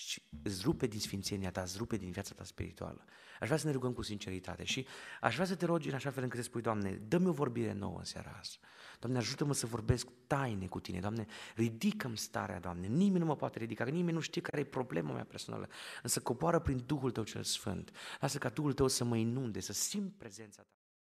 și 0.00 0.22
îți 0.42 0.60
rupe 0.64 0.86
din 0.86 1.00
sfințenia 1.00 1.50
ta, 1.50 1.60
îți 1.60 1.76
rupe 1.78 1.96
din 1.96 2.10
viața 2.10 2.34
ta 2.34 2.44
spirituală. 2.44 3.04
Aș 3.40 3.46
vrea 3.46 3.58
să 3.58 3.66
ne 3.66 3.72
rugăm 3.72 3.92
cu 3.92 4.02
sinceritate 4.02 4.64
și 4.64 4.86
aș 5.20 5.34
vrea 5.34 5.46
să 5.46 5.54
te 5.54 5.64
rogi 5.64 5.88
în 5.88 5.94
așa 5.94 6.10
fel 6.10 6.22
încât 6.22 6.38
să 6.38 6.44
spui, 6.44 6.62
Doamne, 6.62 6.90
dă-mi 6.90 7.26
o 7.26 7.32
vorbire 7.32 7.72
nouă 7.72 7.98
în 7.98 8.04
seara 8.04 8.36
asta. 8.38 8.56
Doamne, 8.98 9.18
ajută-mă 9.18 9.54
să 9.54 9.66
vorbesc 9.66 10.08
taine 10.26 10.66
cu 10.66 10.80
Tine. 10.80 11.00
Doamne, 11.00 11.26
ridică-mi 11.54 12.16
starea, 12.16 12.60
Doamne. 12.60 12.86
Nimeni 12.86 13.18
nu 13.18 13.24
mă 13.24 13.36
poate 13.36 13.58
ridica, 13.58 13.84
că 13.84 13.90
nimeni 13.90 14.16
nu 14.16 14.20
știe 14.20 14.40
care 14.40 14.60
e 14.60 14.64
problema 14.64 15.12
mea 15.12 15.24
personală. 15.24 15.68
Însă 16.02 16.20
coboară 16.20 16.58
prin 16.58 16.82
Duhul 16.86 17.10
Tău 17.10 17.24
cel 17.24 17.42
Sfânt. 17.42 17.90
Lasă 18.20 18.38
ca 18.38 18.48
Duhul 18.48 18.72
Tău 18.72 18.88
să 18.88 19.04
mă 19.04 19.16
inunde, 19.16 19.60
să 19.60 19.72
simt 19.72 20.16
prezența 20.16 20.62
Ta. 20.62 20.79